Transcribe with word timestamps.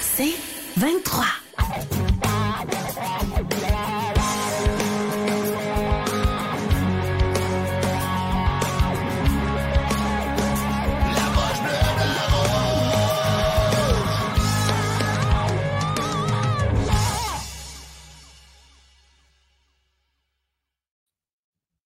C'est 0.00 0.34
23. 0.78 1.24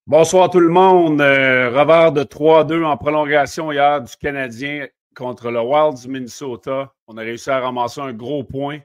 Bonsoir 0.06 0.48
tout 0.50 0.60
le 0.60 0.68
monde. 0.68 1.20
Euh, 1.20 1.70
revers 1.70 2.12
de 2.12 2.22
3-2 2.22 2.84
en 2.84 2.96
prolongation 2.96 3.72
hier 3.72 4.00
du 4.00 4.16
Canadien 4.16 4.86
contre 5.14 5.50
le 5.50 5.60
Wild 5.60 5.96
du 6.00 6.08
Minnesota. 6.08 6.92
On 7.06 7.16
a 7.16 7.22
réussi 7.22 7.50
à 7.50 7.60
ramasser 7.60 8.00
un 8.00 8.12
gros 8.12 8.45
point. 8.45 8.80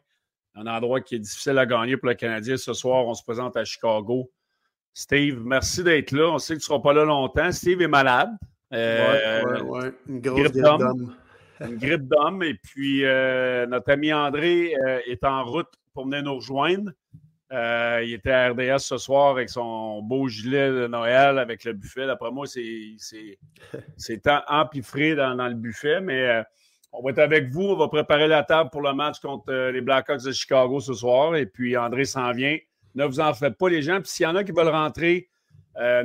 Un 0.55 0.67
endroit 0.67 1.01
qui 1.01 1.15
est 1.15 1.20
difficile 1.20 1.57
à 1.57 1.65
gagner 1.65 1.97
pour 1.97 2.09
le 2.09 2.15
Canadien. 2.15 2.57
Ce 2.57 2.73
soir, 2.73 3.05
on 3.05 3.13
se 3.13 3.23
présente 3.23 3.55
à 3.57 3.63
Chicago. 3.63 4.31
Steve, 4.93 5.41
merci 5.45 5.84
d'être 5.84 6.11
là. 6.11 6.29
On 6.29 6.37
sait 6.39 6.55
que 6.55 6.59
tu 6.59 6.63
ne 6.63 6.67
seras 6.67 6.79
pas 6.79 6.93
là 6.93 7.05
longtemps. 7.05 7.51
Steve 7.51 7.81
est 7.81 7.87
malade. 7.87 8.29
Euh, 8.73 9.43
ouais, 9.43 9.61
ouais, 9.61 9.91
Une 10.07 10.20
grosse 10.20 10.41
grippe 10.41 10.55
d'homme. 10.55 11.15
Une 11.61 11.77
grippe 11.77 12.07
d'homme. 12.07 12.43
Et 12.43 12.55
puis, 12.55 13.05
euh, 13.05 13.65
notre 13.67 13.91
ami 13.91 14.13
André 14.13 14.75
euh, 14.75 14.99
est 15.05 15.23
en 15.23 15.43
route 15.45 15.70
pour 15.93 16.05
venir 16.05 16.23
nous 16.23 16.35
rejoindre. 16.35 16.91
Euh, 17.52 18.03
il 18.05 18.13
était 18.13 18.31
à 18.31 18.49
RDS 18.49 18.80
ce 18.80 18.98
soir 18.98 19.31
avec 19.31 19.49
son 19.49 20.03
beau 20.03 20.27
gilet 20.27 20.70
de 20.70 20.88
Noël 20.88 21.40
avec 21.40 21.63
le 21.63 21.73
buffet. 21.73 22.05
D'après 22.05 22.30
moi, 22.31 22.45
c'est 22.45 22.95
empiffré 24.48 25.16
dans, 25.16 25.35
dans, 25.35 25.48
le 25.48 25.55
buffet, 25.55 25.99
mais 25.99 26.27
euh, 26.27 26.43
on 26.93 27.02
va 27.02 27.09
être 27.09 27.20
avec 27.20 27.49
vous. 27.49 27.63
On 27.63 27.76
va 27.76 27.88
préparer 27.88 28.27
la 28.27 28.43
table 28.43 28.70
pour 28.70 28.81
le 28.81 28.93
match 28.93 29.20
contre 29.20 29.45
euh, 29.49 29.71
les 29.71 29.81
Blackhawks 29.81 30.23
de 30.23 30.31
Chicago 30.31 30.80
ce 30.80 30.93
soir. 30.93 31.35
Et 31.35 31.48
puis, 31.48 31.76
André 31.76 32.05
s'en 32.05 32.32
vient. 32.34 32.57
Ne 32.93 33.05
vous 33.05 33.20
en 33.20 33.34
faites 33.34 33.57
pas, 33.57 33.70
les 33.70 33.82
gens. 33.82 33.99
Puis, 33.99 34.12
s'il 34.12 34.26
y 34.26 34.27
en 34.27 34.35
a 34.35 34.43
qui 34.43 34.51
veulent 34.51 34.68
rentrer, 34.68 35.29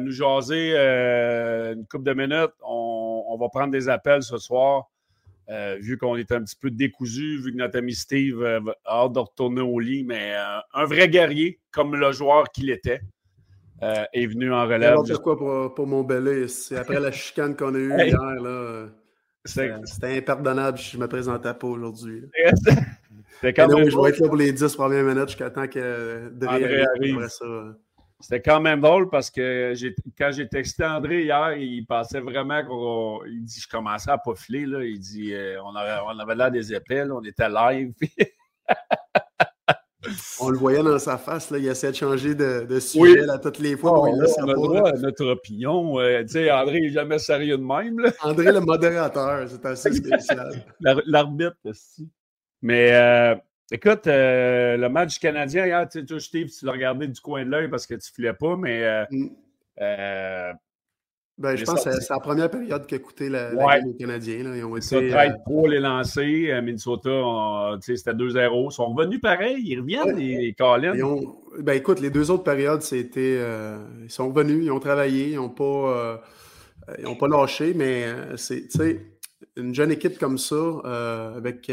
nous 0.00 0.12
jaser 0.12 0.76
une 0.76 1.84
couple 1.86 2.04
de 2.04 2.12
minutes, 2.14 2.52
on, 2.62 3.24
on 3.28 3.36
va 3.36 3.48
prendre 3.48 3.72
des 3.72 3.88
appels 3.88 4.22
ce 4.22 4.38
soir. 4.38 4.88
Euh, 5.50 5.76
vu 5.78 5.98
qu'on 5.98 6.16
est 6.16 6.32
un 6.32 6.42
petit 6.42 6.56
peu 6.56 6.70
décousu, 6.70 7.38
vu 7.38 7.52
que 7.52 7.58
notre 7.58 7.78
ami 7.78 7.94
Steve 7.94 8.42
euh, 8.42 8.60
a 8.86 9.04
hâte 9.04 9.12
de 9.12 9.18
retourner 9.18 9.60
au 9.60 9.78
lit, 9.78 10.02
mais 10.02 10.34
euh, 10.34 10.58
un 10.72 10.84
vrai 10.86 11.08
guerrier, 11.08 11.60
comme 11.70 11.94
le 11.96 12.12
joueur 12.12 12.50
qu'il 12.50 12.70
était, 12.70 13.02
est 13.82 14.26
venu 14.26 14.50
en 14.50 14.66
relève. 14.66 14.96
quoi 15.22 15.36
pour, 15.36 15.74
pour 15.74 15.86
mon 15.86 16.02
belé. 16.02 16.48
C'est 16.48 16.76
après 16.76 16.98
la 16.98 17.12
chicane 17.12 17.54
qu'on 17.54 17.74
a 17.74 17.78
eue 17.78 17.92
hier. 17.94 18.18
Là, 18.18 18.86
c'était 19.44 20.16
impardonnable 20.16 20.78
si 20.78 20.92
je 20.92 20.96
ne 20.96 21.02
me 21.02 21.08
présentais 21.08 21.52
pas 21.52 21.66
aujourd'hui. 21.66 22.22
Même... 23.42 23.50
Je 23.50 24.00
vais 24.00 24.08
être 24.08 24.18
là 24.20 24.26
pour 24.28 24.36
les 24.36 24.52
10 24.52 24.74
premières 24.74 25.04
minutes 25.04 25.28
jusqu'à 25.28 25.50
temps 25.50 25.66
que 25.66 26.32
André 26.46 26.82
arrive. 26.96 27.28
Ça, 27.28 27.44
c'était 28.24 28.40
quand 28.40 28.58
même 28.58 28.80
drôle 28.80 29.10
parce 29.10 29.30
que 29.30 29.74
quand 30.16 30.30
j'ai 30.32 30.48
texté 30.48 30.82
André 30.82 31.24
hier, 31.24 31.52
il 31.58 31.84
pensait 31.84 32.20
vraiment 32.20 32.64
qu'on. 32.64 33.22
Il 33.26 33.44
dit 33.44 33.60
Je 33.60 33.68
commençais 33.68 34.10
à 34.10 34.16
pofiler. 34.16 34.64
Là. 34.64 34.82
Il 34.82 34.98
dit 34.98 35.34
euh, 35.34 35.60
on, 35.62 35.76
avait, 35.76 36.00
on 36.06 36.18
avait 36.18 36.34
l'air 36.34 36.50
des 36.50 36.72
épées, 36.72 37.02
on 37.02 37.22
était 37.22 37.50
live. 37.50 37.92
on 40.40 40.48
le 40.48 40.56
voyait 40.56 40.82
dans 40.82 40.98
sa 40.98 41.18
face, 41.18 41.50
là, 41.50 41.58
il 41.58 41.66
essayait 41.66 41.92
de 41.92 41.98
changer 41.98 42.34
de, 42.34 42.64
de 42.66 42.80
sujet 42.80 43.28
à 43.28 43.36
toutes 43.36 43.58
les 43.58 43.76
fois. 43.76 43.92
Oh, 43.94 44.08
on, 44.08 44.48
a 44.48 44.54
droit 44.54 44.88
à 44.88 44.92
notre 44.92 45.26
opinion. 45.26 46.00
Euh, 46.00 46.24
André 46.50 46.80
n'est 46.80 46.92
jamais 46.92 47.18
sérieux 47.18 47.58
de 47.58 47.62
même. 47.62 48.00
Là. 48.00 48.10
André, 48.22 48.52
le 48.52 48.60
modérateur, 48.60 49.46
c'est 49.50 49.66
assez 49.66 49.92
spécial. 49.92 50.64
L'arbitre 50.80 51.58
aussi. 51.64 52.08
Mais 52.62 52.90
euh, 52.94 53.34
Écoute, 53.70 54.06
euh, 54.06 54.76
le 54.76 54.88
match 54.88 55.18
canadien 55.18 55.66
hier, 55.66 55.88
tu 55.88 56.06
sais, 56.06 56.20
Steve, 56.20 56.50
tu 56.50 56.66
l'as 56.66 56.72
regardé 56.72 57.08
du 57.08 57.20
coin 57.20 57.44
de 57.44 57.50
l'œil 57.50 57.68
parce 57.68 57.86
que 57.86 57.94
tu 57.94 58.10
ne 58.10 58.14
filais 58.14 58.34
pas, 58.34 58.56
mais. 58.56 58.84
Euh, 58.84 59.04
mm. 59.10 59.28
euh, 59.80 60.52
ben, 61.36 61.56
je 61.56 61.64
pense 61.64 61.82
que 61.82 61.90
c'est 61.90 62.10
la 62.12 62.20
première 62.20 62.48
période 62.48 62.86
qu'a 62.86 62.98
coûté 63.00 63.28
la, 63.28 63.52
la 63.52 63.80
game 63.80 63.88
aux 63.88 63.94
Canadiens. 63.94 64.54
Ils 64.54 64.64
ont 64.64 64.76
été. 64.76 64.86
Ça, 64.86 65.08
trade 65.08 65.42
pour 65.44 65.66
les 65.66 65.80
lancers. 65.80 66.62
Minnesota, 66.62 67.76
c'était 67.80 68.12
2-0. 68.12 68.68
Ils 68.70 68.72
sont 68.72 68.94
revenus 68.94 69.20
pareil. 69.20 69.56
Ils 69.64 69.80
reviennent, 69.80 70.16
les 70.16 70.54
Collins. 70.56 70.94
Ben, 71.58 71.72
écoute, 71.72 72.00
les 72.00 72.10
deux 72.10 72.30
autres 72.30 72.44
périodes, 72.44 72.82
c'était. 72.82 73.40
ils 74.02 74.10
sont 74.10 74.28
revenus, 74.28 74.64
ils 74.64 74.70
ont 74.70 74.78
travaillé, 74.78 75.30
ils 75.30 75.36
n'ont 75.36 75.48
pas, 75.48 76.22
ils 76.98 77.06
ont 77.06 77.16
pas 77.16 77.28
lâché, 77.28 77.72
mais 77.74 78.06
c'est, 78.36 78.68
une 79.56 79.74
jeune 79.74 79.90
équipe 79.90 80.18
comme 80.18 80.38
ça, 80.38 81.34
avec 81.36 81.68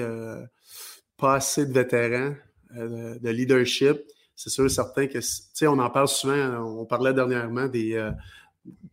pas 1.21 1.35
assez 1.35 1.65
de 1.67 1.71
vétérans, 1.71 2.33
euh, 2.75 3.17
de 3.19 3.29
leadership. 3.29 4.01
C'est 4.35 4.49
sûr, 4.49 4.69
certain 4.69 5.05
que, 5.05 5.19
tu 5.19 5.21
sais, 5.21 5.67
on 5.67 5.77
en 5.77 5.89
parle 5.89 6.07
souvent, 6.07 6.79
on 6.79 6.85
parlait 6.85 7.13
dernièrement 7.13 7.67
des. 7.67 7.93
Euh, 7.93 8.11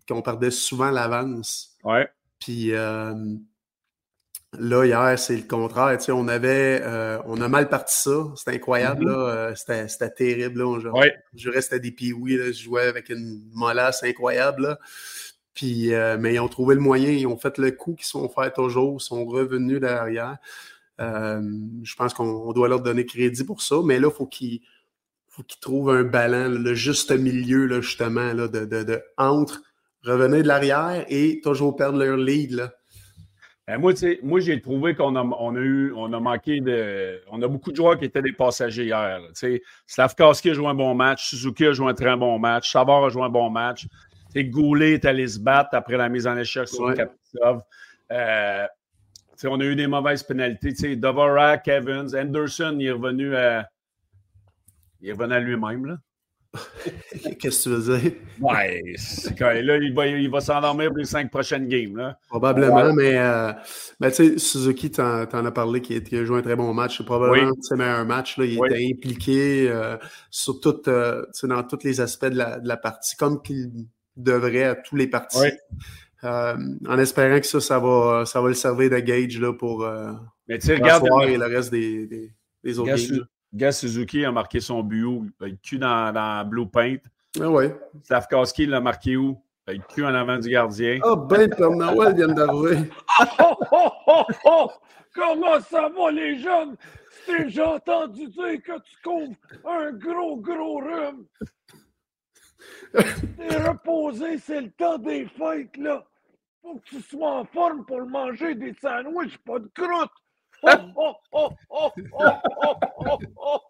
qu'on 0.07 0.23
perdait 0.23 0.51
souvent 0.51 0.91
l'avance. 0.91 1.77
Ouais. 1.85 2.09
Puis 2.39 2.73
euh, 2.73 3.15
là, 4.59 4.85
hier, 4.85 5.19
c'est 5.19 5.37
le 5.37 5.43
contraire. 5.43 5.97
Tu 5.99 6.05
sais, 6.05 6.13
on 6.13 6.29
avait. 6.29 6.83
on 7.27 7.41
a 7.41 7.49
mal 7.49 7.69
parti 7.69 7.95
ça. 7.97 8.33
C'était 8.37 8.57
incroyable, 8.57 9.07
mm-hmm. 9.07 9.67
là. 9.67 9.89
C'était 9.89 10.11
terrible, 10.11 10.59
là. 10.59 10.91
Ouais. 10.93 11.15
je 11.35 11.51
restais 11.51 11.81
des 11.81 11.93
piouis. 11.93 12.37
Je 12.37 12.53
jouais 12.53 12.87
avec 12.87 13.09
une 13.09 13.43
molasse 13.53 14.03
incroyable, 14.03 14.63
là. 14.63 14.79
Puis, 15.55 15.93
mais 16.19 16.35
ils 16.35 16.41
ont 16.41 16.49
trouvé 16.49 16.75
le 16.75 16.81
moyen, 16.81 17.11
ils 17.11 17.27
ont 17.27 17.39
fait 17.39 17.59
le 17.59 17.71
coup 17.73 17.95
qu'ils 17.95 18.07
sont 18.07 18.29
fait 18.29 18.53
toujours, 18.53 18.99
ils 19.01 19.05
sont 19.05 19.25
revenus 19.25 19.81
derrière. 19.81 20.39
Euh, 21.01 21.41
je 21.83 21.95
pense 21.95 22.15
qu'on 22.15 22.53
doit 22.53 22.69
leur 22.69 22.81
donner 22.81 23.07
crédit 23.07 23.45
pour 23.45 23.63
ça, 23.63 23.77
mais 23.85 24.01
là, 24.01 24.09
il 24.13 24.17
faut 24.17 24.27
qu'ils 24.27 24.61
faut 25.29 25.43
qu'ils 25.43 25.61
trouvent 25.61 25.91
un 25.91 26.03
ballon, 26.03 26.49
le 26.49 26.75
juste 26.75 27.13
milieu, 27.13 27.67
là, 27.67 27.81
justement, 27.81 28.33
là, 28.33 28.49
de, 28.49 28.65
de, 28.65 29.01
entre 29.17 29.63
revenir 30.05 30.43
de 30.43 30.49
l'arrière 30.49 31.05
et 31.09 31.41
toujours 31.43 31.77
perdre 31.77 31.99
leur 31.99 32.17
lead. 32.17 32.53
Là. 32.53 32.73
Ben, 33.67 33.79
moi, 33.79 33.93
moi 34.23 34.41
j'ai 34.41 34.61
trouvé 34.61 34.95
qu'on 34.95 35.15
a, 35.15 35.23
on 35.23 35.55
a 35.55 35.61
eu, 35.61 35.93
on 35.95 36.13
a 36.13 36.21
manqué 36.21 36.61
de. 36.61 37.21
On 37.31 37.43
a 37.43 37.49
beaucoup 37.49 37.71
de 37.71 37.77
joueurs 37.77 37.99
qui 37.99 38.07
étaient 38.07 38.23
des 38.23 38.33
passagers 38.33 38.87
hier. 38.87 39.21
Slavkowski 39.87 40.51
a 40.51 40.55
joué 40.55 40.67
un 40.67 40.75
bon 40.75 40.95
match, 40.95 41.29
Suzuki 41.29 41.67
a 41.67 41.73
joué 41.73 41.91
un 41.91 41.95
très 41.95 42.17
bon 42.17 42.39
match, 42.39 42.73
Savard 42.73 43.05
a 43.05 43.09
joué 43.11 43.23
un 43.23 43.29
bon 43.29 43.51
match. 43.51 43.87
Goulet 44.37 44.93
est 44.93 45.05
allé 45.05 45.27
se 45.27 45.41
battre 45.41 45.71
après 45.73 45.97
la 45.97 46.09
mise 46.09 46.27
en 46.27 46.37
échec 46.37 46.69
sur 46.69 46.89
le 46.89 46.95
Kapitov. 46.95 47.63
Euh, 48.13 48.67
on 49.45 49.61
a 49.61 49.65
eu 49.65 49.77
des 49.77 49.87
mauvaises 49.87 50.23
pénalités. 50.23 50.97
Dvorak, 50.97 51.69
Evans, 51.69 52.15
Anderson, 52.15 52.77
il 52.79 52.87
est 52.87 52.93
revenu 52.93 53.37
à, 53.37 53.69
il 55.01 55.11
est 55.11 55.13
revenu 55.13 55.35
à 55.35 55.41
lui-même. 55.41 55.99
Qu'est-ce 57.39 57.69
que 57.69 57.75
tu 57.75 57.83
veux 57.83 57.99
dire? 57.99 58.13
Ouais, 58.41 58.83
là, 59.63 59.77
il 59.77 59.95
va, 59.95 60.07
il 60.07 60.31
va 60.31 60.41
s'endormir 60.41 60.89
pour 60.89 60.99
les 60.99 61.05
cinq 61.05 61.31
prochaines 61.31 61.69
games. 61.69 61.97
Là. 61.97 62.19
Probablement, 62.29 62.93
mais, 62.95 63.19
euh, 63.19 63.53
tu 64.05 64.11
sais, 64.13 64.39
Suzuki, 64.39 64.91
tu 64.91 65.01
en, 65.01 65.27
as 65.27 65.51
parlé, 65.51 65.83
qui, 65.83 65.95
a 65.95 66.25
joué 66.25 66.39
un 66.39 66.43
très 66.43 66.57
bon 66.57 66.73
match. 66.73 66.99
C'est 66.99 67.05
probablement 67.05 67.51
oui. 67.51 67.59
ses 67.61 67.77
meilleurs 67.77 68.07
matchs. 68.07 68.39
Là, 68.39 68.47
il 68.47 68.55
était 68.55 68.89
impliqué 68.91 69.69
euh, 69.69 69.99
sur 70.31 70.61
tout, 70.61 70.89
euh, 70.89 71.25
dans 71.43 71.63
tous 71.65 71.85
les 71.85 72.01
aspects 72.01 72.27
de 72.27 72.39
la, 72.39 72.59
de 72.59 72.67
la 72.67 72.79
partie, 72.79 73.15
comme 73.17 73.43
qu'il 73.43 73.71
devrait 74.17 74.65
à 74.65 74.75
tous 74.75 74.97
les 74.97 75.07
parties. 75.07 75.39
Oui. 75.41 75.51
Euh, 76.25 76.57
en 76.89 76.99
espérant 76.99 77.39
que 77.39 77.47
ça, 77.47 77.61
ça 77.61 77.79
va, 77.79 78.25
ça 78.27 78.41
va 78.41 78.49
le 78.49 78.55
servir 78.55 78.91
de 78.91 78.99
gauge 78.99 79.41
là, 79.41 79.53
pour 79.53 79.85
euh, 79.85 80.13
Mais 80.49 80.57
regarde, 80.57 81.07
et 81.29 81.37
le 81.37 81.47
reste 81.47 81.71
des, 81.71 82.33
des, 82.63 82.79
autres 82.79 82.95
games. 82.95 83.27
Gas 83.53 83.73
Suzuki 83.73 84.25
a 84.25 84.33
marqué 84.33 84.61
son 84.61 84.83
but 84.83 85.07
le 85.41 85.53
cul 85.63 85.79
dans, 85.79 86.13
dans 86.13 86.47
Blue 86.47 86.69
Paint. 86.69 86.97
Ah 87.41 87.49
ouais. 87.49 87.75
Slavkowski 88.03 88.67
l'a 88.67 88.81
marqué 88.81 89.17
où? 89.17 89.41
Le 89.67 89.79
cul 89.89 90.05
en 90.05 90.15
avant 90.15 90.39
du 90.39 90.49
gardien. 90.49 90.99
Ah, 91.03 91.13
oh, 91.13 91.17
ben, 91.17 91.49
Père 91.49 91.71
Noël 91.71 92.15
vient 92.15 92.29
d'arriver. 92.29 92.91
oh, 93.39 93.55
oh, 93.71 93.91
oh, 94.07 94.23
oh, 94.45 94.71
Comment 95.15 95.61
ça 95.61 95.89
va, 95.89 96.11
les 96.11 96.39
jeunes? 96.39 96.77
J'ai 97.49 97.63
entendu 97.63 98.27
dire 98.29 98.63
que 98.65 98.81
tu 98.81 98.97
couvres 99.05 99.35
un 99.67 99.93
gros, 99.93 100.37
gros 100.37 100.79
rhume. 100.79 101.27
T'es 102.93 103.57
reposé, 103.69 104.39
c'est 104.39 104.61
le 104.61 104.71
temps 104.71 104.99
des 104.99 105.27
fêtes, 105.27 105.77
là. 105.77 106.05
Faut 106.63 106.75
que 106.77 106.85
tu 106.85 107.01
sois 107.01 107.31
en 107.41 107.45
forme 107.45 107.85
pour 107.87 108.01
manger 108.07 108.55
des 108.55 108.75
sandwichs, 108.81 109.39
pas 109.39 109.59
de 109.59 109.69
croûte. 109.75 110.11
Oh, 110.63 110.69
oh, 110.97 111.15
oh, 111.33 111.49
oh, 111.71 111.91
oh, 112.19 112.33
oh, 112.65 112.75
oh, 113.07 113.19
oh, 113.37 113.61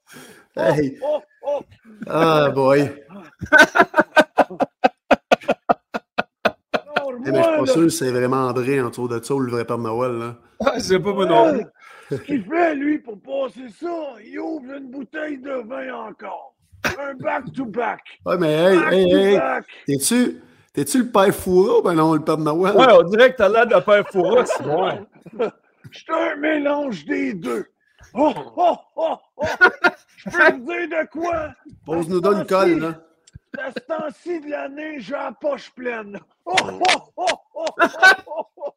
hey. 0.56 0.98
oh, 1.02 1.20
oh, 1.42 1.60
Ah, 2.06 2.48
boy. 2.48 2.80
hey, 2.80 2.96
mais 7.20 7.34
je 7.34 7.42
suis 7.42 7.58
pas 7.58 7.66
sûr 7.66 7.82
que 7.82 7.88
c'est 7.90 8.10
vraiment 8.10 8.46
André 8.48 8.80
en 8.80 8.90
tour 8.90 9.08
de 9.08 9.22
ça 9.22 9.34
ou 9.34 9.40
le 9.40 9.50
vrai 9.50 9.64
Père 9.66 9.78
Noël. 9.78 10.12
Là. 10.12 10.36
Ah, 10.64 10.80
c'est 10.80 10.98
pas 10.98 11.12
mon 11.12 11.26
nom. 11.26 11.60
Ce 12.10 12.14
qu'il 12.14 12.42
fait, 12.44 12.74
lui, 12.74 12.98
pour 12.98 13.20
passer 13.20 13.68
ça, 13.68 14.14
il 14.24 14.38
ouvre 14.40 14.72
une 14.72 14.90
bouteille 14.90 15.38
de 15.38 15.62
vin 15.68 15.92
encore. 15.94 16.54
Un 17.00 17.14
back-to-back. 17.14 18.00
Ouais, 18.26 18.38
mais 18.38 18.52
hey, 18.52 18.78
hey, 18.90 19.12
hey. 19.12 19.40
T'es-tu. 19.86 20.42
T'es-tu 20.72 21.04
le 21.04 21.10
père 21.10 21.34
Foura 21.34 21.78
ou 21.78 21.82
ben 21.82 21.94
non, 21.94 22.14
le 22.14 22.20
père 22.20 22.36
de 22.36 22.42
Noël? 22.42 22.76
Ouais, 22.76 22.86
on 22.92 23.02
dirait 23.04 23.32
que 23.32 23.36
t'as 23.36 23.48
l'air 23.48 23.66
de 23.66 23.80
père 23.84 24.06
Foura, 24.08 24.44
c'est 24.44 24.62
bon. 24.64 25.06
Je 25.90 25.98
suis 25.98 26.12
un 26.12 26.36
mélange 26.36 27.04
des 27.04 27.34
deux. 27.34 27.66
Oh, 28.14 28.32
oh, 28.56 28.76
oh, 28.96 29.16
oh! 29.36 29.46
Je 30.16 30.30
peux 30.30 30.56
vous 30.56 30.66
dire 30.66 30.88
de 30.88 31.08
quoi? 31.10 31.54
Pose-nous 31.84 32.20
donc 32.20 32.36
une 32.38 32.46
colle, 32.46 32.78
là. 32.80 32.94
À 33.58 33.70
ce 33.72 33.80
temps-ci 33.80 34.40
de 34.40 34.50
l'année, 34.50 35.00
j'ai 35.00 35.12
la 35.12 35.32
poche 35.32 35.70
pleine. 35.70 36.18
Oh, 36.44 36.54
oh, 36.62 36.80
oh, 37.16 37.26
oh, 37.54 37.66
oh, 37.76 37.86
oh, 38.26 38.46
oh. 38.56 38.74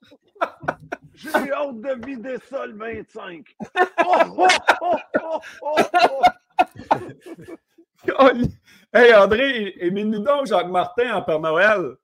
J'ai 1.14 1.52
hâte 1.52 1.82
de 1.82 2.06
vider 2.06 2.38
ça 2.50 2.66
le 2.66 2.74
25. 2.76 3.46
Oh, 3.66 4.16
oh, 4.38 4.48
oh, 4.82 4.96
oh, 5.22 5.40
oh, 5.62 5.76
oh. 5.94 6.22
Hey 8.94 9.14
André, 9.14 9.76
émets-nous 9.78 10.20
donc 10.20 10.48
Jacques 10.48 10.68
Martin 10.68 11.16
en 11.16 11.22
Père 11.22 11.40
Noël? 11.40 11.96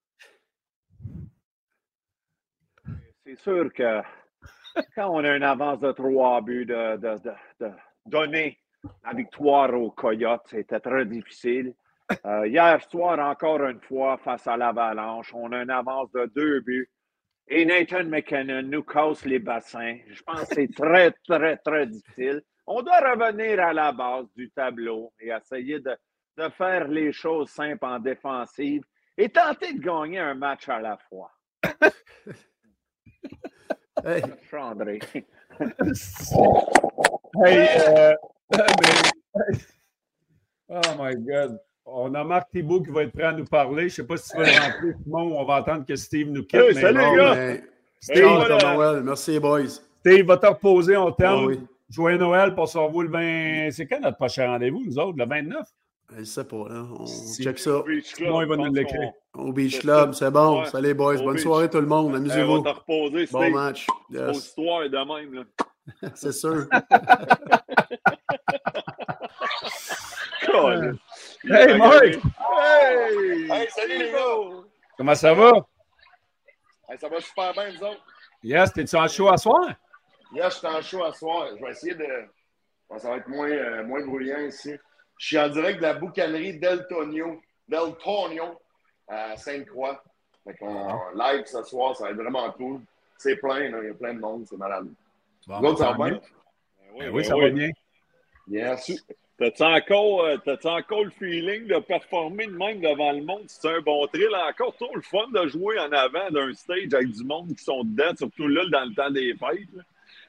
C'est 3.25 3.39
sûr 3.39 3.73
que 3.73 4.01
quand 4.95 5.09
on 5.09 5.23
a 5.23 5.35
une 5.35 5.43
avance 5.43 5.79
de 5.79 5.91
trois 5.91 6.41
buts, 6.41 6.65
de 6.65 6.99
donner 8.05 8.59
la 9.03 9.13
victoire 9.13 9.73
aux 9.73 9.91
Coyotes, 9.91 10.45
c'était 10.45 10.79
très 10.79 11.05
difficile. 11.05 11.73
Euh, 12.25 12.47
hier 12.47 12.81
soir, 12.89 13.19
encore 13.19 13.63
une 13.65 13.81
fois, 13.81 14.17
face 14.17 14.47
à 14.47 14.55
l'Avalanche, 14.55 15.33
on 15.33 15.51
a 15.51 15.63
une 15.63 15.71
avance 15.71 16.11
de 16.11 16.31
deux 16.33 16.61
buts. 16.61 16.89
Et 17.49 17.65
Nathan 17.65 18.05
McKinnon 18.05 18.61
nous 18.63 18.83
casse 18.83 19.25
les 19.25 19.39
bassins. 19.39 19.97
Je 20.09 20.21
pense 20.21 20.41
que 20.47 20.55
c'est 20.55 20.73
très, 20.73 21.11
très, 21.27 21.57
très 21.57 21.87
difficile. 21.87 22.43
On 22.67 22.81
doit 22.81 22.99
revenir 22.99 23.59
à 23.61 23.71
la 23.73 23.91
base 23.93 24.25
du 24.35 24.49
tableau 24.51 25.11
et 25.19 25.29
essayer 25.29 25.79
de, 25.79 25.95
de 26.37 26.49
faire 26.49 26.87
les 26.87 27.11
choses 27.13 27.49
simples 27.49 27.85
en 27.85 27.97
défensive 27.99 28.83
et 29.17 29.29
tenter 29.29 29.73
de 29.73 29.79
gagner 29.79 30.19
un 30.19 30.35
match 30.35 30.67
à 30.69 30.79
la 30.79 30.97
fois. 31.09 31.31
Hey, 34.05 34.21
André. 34.53 34.99
Hey, 37.43 37.67
euh, 37.89 38.13
mais- 38.51 39.57
oh 40.69 40.81
my 40.99 41.15
God. 41.15 41.59
On 41.85 42.13
a 42.15 42.23
Marc 42.23 42.49
Thibault 42.51 42.81
qui 42.81 42.91
va 42.91 43.03
être 43.03 43.11
prêt 43.13 43.23
à 43.23 43.31
nous 43.31 43.45
parler. 43.45 43.83
Je 43.83 43.85
ne 43.85 43.89
sais 43.89 44.05
pas 44.07 44.17
si 44.17 44.29
tu 44.29 44.37
veux 44.37 44.43
le 44.45 44.51
rentrer, 44.51 44.93
Simon, 45.03 45.23
ou 45.31 45.35
on 45.37 45.45
va 45.45 45.55
attendre 45.55 45.85
que 45.85 45.95
Steve 45.95 46.29
nous 46.29 46.43
quitte. 46.43 46.55
Hey, 46.61 46.75
salut, 46.75 46.97
non, 46.99 47.15
gars. 47.15 47.57
Steve, 47.99 48.23
voilà. 48.25 48.75
Noël. 48.75 49.03
Merci, 49.03 49.31
les 49.31 49.39
boys. 49.39 49.67
Steve 50.01 50.25
va 50.25 50.37
te 50.37 50.45
reposer, 50.45 50.95
on 50.97 51.07
Ah 51.07 51.15
t'aime. 51.17 51.45
oui. 51.45 51.59
Joyeux 51.89 52.17
Noël 52.17 52.53
pour 52.53 52.67
se 52.67 52.77
revoir 52.77 53.03
le 53.05 53.09
20. 53.11 53.71
C'est 53.71 53.87
quand 53.87 53.99
notre 53.99 54.17
prochain 54.17 54.47
rendez-vous, 54.47 54.83
nous 54.85 54.99
autres, 54.99 55.17
le 55.17 55.25
29? 55.25 55.65
Je 56.17 56.23
sais 56.23 56.43
pas, 56.45 56.69
là. 56.69 56.85
On 56.99 57.05
Si. 57.05 57.43
check 57.43 57.59
ça. 57.59 57.81
Beach 57.85 58.13
Club, 58.15 58.33
il 58.41 58.47
va 58.47 58.55
nous 58.57 58.73
l'écrire. 58.73 59.11
Au 59.33 59.51
Beach 59.51 59.79
Club, 59.79 60.13
c'est 60.13 60.31
bon. 60.31 60.61
Ouais. 60.61 60.65
Salut, 60.69 60.93
boys. 60.93 61.15
Au 61.19 61.23
Bonne 61.25 61.33
beach. 61.35 61.43
soirée, 61.43 61.69
tout 61.69 61.79
le 61.81 61.85
monde. 61.87 62.15
Amusez-vous. 62.15 62.61
va 62.63 62.73
te 62.73 62.77
reposer, 62.79 63.25
Bon 63.31 63.41
Steve. 63.41 63.53
match. 63.53 63.87
Yes. 64.09 64.37
histoires 64.37 64.89
de 64.89 64.97
même. 64.97 65.33
Là. 65.33 66.11
C'est 66.15 66.31
sûr. 66.33 66.67
Hey, 71.43 71.77
Mark! 71.77 72.03
Hey! 72.03 73.51
Hey, 73.51 73.67
salut, 73.69 73.97
les 73.99 74.11
gars! 74.11 74.63
Comment 74.97 75.15
ça 75.15 75.33
va? 75.33 75.51
Hey, 76.89 76.97
ça 76.99 77.07
va 77.09 77.19
super 77.21 77.53
bien, 77.53 77.71
nous 77.73 77.83
autres. 77.87 78.03
Yes, 78.43 78.73
t'es-tu 78.73 78.95
en 78.95 79.07
show 79.07 79.29
à 79.29 79.37
soir? 79.37 79.73
Hier, 80.33 80.49
je 80.49 80.55
suis 80.57 80.67
en 80.67 80.81
show 80.81 81.03
à 81.03 81.13
soir. 81.13 81.47
Je 81.57 81.63
vais 81.63 81.71
essayer 81.71 81.95
de. 81.95 82.07
Bon, 82.89 82.97
ça 82.99 83.09
va 83.09 83.17
être 83.17 83.27
moins, 83.27 83.49
euh, 83.49 83.83
moins 83.83 84.05
bruyant 84.05 84.39
ici. 84.39 84.73
Je 85.17 85.25
suis 85.27 85.39
en 85.39 85.49
direct 85.49 85.77
de 85.79 85.83
la 85.83 85.93
boucanerie 85.95 86.57
Del 86.59 86.85
Tonio, 86.87 87.41
Del 87.67 87.95
Tonio 88.03 88.59
à 89.07 89.35
Sainte-Croix. 89.35 90.01
Fait 90.45 90.55
qu'on 90.55 90.87
live 91.15 91.43
ce 91.45 91.63
soir, 91.63 91.95
ça 91.95 92.05
va 92.05 92.11
être 92.11 92.17
vraiment 92.17 92.49
cool. 92.51 92.81
C'est 93.17 93.35
plein, 93.37 93.69
là. 93.69 93.79
il 93.81 93.87
y 93.87 93.91
a 93.91 93.93
plein 93.93 94.13
de 94.13 94.19
monde, 94.19 94.45
c'est 94.47 94.57
malade. 94.57 94.87
Bon, 95.47 95.59
Vous 95.59 95.65
autres, 95.67 95.79
ça 95.79 95.85
tant 95.91 95.97
va 95.97 96.09
bien? 96.11 96.19
Ben 96.19 96.99
Ben 96.99 97.09
oui, 97.09 97.25
ça 97.25 97.35
va 97.35 97.49
bien. 97.49 97.69
Yes. 98.47 98.91
T'as-tu 99.37 99.63
encore, 99.63 100.21
euh, 100.23 100.37
t'as-tu 100.37 100.67
encore 100.67 101.03
le 101.03 101.11
feeling 101.11 101.67
de 101.67 101.79
performer 101.79 102.47
de 102.47 102.57
même 102.57 102.79
devant 102.79 103.11
le 103.11 103.23
monde? 103.23 103.43
C'est 103.47 103.67
un 103.69 103.81
bon 103.81 104.07
thrill. 104.07 104.29
Encore 104.49 104.75
trop 104.75 104.95
le 104.95 105.01
fun 105.01 105.27
de 105.33 105.47
jouer 105.47 105.77
en 105.79 105.91
avant 105.91 106.29
d'un 106.31 106.53
stage 106.53 106.93
avec 106.93 107.11
du 107.11 107.23
monde 107.23 107.49
qui 107.55 107.63
sont 107.63 107.83
dedans, 107.83 108.15
surtout 108.17 108.47
là, 108.47 108.63
dans 108.71 108.85
le 108.85 108.95
temps 108.95 109.11
des 109.11 109.35
fêtes. 109.35 109.67
là. 109.75 109.83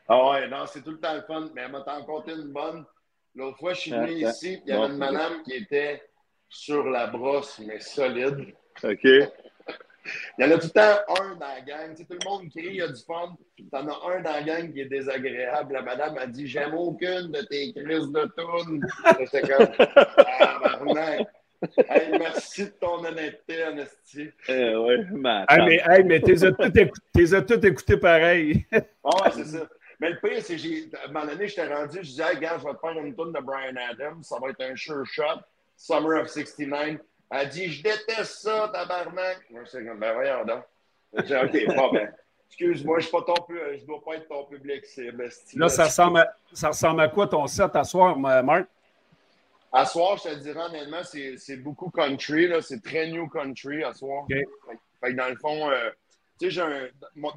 Ah 0.09 0.31
ouais, 0.31 0.49
non, 0.49 0.65
c'est 0.67 0.83
tout 0.83 0.93
le 0.93 1.01
temps 1.01 1.15
le 1.15 1.23
fun. 1.23 1.49
Mais 1.55 1.63
elle 1.63 1.73
m'a 1.73 1.83
t'en 1.83 2.03
compté 2.05 2.33
une 2.33 2.53
bonne. 2.53 2.85
L'autre 3.35 3.59
fois, 3.59 3.75
je 3.75 3.81
suis 3.81 3.91
venu 3.91 4.25
Ah, 4.25 4.31
ici, 4.31 4.57
puis 4.57 4.63
il 4.67 4.71
y 4.71 4.73
avait 4.73 4.87
une 4.93 4.99
madame 4.99 5.43
qui 5.43 5.53
était 5.55 6.03
sur 6.49 6.85
la 6.89 7.07
brosse, 7.09 7.61
mais 7.65 7.79
solide. 7.79 8.55
OK? 8.83 9.05
Il 10.39 10.45
y 10.47 10.49
en 10.49 10.51
a 10.53 10.59
tout 10.59 10.69
le 10.69 10.71
temps 10.71 11.21
un 11.21 11.35
dans 11.35 11.47
la 11.47 11.61
gang. 11.61 11.91
Tu 11.91 11.97
sais, 11.99 12.05
tout 12.09 12.17
le 12.25 12.29
monde 12.29 12.49
crie, 12.51 12.69
il 12.69 12.77
y 12.77 12.83
a 12.83 12.89
du 12.89 13.03
fun. 13.03 13.37
T'en 13.71 13.87
as 13.87 14.11
un 14.17 14.23
dans 14.23 14.33
la 14.33 14.43
gang 14.43 14.73
qui 14.73 14.81
est 14.81 14.87
désagréable. 14.87 15.75
La 15.75 15.83
madame 15.83 16.17
a 16.17 16.27
dit 16.27 16.47
J'aime 16.47 16.73
aucune 16.75 17.31
de 17.31 17.43
tes 17.43 17.75
crises 17.75 18.11
de 18.11 18.65
tunes. 18.65 18.87
J'étais 19.19 19.43
comme 19.43 19.67
Ah, 19.79 20.59
barnac. 20.63 21.27
Hey, 21.89 22.11
merci 22.19 22.67
de 22.67 22.71
ton 22.81 23.05
honnêteté, 23.05 23.65
Honesty. 23.65 24.31
Eh 24.49 24.77
ouais, 24.77 25.05
ma 25.11 25.45
Hey, 25.49 25.65
mais, 25.67 25.83
hey, 25.91 26.05
mais 26.05 26.21
t'es 26.21 26.45
as 26.45 26.53
tout 26.53 26.79
écouté, 26.79 27.03
t'es 27.13 27.35
as 27.35 27.43
tout 27.43 27.67
écouté 27.67 27.97
pareil. 27.97 28.65
Ah 28.73 29.25
ouais, 29.25 29.31
c'est 29.33 29.45
ça. 29.45 29.69
Mais 30.01 30.11
le 30.11 30.19
pire, 30.21 30.43
c'est 30.43 30.55
que 30.55 30.59
j'ai- 30.63 30.89
à 31.03 31.07
un 31.09 31.13
moment 31.13 31.27
donné, 31.27 31.49
j'étais 31.49 31.67
rendu, 31.73 31.97
je 31.99 32.03
disais, 32.03 32.33
hey, 32.33 32.39
gars, 32.39 32.59
je 32.59 32.65
vais 32.65 32.75
te 32.75 32.79
faire 32.79 32.91
une 32.93 33.15
tune 33.17 33.33
de 33.33 33.41
Brian 33.41 33.75
Adams, 33.91 34.23
ça 34.23 34.37
va 34.41 34.51
être 34.51 34.61
un 34.61 34.77
sure 34.77 35.05
shot, 35.07 35.41
Summer 35.77 36.23
of 36.23 36.29
69. 36.29 36.99
Elle 37.31 37.49
dit, 37.49 37.69
je 37.71 37.83
déteste 37.83 38.41
ça, 38.43 38.71
tabarnak. 38.73 39.39
Moi, 39.51 39.63
je 39.65 39.79
comme, 39.87 39.99
ben 39.99 40.15
voyons 40.15 40.45
donc. 40.45 40.65
J'ai 41.15 41.23
dit, 41.51 41.69
OK, 41.69 41.75
pas 41.75 41.91
ben. 41.93 42.15
Excuse-moi, 42.51 42.99
je 43.01 43.05
suis 43.05 43.13
pas 43.13 43.23
ton 43.23 43.35
pu- 43.45 43.61
je 43.79 43.85
dois 43.85 44.03
pas 44.03 44.15
être 44.17 44.27
ton 44.29 44.45
public 44.45 44.85
cible. 44.87 45.29
Là, 45.55 45.69
ça 45.69 45.85
ressemble, 45.85 46.21
à, 46.21 46.35
ça 46.53 46.69
ressemble 46.69 47.01
à 47.03 47.09
quoi 47.09 47.27
ton 47.27 47.47
set 47.47 47.77
à 47.77 47.85
soir, 47.85 48.17
ma- 48.19 48.43
Marc? 48.43 48.67
À 49.71 49.85
soir, 49.85 50.17
je 50.17 50.31
te 50.31 50.35
dirais 50.37 50.59
honnêtement, 50.65 51.03
c'est 51.05 51.37
c'est 51.37 51.59
beaucoup 51.59 51.91
country, 51.91 52.49
là. 52.49 52.63
C'est 52.63 52.83
très 52.83 53.09
new 53.11 53.29
country 53.29 53.85
à 53.85 53.93
soir. 53.93 54.25
Fait, 54.29 54.47
fait 55.03 55.13
que 55.13 55.17
dans 55.17 55.29
le 55.29 55.37
fond, 55.37 55.71
euh, 55.71 55.91
tu 56.41 56.51
sais, 56.51 56.63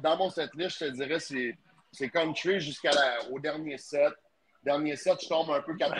dans 0.00 0.16
mon 0.16 0.30
setlist, 0.30 0.78
je 0.80 0.86
te 0.86 0.90
dirais, 0.92 1.20
c'est 1.20 1.54
c'est 1.92 2.08
country 2.08 2.60
jusqu'au 2.60 3.38
dernier 3.38 3.78
set. 3.78 4.12
Dernier 4.64 4.96
set, 4.96 5.18
je 5.22 5.28
tombe 5.28 5.50
un 5.50 5.60
peu 5.60 5.74
80, 5.76 5.96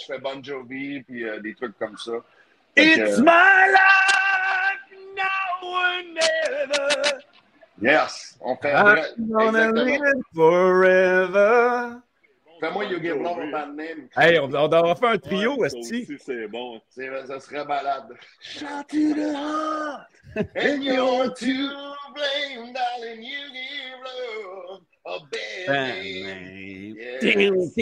je 0.00 0.04
fais 0.06 0.18
Bon 0.18 0.42
Jovi, 0.42 1.02
puis 1.02 1.24
euh, 1.28 1.40
des 1.40 1.54
trucs 1.54 1.76
comme 1.78 1.96
ça. 1.96 2.12
Fait 2.76 2.94
que, 2.94 3.00
It's 3.00 3.18
euh, 3.18 3.22
my 3.22 3.72
life 3.72 4.98
now 5.16 5.68
or 5.68 6.02
never. 6.12 7.18
yes! 7.80 8.38
On 8.40 8.56
fait 8.56 8.72
I'm 8.72 8.84
vrai- 8.84 9.14
gonna 9.18 9.72
live 9.72 10.22
forever. 10.34 11.96
Fais-moi 12.60 12.84
You 12.84 13.00
Give 13.00 13.16
Love 13.20 13.38
a 13.40 13.50
Bad 13.50 13.74
Name. 13.74 14.08
Hey, 14.16 14.38
on, 14.38 14.44
on 14.54 14.68
devrait 14.68 14.94
faire 14.94 15.08
un 15.08 15.18
trio, 15.18 15.56
Ouais, 15.56 15.74
aussi, 15.74 16.06
c'est 16.24 16.46
bon. 16.46 16.80
C'est- 16.90 17.26
Ça 17.26 17.40
serait 17.40 17.64
malade. 17.64 18.14
Shot 18.40 18.84
to 18.88 19.14
the 19.14 19.34
heart. 19.34 20.06
And 20.54 20.82
you're 20.84 21.32
to 21.34 21.44
blame, 22.14 22.72
darling, 22.72 23.22
you 23.22 23.38
give 23.52 23.98
love 24.04 24.82
a 25.04 25.18
bad 25.30 25.68
name. 25.68 26.96
Yes. 26.96 27.76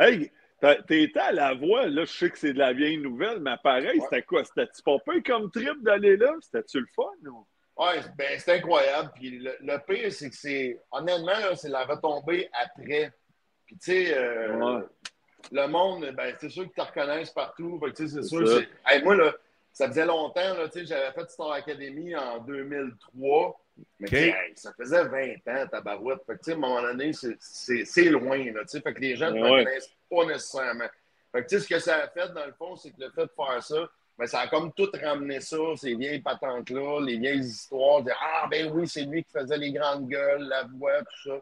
Hey, 0.00 0.30
t'as- 0.60 0.82
t'étais 0.82 1.18
à 1.20 1.32
la 1.32 1.54
voix, 1.54 1.86
là, 1.86 2.04
je 2.04 2.12
sais 2.12 2.30
que 2.30 2.38
c'est 2.38 2.52
de 2.52 2.58
la 2.58 2.72
vieille 2.72 2.98
nouvelle, 2.98 3.40
mais 3.40 3.56
pareil, 3.62 3.98
Ouais. 3.98 4.04
c'était 4.04 4.22
quoi? 4.22 4.44
C'était-tu 4.44 4.82
pas 4.82 4.98
peu 5.04 5.20
comme 5.22 5.50
trip 5.50 5.82
d'aller 5.82 6.16
là? 6.16 6.32
C'était-tu 6.40 6.80
le 6.80 6.86
fun? 6.94 7.30
ou? 7.30 7.46
Ouais, 7.78 8.00
ben, 8.16 8.38
c'est 8.38 8.54
incroyable. 8.54 9.10
Puis 9.14 9.38
le, 9.38 9.52
le 9.60 9.78
pire, 9.86 10.10
c'est 10.12 10.30
que 10.30 10.36
c'est. 10.36 10.80
Honnêtement, 10.90 11.26
là, 11.38 11.54
c'est 11.56 11.68
la 11.68 11.84
retombée 11.84 12.48
après. 12.52 13.12
Puis, 13.66 13.76
tu 13.76 13.92
sais, 14.06 14.16
euh, 14.16 14.56
Ouais. 14.78 14.82
le 15.52 15.66
monde, 15.68 16.10
ben, 16.16 16.34
c'est 16.38 16.48
sûr 16.48 16.64
qu'ils 16.64 16.72
te 16.72 16.80
reconnaissent 16.80 17.32
partout. 17.32 17.78
Fait 17.84 17.90
que, 17.92 17.96
tu 17.96 18.08
sais, 18.08 18.14
c'est 18.14 18.22
C'est 18.22 18.28
sûr. 18.36 18.48
ça. 18.48 18.60
Hey, 18.88 19.02
moi, 19.02 19.16
là, 19.16 19.34
ça 19.72 19.88
faisait 19.88 20.06
longtemps, 20.06 20.54
là, 20.54 20.68
tu 20.70 20.78
sais, 20.80 20.86
j'avais 20.86 21.12
fait 21.12 21.30
Star 21.30 21.52
Academy 21.52 22.16
en 22.16 22.38
2003. 22.38 23.60
Mais, 23.98 24.08
hey, 24.28 24.52
ça 24.56 24.72
faisait 24.76 25.04
20 25.04 25.34
ans, 25.48 25.66
ta 25.70 25.80
barouette. 25.80 26.20
Fait 26.26 26.34
que, 26.34 26.38
tu 26.38 26.44
sais, 26.44 26.52
à 26.52 26.54
un 26.54 26.58
moment 26.58 26.82
donné, 26.82 27.12
c'est- 27.12 28.04
loin, 28.10 28.38
là. 28.52 28.62
Fait 28.66 28.94
que 28.94 29.00
les 29.00 29.16
gens 29.16 29.30
ne 29.30 29.42
Ouais. 29.42 29.50
reconnaissent 29.60 29.90
pas 30.10 30.24
nécessairement. 30.26 30.88
Fait 31.32 31.42
que, 31.42 31.48
tu 31.48 31.56
sais, 31.56 31.60
ce 31.64 31.68
que 31.68 31.78
ça 31.78 31.96
a 32.04 32.08
fait, 32.08 32.32
dans 32.32 32.46
le 32.46 32.52
fond, 32.52 32.76
c'est 32.76 32.90
que 32.90 33.00
le 33.00 33.10
fait 33.10 33.24
de 33.24 33.30
faire 33.36 33.62
ça, 33.62 33.90
ben, 34.18 34.26
ça 34.26 34.40
a 34.40 34.48
comme 34.48 34.72
tout 34.72 34.88
ramené 35.02 35.40
ça, 35.40 35.56
ces 35.76 35.94
vieilles 35.94 36.20
patentes-là, 36.22 37.00
les 37.04 37.18
vieilles 37.18 37.40
histoires 37.44 38.02
de 38.02 38.10
Ah, 38.18 38.46
ben 38.50 38.70
oui, 38.72 38.88
c'est 38.88 39.02
lui 39.04 39.22
qui 39.24 39.30
faisait 39.32 39.58
les 39.58 39.72
grandes 39.72 40.08
gueules, 40.08 40.42
la 40.48 40.64
voix, 40.64 41.00
tout 41.02 41.28
ça. 41.30 41.40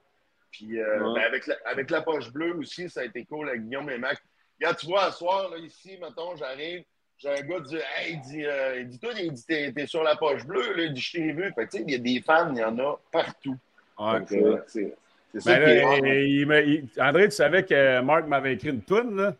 Puis 0.50 0.80
euh, 0.80 0.98
Ouais. 1.12 1.20
ben, 1.20 1.26
avec, 1.26 1.46
la, 1.46 1.56
avec 1.66 1.90
la 1.90 2.02
poche 2.02 2.32
bleue 2.32 2.56
aussi, 2.56 2.90
ça 2.90 3.00
a 3.00 3.04
été 3.04 3.24
cool 3.26 3.48
avec 3.48 3.62
Guillaume 3.64 3.90
et 3.90 3.98
Mac. 3.98 4.18
Regarde, 4.58 4.76
tu 4.78 4.86
vois, 4.86 5.04
à 5.04 5.12
soir, 5.12 5.50
là, 5.50 5.58
ici, 5.58 5.96
mettons, 6.00 6.34
j'arrive, 6.36 6.84
j'ai 7.24 7.30
un 7.30 7.46
gars 7.46 7.56
qui 7.60 7.68
dit 7.70 7.76
Hey, 7.76 8.12
il 8.12 8.20
dit, 8.20 8.44
euh, 8.46 8.80
il 8.80 8.88
dit 8.88 8.98
toi, 8.98 9.10
il 9.18 9.32
dit, 9.32 9.44
t'es, 9.46 9.72
t'es 9.72 9.86
sur 9.86 10.02
la 10.02 10.14
poche 10.16 10.44
bleue, 10.46 10.74
là, 10.76 10.82
il 10.84 10.92
dit, 10.92 11.00
je 11.00 11.12
t'ai 11.12 11.32
vu. 11.32 11.52
Fait 11.54 11.66
que, 11.66 11.70
tu 11.70 11.78
sais, 11.78 11.84
il 11.88 11.92
y 11.92 11.94
a 11.94 11.98
des 11.98 12.20
fans, 12.22 12.52
il 12.54 12.58
y 12.60 12.64
en 12.64 12.78
a 12.78 13.00
partout. 13.10 13.56
Ouais. 13.98 14.18
Fait 14.26 14.36
que, 14.38 14.44
euh, 14.44 14.58
c'est, 14.66 14.94
c'est 15.32 15.40
ça 15.40 15.58
Ben 15.58 15.64
qui 15.64 15.70
est 15.70 15.80
là, 15.82 15.88
rare. 15.88 15.98
il- 16.06 16.40
il 16.40 16.46
m'a- 16.46 16.60
il- 16.60 16.88
André, 17.00 17.24
tu 17.28 17.30
savais 17.34 17.64
que 17.64 18.00
Marc 18.02 18.26
m'avait 18.26 18.54
écrit 18.54 18.68
une 18.70 18.82
toune, 18.82 19.16
là? 19.16 19.34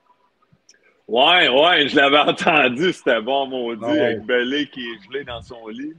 Ouais, 1.06 1.48
ouais, 1.48 1.86
je 1.88 1.96
l'avais 1.96 2.18
entendu, 2.30 2.92
c'était 2.92 3.20
bon, 3.20 3.46
maudit, 3.46 3.84
Ouais. 3.84 4.00
avec 4.00 4.22
Belé 4.24 4.66
qui 4.70 4.80
est 4.80 5.04
gelé 5.06 5.24
dans 5.24 5.42
son 5.42 5.68
lit. 5.68 5.92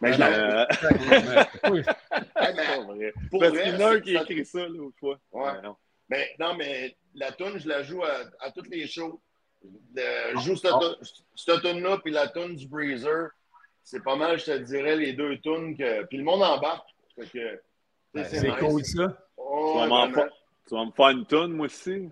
Mais 0.00 0.12
je 0.14 0.18
l'avais- 0.18 0.36
Euh, 0.36 0.64
Oui. 1.70 1.80
Hey, 1.80 2.54
mais 2.54 2.62
c'est 2.62 2.76
pas 2.76 2.80
vrai. 2.82 3.12
pour 3.30 3.40
Parce 3.40 3.52
qu'il 3.52 3.68
y 3.68 3.74
en 3.76 3.80
a 3.86 3.90
un 3.94 4.00
qui 4.00 4.14
écrit 4.16 4.44
ça 4.44 4.66
l'autre 4.66 4.96
fois. 4.98 5.18
Ouais. 5.32 5.52
non. 5.62 5.76
Mais 6.08 6.30
non, 6.38 6.54
mais 6.54 6.94
la 7.14 7.32
tune, 7.32 7.58
je 7.58 7.68
la 7.68 7.82
joue 7.82 8.02
à, 8.04 8.20
à 8.40 8.50
toutes 8.52 8.68
les 8.68 8.86
shows. 8.86 9.20
Je 9.62 10.38
joue 10.40 10.56
cette, 10.56 11.60
tune-là, 11.62 11.98
puis 11.98 12.12
la 12.12 12.28
tune 12.28 12.54
du 12.54 12.68
Breezer. 12.68 13.30
C'est 13.82 14.02
pas 14.02 14.16
mal, 14.16 14.38
je 14.38 14.46
te 14.46 14.58
dirais, 14.58 14.96
les 14.96 15.12
deux 15.12 15.38
tunes 15.38 15.76
que. 15.76 16.04
Puis 16.06 16.18
le 16.18 16.24
monde 16.24 16.42
embarque. 16.42 16.88
que, 17.16 17.60
ben, 18.12 18.24
c'est 18.24 18.48
cool 18.58 18.84
ça. 18.84 19.16
Oh, 19.36 19.80
tu, 19.82 20.74
vas 20.74 20.84
me 20.84 20.90
faire 20.90 21.08
une 21.10 21.26
tune, 21.26 21.52
moi 21.52 21.66
aussi. 21.66 22.08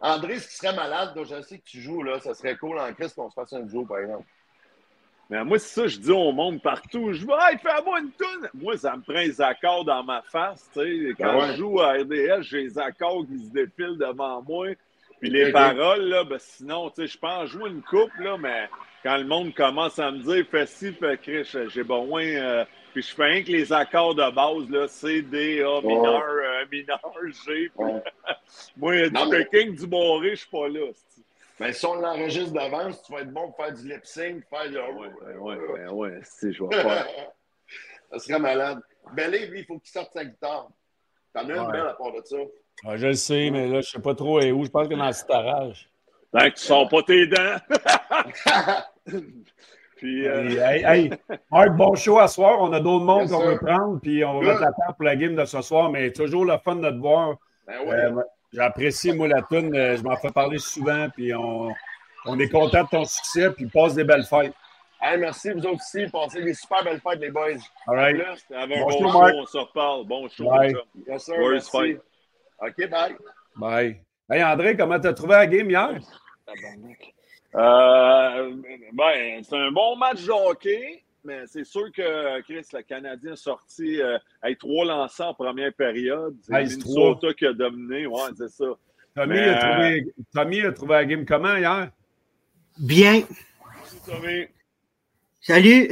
André, 0.00 0.38
ce 0.38 0.48
qui 0.48 0.56
serait 0.56 0.74
malade, 0.74 1.14
donc 1.14 1.26
je 1.26 1.40
sais 1.42 1.58
que 1.58 1.64
tu 1.64 1.80
joues, 1.80 2.02
là, 2.02 2.20
ça 2.20 2.34
serait 2.34 2.56
cool 2.56 2.78
en 2.78 2.92
Christ 2.94 3.14
qu'on 3.16 3.28
se 3.28 3.34
fasse 3.34 3.52
un 3.52 3.68
jour, 3.68 3.86
par 3.86 3.98
exemple. 3.98 4.26
Mais 5.30 5.42
moi, 5.44 5.58
c'est 5.58 5.80
ça, 5.80 5.86
je 5.86 5.98
dis 5.98 6.10
au 6.10 6.32
monde 6.32 6.60
partout. 6.60 7.12
Je 7.12 7.26
vais, 7.26 7.32
hey, 7.32 7.58
fais-moi 7.58 8.00
une 8.00 8.12
toune. 8.12 8.48
Moi, 8.54 8.76
ça 8.76 8.96
me 8.96 9.02
prend 9.02 9.14
les 9.14 9.40
accords 9.40 9.84
dans 9.84 10.02
ma 10.02 10.22
face. 10.22 10.68
Tu 10.72 10.80
sais. 10.80 11.14
Quand 11.18 11.38
ben 11.38 11.52
je 11.52 11.56
joue 11.56 11.80
à 11.80 11.92
RDS, 11.92 12.42
j'ai 12.42 12.62
les 12.62 12.78
accords 12.78 13.26
qui 13.26 13.46
se 13.46 13.50
défilent 13.50 13.98
devant 13.98 14.42
moi. 14.42 14.68
Puis 15.24 15.32
les 15.32 15.52
paroles, 15.52 16.02
là, 16.02 16.22
ben, 16.24 16.38
sinon, 16.38 16.90
tu 16.90 17.00
sais, 17.00 17.06
je 17.06 17.18
pense 17.18 17.48
jouer 17.48 17.70
une 17.70 17.80
coupe, 17.80 18.14
là, 18.18 18.36
mais 18.36 18.68
quand 19.02 19.16
le 19.16 19.24
monde 19.24 19.54
commence 19.54 19.98
à 19.98 20.10
me 20.10 20.18
dire, 20.18 20.44
fais 20.50 20.66
ci, 20.66 20.92
fais 20.92 21.16
Chris, 21.16 21.48
j'ai 21.68 21.82
besoin. 21.82 22.24
Euh, 22.26 22.64
puis 22.92 23.00
je 23.00 23.14
fais 23.14 23.24
rien 23.24 23.42
que 23.42 23.50
les 23.50 23.72
accords 23.72 24.14
de 24.14 24.30
base, 24.30 24.68
là, 24.68 24.86
C, 24.86 25.22
D, 25.22 25.62
A, 25.62 25.80
mineur, 25.80 26.22
euh, 26.22 26.66
mineur, 26.70 27.00
G. 27.46 27.72
moi, 28.76 29.08
du 29.08 29.10
picking, 29.10 29.74
du 29.74 29.86
moré, 29.86 30.30
je 30.32 30.40
suis 30.40 30.50
pas 30.50 30.68
là. 30.68 30.90
Mais 31.58 31.72
si 31.72 31.86
on 31.86 31.94
l'enregistre 31.94 32.52
d'avance, 32.52 33.02
tu 33.02 33.12
vas 33.12 33.20
être 33.20 33.32
bon 33.32 33.50
pour 33.50 33.56
faire 33.64 33.72
du 33.72 33.88
lip 33.88 34.04
sync, 34.04 34.44
faire 34.50 34.70
le. 34.70 34.80
Ouais, 34.92 35.08
ouais, 35.38 35.56
ouais, 35.56 35.88
ouais, 35.88 36.20
si, 36.22 36.52
je 36.52 36.62
vais 36.62 36.82
faire. 36.82 37.06
ça 38.12 38.18
serait 38.18 38.38
malade. 38.38 38.80
Belé, 39.14 39.46
lui, 39.46 39.60
il 39.60 39.64
faut 39.64 39.78
qu'il 39.78 39.90
sorte 39.90 40.12
sa 40.12 40.26
guitare. 40.26 40.68
T'en 41.32 41.48
as 41.48 41.56
une 41.56 41.72
belle 41.72 41.86
à 41.86 41.94
part 41.94 42.12
de 42.12 42.20
ça. 42.24 42.36
Je 42.96 43.06
le 43.06 43.14
sais, 43.14 43.50
mais 43.50 43.68
là, 43.68 43.80
je 43.80 43.90
sais 43.90 44.00
pas 44.00 44.14
trop 44.14 44.40
où. 44.40 44.64
Je 44.64 44.70
pense 44.70 44.88
que 44.88 44.94
dans 44.94 45.06
le 45.06 45.12
citarage. 45.12 45.88
Tant 46.32 46.50
que 46.50 46.54
tu 46.54 46.64
sors 46.64 46.88
pas 46.88 47.02
tes 47.02 47.26
dents. 47.26 47.56
puis, 49.96 50.26
euh... 50.26 50.66
hey, 50.66 50.84
hey, 50.84 51.10
Marc, 51.50 51.76
bon 51.76 51.94
show 51.94 52.18
à 52.18 52.26
soir. 52.26 52.56
On 52.60 52.72
a 52.72 52.80
d'autres 52.80 53.04
mondes 53.04 53.30
qu'on 53.30 53.46
veut 53.46 53.58
prendre, 53.58 54.00
puis 54.00 54.24
on 54.24 54.40
va 54.40 54.46
mettre 54.48 54.60
la 54.60 54.72
table 54.72 54.94
pour 54.96 55.04
la 55.04 55.16
game 55.16 55.36
de 55.36 55.44
ce 55.44 55.62
soir, 55.62 55.90
mais 55.90 56.10
toujours 56.10 56.44
le 56.44 56.58
fun 56.58 56.76
de 56.76 56.90
te 56.90 56.96
voir. 56.96 57.36
Ben 57.66 57.80
ouais. 57.86 57.94
Euh, 57.94 58.22
J'apprécie, 58.52 59.12
moi, 59.12 59.28
la 59.28 59.42
toune. 59.42 59.74
Euh, 59.74 59.96
je 59.96 60.02
m'en 60.02 60.16
fais 60.16 60.30
parler 60.30 60.58
souvent, 60.58 61.08
puis 61.10 61.34
on, 61.34 61.72
on 62.26 62.38
est 62.38 62.48
content 62.48 62.82
de 62.84 62.88
ton 62.88 63.04
succès, 63.04 63.50
puis 63.50 63.66
passe 63.66 63.94
des 63.94 64.04
belles 64.04 64.24
fêtes. 64.24 64.54
Hey, 65.00 65.18
merci, 65.18 65.52
vous 65.52 65.66
autres 65.66 65.82
aussi. 65.82 66.06
Passez 66.10 66.42
des 66.42 66.54
super 66.54 66.82
belles 66.82 67.00
fêtes, 67.00 67.20
les 67.20 67.30
boys. 67.30 67.58
All 67.86 67.96
right. 67.96 68.16
bon, 68.50 68.90
show, 68.90 69.06
on 69.06 69.46
se 69.46 69.58
reparle. 69.58 70.06
Bon 70.06 70.28
show. 70.28 70.48
Bye. 70.48 70.74
Yes, 71.06 71.24
sir, 71.24 71.34
merci. 71.38 71.98
OK, 72.60 72.88
bye. 72.88 73.16
Bye. 73.56 74.00
Hey, 74.30 74.42
André, 74.42 74.76
comment 74.76 74.98
t'as 74.98 75.12
trouvé 75.12 75.34
la 75.34 75.46
game 75.46 75.70
hier? 75.70 76.00
Euh, 77.54 78.56
ben, 78.92 79.44
c'est 79.44 79.56
un 79.56 79.70
bon 79.70 79.96
match 79.96 80.24
de 80.24 80.32
hockey 80.32 81.04
mais 81.24 81.46
c'est 81.46 81.64
sûr 81.64 81.90
que 81.90 82.40
Chris, 82.42 82.66
le 82.72 82.82
Canadien 82.82 83.32
a 83.32 83.36
sorti 83.36 84.00
euh, 84.00 84.18
avec 84.42 84.58
trois 84.58 84.84
lancers 84.84 85.28
en 85.28 85.34
première 85.34 85.72
période. 85.72 86.36
C'est 86.42 86.52
Minnesota 86.52 87.32
qui 87.32 87.46
a 87.46 87.52
dominé. 87.52 88.06
Ouais, 88.06 88.20
c'est 88.36 88.48
ça. 88.48 88.66
Tommy, 89.16 89.38
a 89.38 89.54
trouvé, 89.56 90.14
Tommy 90.32 90.60
a 90.60 90.72
trouvé 90.72 90.94
la 90.94 91.04
game 91.04 91.24
comment 91.24 91.56
hier? 91.56 91.90
Bien. 92.78 93.22
Tommy. 94.06 94.48
Salut. 95.40 95.88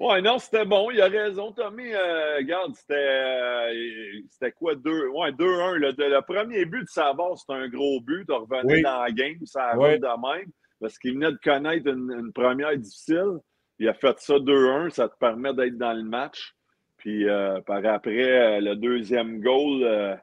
Ouais. 0.00 0.22
non, 0.22 0.38
c'était 0.38 0.64
bon. 0.64 0.90
Il 0.90 1.00
a 1.00 1.06
raison, 1.08 1.52
Tommy. 1.52 1.92
Euh, 1.92 2.38
regarde, 2.38 2.74
c'était, 2.74 2.94
euh, 2.94 4.20
c'était 4.30 4.52
quoi? 4.52 4.74
2 4.74 5.08
ouais, 5.08 5.30
2-1. 5.32 5.74
Le, 5.74 5.90
le, 5.90 6.20
premier 6.22 6.64
but 6.64 6.82
de 6.82 6.88
Savard, 6.88 7.38
c'était 7.38 7.52
un 7.52 7.68
gros 7.68 8.00
but. 8.00 8.26
Tu 8.26 8.32
revenais 8.32 8.82
dans 8.82 9.02
la 9.02 9.10
game, 9.10 9.36
ça 9.44 9.66
arrive 9.66 10.00
de 10.00 10.06
même. 10.06 10.50
Parce 10.80 10.98
qu'il 10.98 11.14
venait 11.14 11.32
de 11.32 11.38
connaître 11.44 11.86
une 11.86 12.32
première 12.32 12.76
difficile. 12.76 13.38
Il 13.78 13.88
a 13.88 13.94
fait 13.94 14.18
ça 14.18 14.34
2-1, 14.34 14.90
ça 14.90 15.08
te 15.08 15.16
permet 15.18 15.54
d'être 15.54 15.76
dans 15.76 15.92
le 15.92 16.02
match. 16.02 16.54
Puis 16.96 17.28
euh, 17.28 17.60
par 17.62 17.84
après, 17.84 18.60
le 18.60 18.74
deuxième 18.74 19.40
goal, 19.40 20.18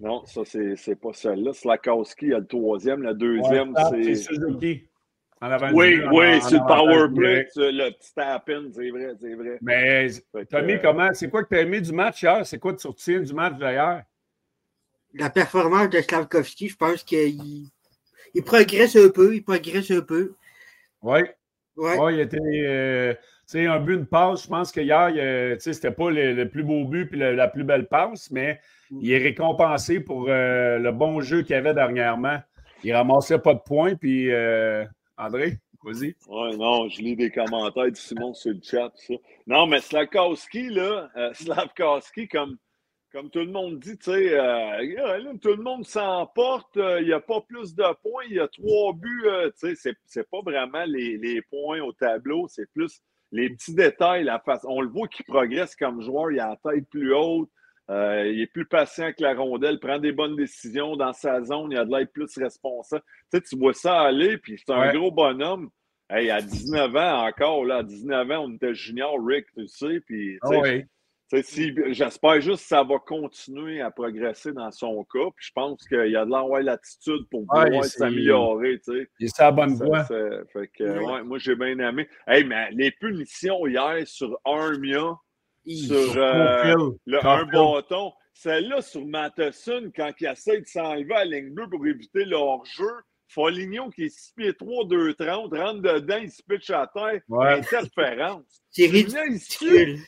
non, 0.00 0.24
ça, 0.26 0.42
c'est 0.44 1.00
pas 1.00 1.12
celle-là. 1.12 1.52
Slakowski 1.52 2.32
a 2.32 2.40
le 2.40 2.46
troisième. 2.46 3.02
Le 3.02 3.14
deuxième, 3.14 3.74
c'est. 3.90 4.02
C'est 4.02 4.14
Suzuki. 4.14 4.84
Oui, 5.72 6.00
oui, 6.12 6.40
c'est 6.42 6.56
le 6.56 6.66
power 6.66 7.08
play, 7.14 7.48
le 7.56 7.90
petit 7.90 8.14
tap-in, 8.14 8.64
c'est 8.72 8.90
vrai, 8.90 9.12
c'est 9.20 9.34
vrai. 9.34 9.58
Mais 9.60 10.08
Tommy, 10.50 10.80
comment, 10.80 11.08
c'est 11.12 11.28
quoi 11.28 11.44
que 11.44 11.48
tu 11.48 11.56
as 11.56 11.62
aimé 11.62 11.80
du 11.80 11.92
match 11.92 12.22
hier? 12.22 12.44
C'est 12.46 12.58
quoi 12.58 12.72
que 12.72 12.80
tu 12.80 12.86
retiens 12.86 13.20
du 13.20 13.32
match 13.32 13.54
d'hier? 13.54 14.02
La 15.14 15.30
performance 15.30 15.90
de 15.90 16.00
Slavkovski, 16.00 16.68
je 16.68 16.76
pense 16.76 17.02
qu'il 17.02 17.68
il 18.34 18.42
progresse 18.42 18.96
un 18.96 19.08
peu, 19.10 19.34
il 19.34 19.42
progresse 19.42 19.90
un 19.90 20.00
peu. 20.00 20.34
Oui. 21.02 21.20
Ouais. 21.76 22.14
il 22.14 22.20
était. 22.20 22.38
Euh, 22.40 23.14
un 23.54 23.80
but, 23.80 23.98
de 23.98 24.04
passe. 24.04 24.44
Je 24.44 24.48
pense 24.48 24.72
qu'hier, 24.72 25.56
c'était 25.60 25.90
pas 25.90 26.10
le, 26.10 26.44
plus 26.48 26.62
beau 26.62 26.84
but 26.84 27.12
et 27.12 27.34
la, 27.34 27.48
plus 27.48 27.64
belle 27.64 27.86
passe, 27.86 28.30
mais 28.30 28.60
mm. 28.90 28.98
il 29.02 29.12
est 29.12 29.18
récompensé 29.18 30.00
pour 30.00 30.26
euh, 30.28 30.78
le 30.78 30.92
bon 30.92 31.20
jeu 31.20 31.42
qu'il 31.42 31.54
avait 31.54 31.74
dernièrement. 31.74 32.38
Il 32.82 32.94
ramassait 32.94 33.38
pas 33.38 33.54
de 33.54 33.60
points. 33.60 33.94
Puis, 33.94 34.32
euh, 34.32 34.84
André, 35.16 35.58
vas-y. 35.82 36.16
Oui, 36.28 36.56
non, 36.56 36.88
je 36.88 37.00
lis 37.00 37.16
des 37.16 37.30
commentaires 37.30 37.90
de 37.90 37.96
Simon 37.96 38.34
sur 38.34 38.52
le 38.52 38.60
chat. 38.62 38.92
Ça. 38.96 39.14
Non, 39.46 39.66
mais 39.66 39.80
Slavkowski, 39.80 40.70
là, 40.70 41.10
Slavkowski, 41.34 42.28
comme 42.28 42.58
comme 43.14 43.30
tout 43.30 43.38
le 43.38 43.52
monde 43.52 43.78
dit, 43.78 43.96
tu 43.96 44.10
sais, 44.10 44.36
euh, 44.36 45.34
tout 45.40 45.50
le 45.50 45.62
monde 45.62 45.86
s'emporte, 45.86 46.76
euh, 46.78 47.00
il 47.00 47.06
n'y 47.06 47.12
a 47.12 47.20
pas 47.20 47.40
plus 47.42 47.72
de 47.72 47.84
points, 48.02 48.24
il 48.28 48.34
y 48.34 48.40
a 48.40 48.48
trois 48.48 48.92
buts, 48.92 49.22
euh, 49.26 49.52
tu 49.56 49.76
sais, 49.76 49.94
c'est 50.04 50.28
pas 50.28 50.40
vraiment 50.44 50.84
les, 50.84 51.40
points 51.42 51.80
au 51.80 51.92
tableau, 51.92 52.48
c'est 52.48 52.68
plus 52.72 53.00
les 53.30 53.50
petits 53.50 53.72
détails, 53.72 54.24
la 54.24 54.40
face. 54.40 54.64
On 54.64 54.80
le 54.80 54.88
voit 54.88 55.06
qu'il 55.06 55.24
progresse 55.26 55.76
comme 55.76 56.02
joueur, 56.02 56.32
il 56.32 56.40
a 56.40 56.58
la 56.60 56.72
tête 56.72 56.88
plus 56.90 57.14
haute, 57.14 57.48
il 57.88 58.40
est 58.40 58.50
plus 58.52 58.66
patient 58.66 59.12
que 59.12 59.22
la 59.22 59.34
rondelle, 59.34 59.78
prend 59.78 59.98
des 59.98 60.12
bonnes 60.12 60.36
décisions 60.36 60.96
dans 60.96 61.12
sa 61.12 61.42
zone, 61.42 61.72
il 61.72 61.78
a 61.78 61.84
de 61.84 61.90
l'aide 61.90 62.10
plus 62.10 62.36
responsable. 62.36 63.02
Tu 63.32 63.38
sais, 63.38 63.42
tu 63.42 63.58
vois 63.58 63.74
ça 63.74 64.00
aller, 64.02 64.38
puis 64.38 64.58
c'est 64.58 64.72
un 64.72 64.92
gros 64.92 65.10
bonhomme. 65.10 65.70
Hey, 66.10 66.30
à 66.30 66.42
19 66.42 66.94
ans 66.96 67.26
encore, 67.26 67.64
là, 67.64 67.78
à 67.78 67.82
19 67.82 68.30
ans, 68.30 68.44
on 68.44 68.54
était 68.54 68.74
junior, 68.74 69.16
Rick, 69.24 69.46
tu 69.56 69.66
sais, 69.66 70.00
puis... 70.00 70.38
Ah 70.42 70.50
oui. 70.50 70.84
J'espère 71.32 72.40
juste 72.40 72.62
que 72.62 72.68
ça 72.68 72.82
va 72.82 72.98
continuer 72.98 73.80
à 73.80 73.90
progresser 73.90 74.52
dans 74.52 74.70
son 74.70 75.04
cas. 75.04 75.30
Puis 75.36 75.46
je 75.46 75.52
pense 75.52 75.82
qu'il 75.88 76.10
y 76.10 76.16
a 76.16 76.24
de 76.24 76.30
l'envoi 76.30 76.62
l'attitude 76.62 77.26
pour 77.30 77.46
pouvoir 77.46 77.84
s'améliorer. 77.84 78.80
Il 78.88 79.26
est 79.26 79.40
à 79.40 79.44
la 79.44 79.52
bonne 79.52 79.74
voie. 79.74 80.06
moi, 81.24 81.38
j'ai 81.38 81.56
bien 81.56 81.78
aimé. 81.78 82.08
Hey, 82.26 82.44
mais 82.44 82.70
les 82.72 82.90
punitions 82.92 83.66
hier 83.66 84.06
sur 84.06 84.38
Armia, 84.44 85.16
sur 85.66 86.16
euh, 86.16 86.90
le, 87.06 87.26
un 87.26 87.44
bâton, 87.44 88.12
celle-là 88.32 88.82
sur 88.82 89.06
Matheson, 89.06 89.90
quand 89.94 90.12
il 90.20 90.26
essaie 90.26 90.60
de 90.60 90.66
s'enlever 90.66 91.14
à 91.14 91.24
la 91.24 91.40
ligne 91.40 91.54
bleue 91.54 91.68
pour 91.68 91.86
éviter 91.86 92.24
leur 92.24 92.64
jeu, 92.64 92.90
Foligno 93.28 93.90
qui 93.90 94.04
est 94.04 94.08
6 94.08 94.32
pieds 94.36 94.54
3, 94.54 94.84
2, 94.86 95.14
30, 95.14 95.56
rentre 95.56 95.80
dedans, 95.80 96.18
il 96.22 96.30
se 96.30 96.42
pitch 96.42 96.70
à 96.70 96.86
terre. 96.86 97.20
Interférence. 97.30 98.62
C'est 98.70 98.86
ridicule. 98.86 99.98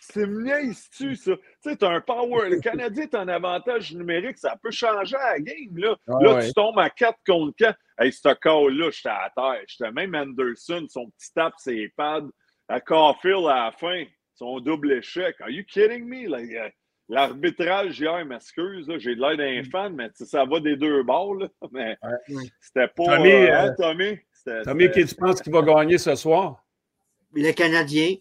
C'est 0.00 0.26
nice-tu, 0.26 1.16
ça? 1.16 1.32
Tu 1.36 1.70
sais, 1.70 1.76
t'as 1.76 1.90
un 1.90 2.00
power. 2.00 2.50
Le 2.50 2.60
Canadien 2.60 3.04
est 3.04 3.14
en 3.14 3.26
avantage 3.26 3.94
numérique, 3.94 4.36
ça 4.36 4.54
peut 4.62 4.70
changer 4.70 5.16
la 5.16 5.40
game, 5.40 5.76
là. 5.76 5.96
là, 6.20 6.44
tu 6.44 6.52
tombes 6.52 6.78
à 6.78 6.90
4 6.90 7.18
contre 7.26 7.56
4. 7.56 7.78
Hey, 7.98 8.12
ce 8.12 8.34
cas-là, 8.34 8.90
j'étais 8.90 9.08
à 9.08 9.32
terre. 9.34 9.62
J'étais 9.66 9.90
même 9.92 10.14
Anderson, 10.14 10.84
son 10.88 11.10
petit 11.10 11.32
tap, 11.34 11.54
ses 11.58 11.88
pads. 11.96 12.28
À 12.68 12.80
Caulfield, 12.80 13.46
à 13.46 13.66
la 13.66 13.72
fin, 13.72 14.04
son 14.34 14.60
double 14.60 14.92
échec. 14.92 15.36
Are 15.40 15.50
you 15.50 15.64
kidding 15.64 16.04
me? 16.06 16.28
L'arbitrage 17.08 18.00
hier, 18.00 18.24
m'excuse, 18.24 18.90
j'ai 18.98 19.14
de 19.14 19.20
l'air 19.20 19.36
d'un 19.36 19.60
mm. 19.60 19.70
fan, 19.70 19.94
mais 19.94 20.08
ça 20.14 20.44
va 20.44 20.60
des 20.60 20.76
deux 20.76 21.02
bords. 21.02 21.34
Là. 21.34 21.48
Mais 21.72 21.98
c'était 22.60 22.88
pas. 22.88 23.16
Tommy, 23.16 23.30
euh, 23.30 23.60
hein, 23.60 23.74
Tommy? 23.76 24.18
Tommy, 24.64 24.90
qui 24.90 25.04
tu 25.04 25.14
penses 25.14 25.42
qu'il 25.42 25.52
va 25.52 25.62
gagner 25.62 25.98
ce 25.98 26.14
soir? 26.14 26.64
Le 27.32 27.52
Canadien. 27.52 28.14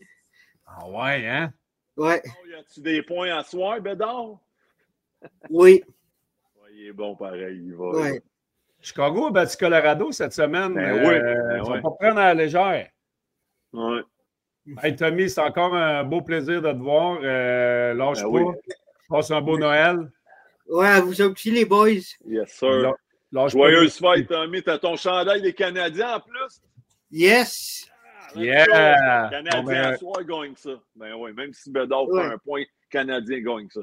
Ah 0.65 0.88
ouais, 0.89 1.27
hein? 1.27 1.53
Ouais. 1.96 2.22
Oh, 2.25 2.48
y 2.50 2.55
a-tu 2.55 2.82
des 2.82 3.03
points 3.03 3.38
à 3.38 3.43
soir, 3.43 3.79
Bédard? 3.79 4.39
Oui. 5.50 5.82
il 6.74 6.88
est 6.88 6.91
bon 6.91 7.15
pareil. 7.15 7.62
Il 7.63 7.75
va, 7.75 7.91
ouais. 7.91 8.22
Chicago 8.82 9.27
a 9.27 9.32
battu 9.32 9.55
Colorado 9.55 10.12
cette 10.12 10.34
semaine. 10.34 10.74
Ben 10.74 11.08
oui. 11.08 11.13
Euh, 11.15 11.63
ben 11.63 11.82
pas 11.82 11.91
prendre 11.91 12.20
à 12.20 12.34
la 12.34 12.34
légère. 12.34 12.89
Oui. 13.72 14.01
Hey, 14.82 14.96
Tommy, 14.96 15.29
c'est 15.29 15.41
encore 15.41 15.75
un 15.75 16.03
beau 16.03 16.22
plaisir 16.22 16.62
de 16.62 16.72
te 16.72 16.77
voir. 16.77 17.20
Euh, 17.22 17.93
lâche 17.93 18.24
ben 18.24 18.46
pas. 18.46 18.60
Passe 19.10 19.32
un 19.32 19.41
beau 19.41 19.58
Noël. 19.58 20.10
Ouais, 20.67 21.01
vous 21.01 21.22
aussi, 21.22 21.51
les 21.51 21.65
boys. 21.65 21.89
Yes, 22.25 22.51
sir. 22.51 22.93
Joyeuse 23.32 23.98
fête, 23.98 24.27
Tommy. 24.27 24.63
T'as 24.63 24.77
ton 24.77 24.96
chandail 24.96 25.41
des 25.41 25.53
Canadiens 25.53 26.15
en 26.15 26.20
plus? 26.22 26.62
Yes. 27.12 27.89
Yeah! 28.36 28.65
Canadien 29.29 29.62
bon, 29.62 29.63
ben, 29.63 29.86
à 29.86 29.98
soir 29.98 30.24
gagne 30.24 30.55
ça. 30.55 30.72
Ben 30.96 31.13
oui, 31.15 31.34
même 31.34 31.53
si 31.53 31.70
Bedard 31.70 32.08
fait 32.12 32.34
un 32.34 32.38
point, 32.39 32.63
Canadien 32.89 33.41
gagne 33.41 33.67
ça. 33.70 33.82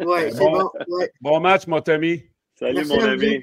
Ouais, 0.00 0.30
c'est 0.30 0.38
Bon. 0.38 0.52
bon. 0.52 0.70
Ouais. 0.88 1.12
Bon 1.20 1.40
match, 1.40 1.66
mon 1.66 1.80
Tommy. 1.80 2.24
Salut, 2.58 2.76
Merci 2.76 2.96
mon 2.96 3.04
ami. 3.04 3.40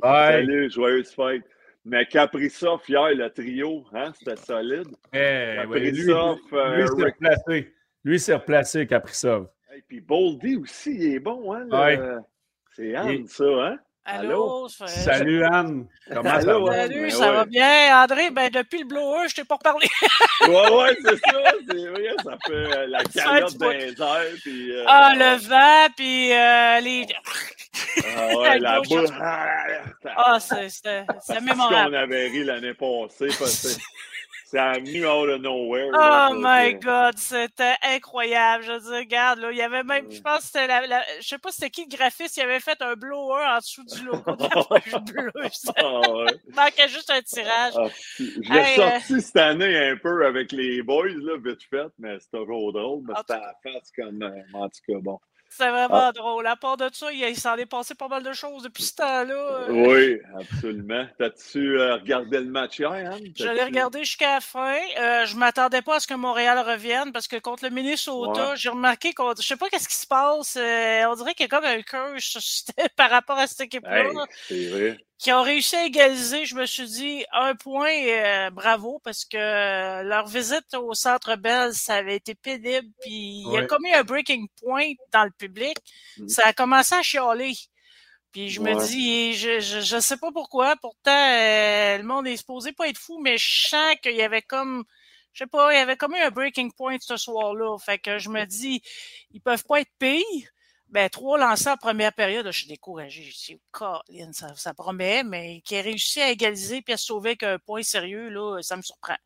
Bye. 0.00 0.32
Salut, 0.32 0.70
joyeuse 0.70 1.10
fête. 1.10 1.42
Mais 1.84 2.06
Kaprizov, 2.06 2.80
hier, 2.88 3.08
le 3.14 3.28
trio, 3.30 3.84
hein, 3.92 4.12
c'était 4.16 4.36
solide. 4.36 4.88
Eh, 5.12 5.66
ouais, 5.66 5.80
lui, 5.80 6.06
Kaprizov, 6.06 6.38
euh, 6.52 6.76
lui 6.76 6.86
s'est 6.88 7.04
replacé. 7.04 7.74
Lui 8.04 8.20
s'est 8.20 8.34
replacé, 8.34 8.86
Kaprizov. 8.86 9.48
Et 9.76 9.82
puis 9.82 10.00
Boldy 10.00 10.56
aussi, 10.56 10.94
il 10.94 11.14
est 11.14 11.18
bon, 11.20 11.52
hein? 11.52 11.66
Ouais. 11.70 11.98
C'est 12.74 12.94
Anne, 12.94 13.08
Il- 13.10 13.28
ça, 13.28 13.44
hein? 13.44 13.78
Allô? 14.04 14.68
fait- 14.68 14.88
Salut, 14.88 15.44
Anne. 15.44 15.86
Comment 16.12 16.28
ça 16.28 16.34
Allô, 16.36 16.66
va? 16.66 16.74
Salut, 16.74 17.02
Ben 17.02 17.10
ça 17.10 17.18
ouais. 17.30 17.36
va 17.36 17.44
bien? 17.44 18.02
André, 18.02 18.30
ben 18.30 18.50
depuis 18.50 18.80
le 18.80 18.84
blower, 18.86 19.28
je 19.28 19.34
t'ai 19.36 19.44
pas 19.44 19.54
reparlé. 19.54 19.86
Ouais, 20.40 20.70
ouais, 20.76 20.96
c'est 21.04 21.16
ça, 21.30 21.38
c'est 21.68 21.86
vrai, 21.86 22.14
ça 22.24 22.36
fait 22.44 22.52
euh, 22.52 22.86
la 22.88 23.04
calotte 23.04 23.56
les 23.60 24.02
airs, 24.02 24.34
puis... 24.42 24.72
euh, 24.72 24.84
Ah, 24.88 25.14
le 25.16 25.36
vent, 25.46 25.92
puis 25.96 26.32
euh, 26.32 26.80
les... 26.80 27.06
Ah 28.16 28.26
ouais, 28.38 28.58
la 28.58 28.76
le 28.80 28.88
boule. 28.88 29.06
Ah, 29.20 29.46
Ah, 30.16 30.40
c'est 30.40 30.68
c'était- 30.68 31.04
c'était 31.20 31.38
qu'on 31.38 31.44
mémorable. 31.44 31.94
avait 31.94 32.26
ri 32.28 32.42
l'année 32.42 32.74
passée, 32.74 33.28
parce 33.38 33.62
que 33.62 33.68
c'est 34.52 34.80
venu 34.80 35.06
out 35.06 35.28
of 35.30 35.40
nowhere. 35.40 35.88
Oh 35.94 35.96
là, 35.98 36.28
my 36.34 36.74
God, 36.74 37.16
c'était 37.18 37.74
incroyable. 37.82 38.64
Je 38.64 38.72
veux 38.72 38.80
dire, 38.80 38.92
regarde, 38.98 39.38
là, 39.40 39.50
il 39.50 39.56
y 39.56 39.62
avait 39.62 39.82
même, 39.82 40.10
je 40.10 40.20
pense 40.20 40.40
que 40.40 40.44
c'était 40.46 40.66
la, 40.66 40.86
la- 40.86 41.04
je 41.20 41.26
sais 41.26 41.38
pas 41.38 41.50
c'était 41.50 41.70
qui 41.70 41.86
le 41.90 41.96
graphiste, 41.96 42.36
il 42.36 42.42
avait 42.42 42.60
fait 42.60 42.80
un 42.82 42.94
blower 42.94 43.44
en 43.46 43.58
dessous 43.58 43.84
du 43.84 44.04
logo 44.04 44.36
de 44.36 44.42
la 44.42 44.48
poche 44.68 44.92
bleue. 45.06 45.32
Ça 45.52 45.72
Ah 45.76 46.10
ouais. 46.12 46.34
manquait 46.54 46.88
juste 46.88 47.10
un 47.10 47.22
tirage. 47.22 47.74
Ah, 47.76 47.88
je 48.18 48.52
l'ai 48.52 48.58
Hey, 48.58 48.76
sorti 48.76 49.20
cette 49.22 49.36
année 49.36 49.76
un 49.88 49.96
peu 49.96 50.26
avec 50.26 50.52
les 50.52 50.82
boys, 50.82 51.08
là, 51.08 51.36
vite 51.38 51.62
fait, 51.70 51.88
mais 51.98 52.18
c'est 52.20 52.30
toujours 52.30 52.72
drôle. 52.72 53.02
Mais 53.06 53.14
c'était 53.18 53.34
à 53.34 53.40
la 53.40 53.54
face 53.62 53.90
comme. 53.96 54.22
euh, 54.22 54.42
en 54.54 54.68
tout 54.68 54.80
cas, 54.86 54.98
bon. 55.00 55.18
C'est 55.54 55.68
vraiment 55.68 56.06
Ah. 56.08 56.12
drôle. 56.12 56.46
À 56.46 56.56
part 56.56 56.76
de 56.78 56.88
ça, 56.92 57.12
il, 57.12 57.36
s'en 57.36 57.56
est 57.56 57.66
passé 57.66 57.94
pas 57.94 58.08
mal 58.08 58.22
de 58.22 58.32
choses 58.32 58.62
depuis 58.62 58.84
ce 58.84 58.94
temps-là. 58.94 59.66
Oui, 59.68 60.18
absolument. 60.38 61.06
T'as-tu 61.18 61.78
euh, 61.78 61.96
regardé 61.96 62.38
le 62.40 62.46
match 62.46 62.78
hier, 62.78 62.90
Anne? 62.90 63.20
Je 63.38 63.46
l'ai 63.48 63.62
regardé 63.64 63.98
jusqu'à 64.00 64.34
la 64.34 64.40
fin. 64.40 64.76
Euh, 64.98 65.26
je 65.26 65.36
m'attendais 65.36 65.82
pas 65.82 65.96
à 65.96 66.00
ce 66.00 66.06
que 66.06 66.14
Montréal 66.14 66.58
revienne 66.58 67.12
parce 67.12 67.28
que 67.28 67.36
contre 67.36 67.64
le 67.64 67.70
Minnesota, 67.70 68.50
Ouais. 68.50 68.56
j'ai 68.56 68.70
remarqué 68.70 69.12
qu'on, 69.12 69.34
je 69.36 69.42
sais 69.46 69.56
pas 69.56 69.68
qu'est-ce 69.68 69.88
qui 69.88 69.96
se 69.96 70.06
passe. 70.06 70.56
euh, 70.56 71.04
on 71.06 71.14
dirait 71.16 71.34
qu'il 71.34 71.44
y 71.44 71.46
a 71.46 71.48
comme 71.48 71.64
un 71.64 71.82
curse 71.82 72.64
par 72.96 73.10
rapport 73.10 73.38
à 73.38 73.46
cette 73.46 73.60
équipe-là. 73.62 74.04
Hey, 74.04 74.16
c'est 74.48 74.66
vrai. 74.68 74.98
Qui 75.22 75.32
ont 75.32 75.42
réussi 75.42 75.76
à 75.76 75.84
égaliser, 75.84 76.46
je 76.46 76.56
me 76.56 76.66
suis 76.66 76.88
dit, 76.88 77.24
un 77.32 77.54
point, 77.54 77.94
euh, 77.94 78.50
bravo, 78.50 79.00
parce 79.04 79.24
que 79.24 79.36
euh, 79.36 80.02
leur 80.02 80.26
visite 80.26 80.74
au 80.74 80.94
Centre 80.94 81.36
Bell, 81.36 81.72
ça 81.74 81.94
avait 81.94 82.16
été 82.16 82.34
pénible, 82.34 82.88
puis 83.00 83.44
il 83.46 83.52
y 83.52 83.56
a 83.56 83.64
comme 83.66 83.86
eu 83.86 83.92
un 83.92 84.02
breaking 84.02 84.48
point 84.60 84.94
dans 85.12 85.22
le 85.22 85.30
public. 85.30 85.76
Mhm. 86.18 86.28
Ça 86.28 86.46
a 86.46 86.52
commencé 86.52 86.96
à 86.96 87.02
chialer. 87.02 87.54
Puis 88.32 88.48
je 88.48 88.60
me 88.60 88.74
dis, 88.84 89.34
je, 89.34 89.60
je, 89.60 89.78
je 89.78 90.00
sais 90.00 90.16
pas 90.16 90.32
pourquoi, 90.32 90.74
pourtant, 90.82 91.12
euh, 91.12 91.98
le 91.98 92.02
monde 92.02 92.26
est 92.26 92.38
supposé 92.38 92.72
pas 92.72 92.88
être 92.88 92.98
fou, 92.98 93.20
mais 93.22 93.38
je 93.38 93.68
sens 93.68 93.94
qu'il 94.02 94.16
y 94.16 94.22
avait 94.22 94.42
comme, 94.42 94.82
je 95.34 95.44
sais 95.44 95.48
pas, 95.48 95.72
il 95.72 95.76
y 95.76 95.80
avait 95.80 95.96
comme 95.96 96.16
eu 96.16 96.20
un 96.20 96.30
breaking 96.30 96.72
point 96.72 96.96
ce 96.98 97.16
soir-là. 97.16 97.78
Fait 97.78 97.98
que 97.98 98.18
je 98.18 98.28
me 98.28 98.44
dis, 98.44 98.82
ils 99.30 99.40
peuvent 99.40 99.64
pas 99.64 99.82
être 99.82 99.92
pires. 100.00 100.48
Ben, 100.92 101.08
trois 101.10 101.38
lancés 101.38 101.68
en 101.70 101.76
première 101.76 102.12
période, 102.12 102.46
je 102.46 102.50
suis 102.58 102.68
découragé. 102.68 103.22
Je 103.24 103.34
dis, 103.54 103.60
Colin, 103.70 104.32
ça, 104.32 104.54
ça 104.56 104.74
promet, 104.74 105.24
mais 105.24 105.60
qui 105.62 105.76
a 105.76 105.80
réussi 105.82 106.20
à 106.20 106.30
égaliser 106.30 106.82
puis 106.82 106.92
à 106.94 106.96
se 106.98 107.06
sauver 107.06 107.30
avec 107.30 107.42
un 107.44 107.58
point 107.58 107.82
sérieux, 107.82 108.28
là, 108.28 108.60
ça 108.62 108.76
me 108.76 108.82
surprend. 108.82 109.16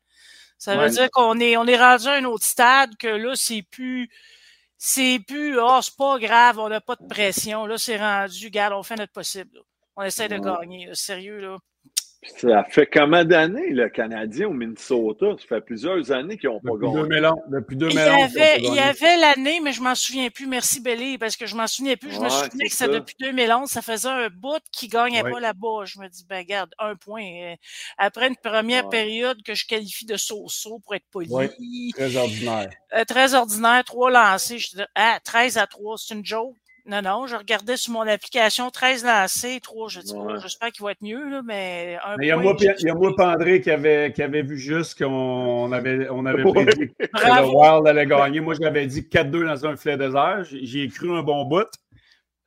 Ça 0.57 0.75
veut 0.75 0.83
Ouais. 0.83 0.89
dire 0.89 1.09
qu'on 1.11 1.39
est, 1.39 1.57
on 1.57 1.65
est 1.67 1.77
rendu 1.77 2.07
à 2.07 2.13
un 2.13 2.23
autre 2.25 2.45
stade 2.45 2.95
que 2.97 3.07
là, 3.07 3.35
c'est 3.35 3.63
plus, 3.63 4.09
c'est 4.77 5.19
plus, 5.27 5.59
oh, 5.59 5.79
c'est 5.81 5.95
pas 5.97 6.17
grave, 6.19 6.57
on 6.59 6.69
n'a 6.69 6.81
pas 6.81 6.95
de 6.95 7.05
pression. 7.07 7.65
Là, 7.65 7.77
c'est 7.77 7.97
rendu, 7.97 8.45
regarde, 8.45 8.73
on 8.73 8.83
fait 8.83 8.95
notre 8.95 9.11
possible. 9.13 9.49
là. 9.55 9.61
On 9.97 10.03
essaie 10.03 10.29
de 10.29 10.35
Ouais. 10.35 10.41
gagner, 10.59 10.85
là, 10.87 10.95
sérieux, 10.95 11.39
là. 11.39 11.57
Ça 12.35 12.63
fait 12.69 12.85
combien 12.91 13.23
d'années, 13.25 13.71
le 13.71 13.89
Canadien 13.89 14.47
au 14.47 14.53
Minnesota? 14.53 15.27
Ça 15.39 15.47
fait 15.47 15.61
plusieurs 15.61 16.11
années 16.11 16.37
qu'ils 16.37 16.49
n'ont 16.49 16.59
pas 16.59 16.71
gagné. 16.79 17.01
2011. 17.03 17.35
Depuis 17.49 17.75
Il 17.75 17.83
y 17.83 17.95
2011. 17.95 18.05
qu'on 18.05 18.23
avait, 18.23 18.55
peut 18.55 18.61
il 18.63 18.73
y 18.75 18.79
avait 18.79 19.17
l'année, 19.17 19.59
mais 19.63 19.71
je 19.71 19.81
m'en 19.81 19.95
souviens 19.95 20.29
plus. 20.29 20.45
Merci, 20.47 20.81
Belly, 20.81 21.17
parce 21.17 21.35
que 21.37 21.45
je 21.45 21.55
m'en 21.55 21.67
souvenais 21.67 21.95
plus. 21.95 22.11
Je 22.11 22.19
me 22.19 22.29
souvenais 22.29 22.49
c'est 22.51 22.63
que 22.65 22.69
c'est 22.75 22.85
ça. 22.85 22.87
depuis 22.87 23.15
2011. 23.19 23.69
Ça 23.69 23.81
faisait 23.81 24.09
un 24.09 24.29
bout 24.29 24.61
qui 24.71 24.87
gagnait 24.87 25.23
Ouais. 25.23 25.31
pas 25.31 25.39
là-bas. 25.39 25.85
Je 25.85 25.99
me 25.99 26.07
dis, 26.09 26.25
ben, 26.27 26.39
regarde, 26.39 26.71
un 26.79 26.95
point. 26.95 27.23
euh, 27.23 27.55
Après 27.97 28.27
une 28.27 28.35
première 28.35 28.83
Ouais. 28.85 28.89
période 28.91 29.41
que 29.43 29.55
je 29.55 29.65
qualifie 29.65 30.05
de 30.05 30.17
so-so 30.17 30.79
pour 30.79 30.95
être 30.95 31.05
poli. 31.11 31.29
Ouais. 31.29 31.49
Très 31.95 32.15
ordinaire. 32.15 32.69
euh, 32.95 33.03
très 33.05 33.33
ordinaire, 33.33 33.83
trois 33.83 34.11
lancés. 34.11 34.57
Je 34.59 34.69
dis, 34.75 34.83
ah, 34.95 35.19
13 35.23 35.57
à 35.57 35.67
3, 35.67 35.97
c'est 35.97 36.13
une 36.13 36.25
joke. 36.25 36.55
Non, 36.87 37.01
non, 37.01 37.27
je 37.27 37.35
regardais 37.35 37.75
sur 37.75 37.91
mon 37.91 38.07
application 38.07 38.69
13 38.69 39.03
lancés, 39.03 39.59
3. 39.61 39.89
Je 39.89 39.99
dis, 39.99 40.13
Ouais. 40.13 40.33
oh, 40.35 40.39
j'espère 40.41 40.71
qu'il 40.71 40.85
va 40.85 40.91
être 40.93 41.01
mieux, 41.01 41.29
là, 41.29 41.41
mais 41.43 41.97
un 42.03 42.15
Mais 42.15 42.25
il 42.25 42.29
y 42.29 42.31
a 42.31 42.35
point, 42.35 42.43
moi, 42.43 42.55
il 42.59 42.85
y 42.87 42.89
a 42.89 42.93
moi, 42.93 43.13
Pandré, 43.15 43.59
qui 43.59 43.69
avait, 43.71 44.13
qui 44.13 44.23
avait 44.23 44.41
vu 44.41 44.57
juste 44.57 44.97
qu'on 44.97 45.69
avait, 45.73 46.09
on 46.09 46.25
avait 46.25 46.43
Ouais. 46.43 46.63
prédit 46.65 46.87
que 46.97 47.03
le. 47.03 47.55
Wild 47.55 47.87
allait 47.87 48.05
gagner. 48.05 48.39
Moi, 48.39 48.55
j'avais 48.61 48.87
dit 48.87 49.01
4-2 49.09 49.45
dans 49.45 49.65
un 49.65 49.75
filet 49.75 49.97
désert. 49.97 50.45
J'ai 50.45 50.65
j'ai 50.65 50.87
cru 50.87 51.11
un 51.11 51.23
bon 51.23 51.43
bout. 51.43 51.67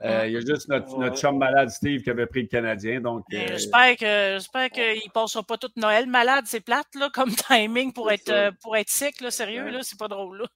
Euh, 0.03 0.24
il 0.26 0.33
y 0.33 0.37
a 0.38 0.40
juste 0.40 0.66
notre, 0.70 0.94
Ouais. 0.96 1.05
notre 1.05 1.18
chum 1.20 1.37
malade 1.37 1.68
Steve 1.68 2.00
qui 2.03 2.09
avait 2.09 2.24
pris 2.24 2.40
le 2.40 2.48
Canadien. 2.48 3.03
Donc, 3.03 3.22
euh, 3.35 3.38
J'espère 3.48 3.96
que 3.98 4.07
j'espère 4.38 4.70
qu'il 4.70 4.83
ne 5.05 5.11
passera 5.12 5.42
pas 5.42 5.59
toute 5.59 5.76
Noël 5.76 6.07
malade, 6.07 6.44
c'est 6.46 6.61
plate 6.64 6.87
là, 6.98 7.11
comme 7.12 7.29
timing 7.68 7.92
pour 7.92 8.11
être 8.11 8.31
euh, 8.31 8.50
pour 8.62 8.79
être 8.79 8.88
sick, 8.88 9.20
là, 9.20 9.31
sérieux, 9.31 9.64
Ouais. 9.64 9.70
là, 9.70 9.81
c'est 9.83 9.98
pas 9.98 10.09
drôle 10.09 10.38
là. 10.38 10.46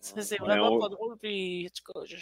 C'est 0.00 0.38
vraiment 0.40 0.72
on- 0.72 0.80
pas 0.80 0.88
drôle. 0.88 1.16
Puis, 1.22 1.68
en 1.68 1.70
tout 1.76 1.92
cas, 1.92 2.00
je, 2.06 2.16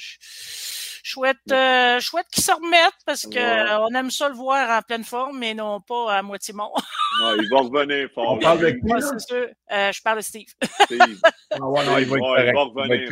souhaite, 1.10 1.36
euh, 1.50 1.98
je 2.00 2.06
souhaite 2.06 2.26
qu'il 2.32 2.42
se 2.42 2.52
remette 2.52 2.94
parce 3.04 3.22
que 3.26 3.38
Ouais. 3.38 3.86
on 3.90 3.94
aime 3.94 4.10
ça 4.10 4.28
le 4.28 4.34
voir 4.34 4.68
en 4.78 4.82
pleine 4.82 5.04
forme, 5.04 5.38
mais 5.38 5.54
non 5.54 5.80
pas 5.80 6.14
à 6.18 6.22
moitié 6.22 6.52
mort. 6.54 6.74
Ouais, 7.22 7.36
il 7.38 7.48
va 7.50 7.58
revenir 7.60 8.08
fort. 8.14 8.32
On 8.32 8.38
parle 8.38 8.58
de 8.60 8.70
qui, 8.70 8.78
Ouais, 8.82 9.00
là? 9.00 9.06
c'est 9.06 9.20
sûr. 9.20 9.46
Euh, 9.72 9.92
je 9.92 10.02
parle 10.02 10.18
de 10.18 10.22
Steve. 10.22 10.48
Steve. 10.84 11.20
ah 11.52 11.60
ouais, 11.60 11.84
non, 11.86 11.98
il 11.98 12.04
va 12.04 12.04
être 12.04 12.10
Ouais, 12.10 12.18
correct. 12.18 12.38
il 12.38 12.44
va 12.44 12.50
Il 12.50 12.54
va 12.54 12.64
revenir 12.64 13.08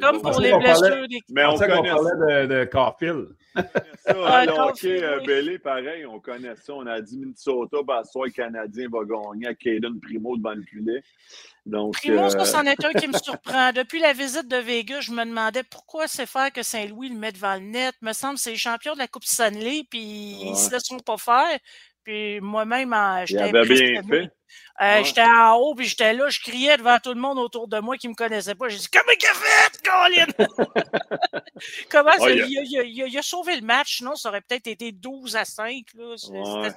Comme 0.00 0.20
pour 0.22 0.40
les 0.40 0.50
qu'on 0.50 0.60
parlait- 0.62 0.88
blessures 0.90 1.08
des 1.08 1.20
Mais 1.30 1.44
on 1.44 1.52
qu'on 1.52 1.58
connaît 1.58 1.88
ça. 1.88 1.94
parlait 1.94 2.46
de, 2.46 2.54
de 2.54 2.64
Carfield. 2.64 3.28
ça, 3.54 4.44
le 4.46 4.50
hockey 4.52 5.02
euh, 5.02 5.20
oui. 5.26 5.58
Pareil, 5.58 6.06
on 6.06 6.20
connaît 6.20 6.54
ça. 6.56 6.72
On 6.74 6.86
a 6.86 7.00
dit 7.00 7.18
Minnesota, 7.18 7.78
ben, 7.86 8.02
soit 8.04 8.26
le 8.26 8.32
Canadien 8.32 8.88
va 8.90 9.00
gagner 9.04 9.48
à 9.48 9.54
Caden 9.54 10.00
Primo 10.00 10.36
devant 10.36 10.54
le 10.54 10.62
filet. 10.62 11.02
Donc, 11.66 11.94
Primo, 11.94 12.28
ça, 12.30 12.40
euh, 12.40 12.44
c'en 12.44 12.62
est 12.64 12.84
un 12.84 12.92
qui 12.92 13.06
me 13.08 13.12
surprend. 13.22 13.72
Depuis 13.72 14.00
la 14.00 14.12
visite 14.12 14.48
de 14.48 14.56
Vegas, 14.56 15.00
je 15.02 15.12
me 15.12 15.24
demandais 15.24 15.62
pourquoi 15.62 16.06
c'est 16.08 16.26
faire 16.26 16.52
que 16.52 16.62
Saint-Louis 16.62 17.08
le 17.10 17.16
met 17.16 17.32
devant 17.32 17.54
le 17.54 17.60
net. 17.60 17.94
Me 18.02 18.12
semble 18.12 18.34
que 18.34 18.40
c'est 18.40 18.50
les 18.52 18.56
champions 18.56 18.94
de 18.94 18.98
la 18.98 19.08
Coupe 19.08 19.24
Stanley, 19.24 19.82
puis 19.90 20.00
ils 20.00 20.48
Ouais. 20.50 20.54
se 20.54 20.70
laisseront 20.70 20.98
pas 21.00 21.16
faire. 21.18 21.58
Puis 22.04 22.40
moi-même, 22.40 22.94
il 22.96 23.26
j'étais 23.26 23.42
avait 23.42 23.62
bien 23.66 24.02
fait. 24.08 24.30
Euh, 24.80 24.98
Ouais. 24.98 25.04
J'étais 25.04 25.22
en 25.22 25.54
haut, 25.56 25.74
puis 25.74 25.86
j'étais 25.86 26.12
là, 26.12 26.28
je 26.28 26.40
criais 26.40 26.76
devant 26.76 26.98
tout 27.02 27.12
le 27.14 27.20
monde 27.20 27.38
autour 27.38 27.68
de 27.68 27.78
moi 27.80 27.96
qui 27.96 28.08
me 28.08 28.14
connaissait 28.14 28.54
pas. 28.54 28.68
J'ai 28.68 28.78
dit 28.78 28.88
Comment 28.90 29.12
il 29.18 29.26
a 29.26 29.34
fait, 29.34 29.82
Colin? 29.82 30.48
Comment 31.90 32.12
ça- 32.12 32.18
Ah, 32.24 32.30
il 32.30 32.40
a- 32.40 32.44
a, 32.44 32.48
il 32.48 32.78
a- 32.78 32.82
il 32.84 33.02
a- 33.02 33.06
il 33.06 33.18
a 33.18 33.22
sauvé 33.22 33.56
le 33.56 33.62
match, 33.66 33.98
sinon 33.98 34.14
ça 34.16 34.28
aurait 34.30 34.40
peut-être 34.40 34.66
été 34.66 34.92
12 34.92 35.36
à 35.36 35.44
5. 35.44 35.84
Là. 35.94 36.14
Ouais. 36.30 36.68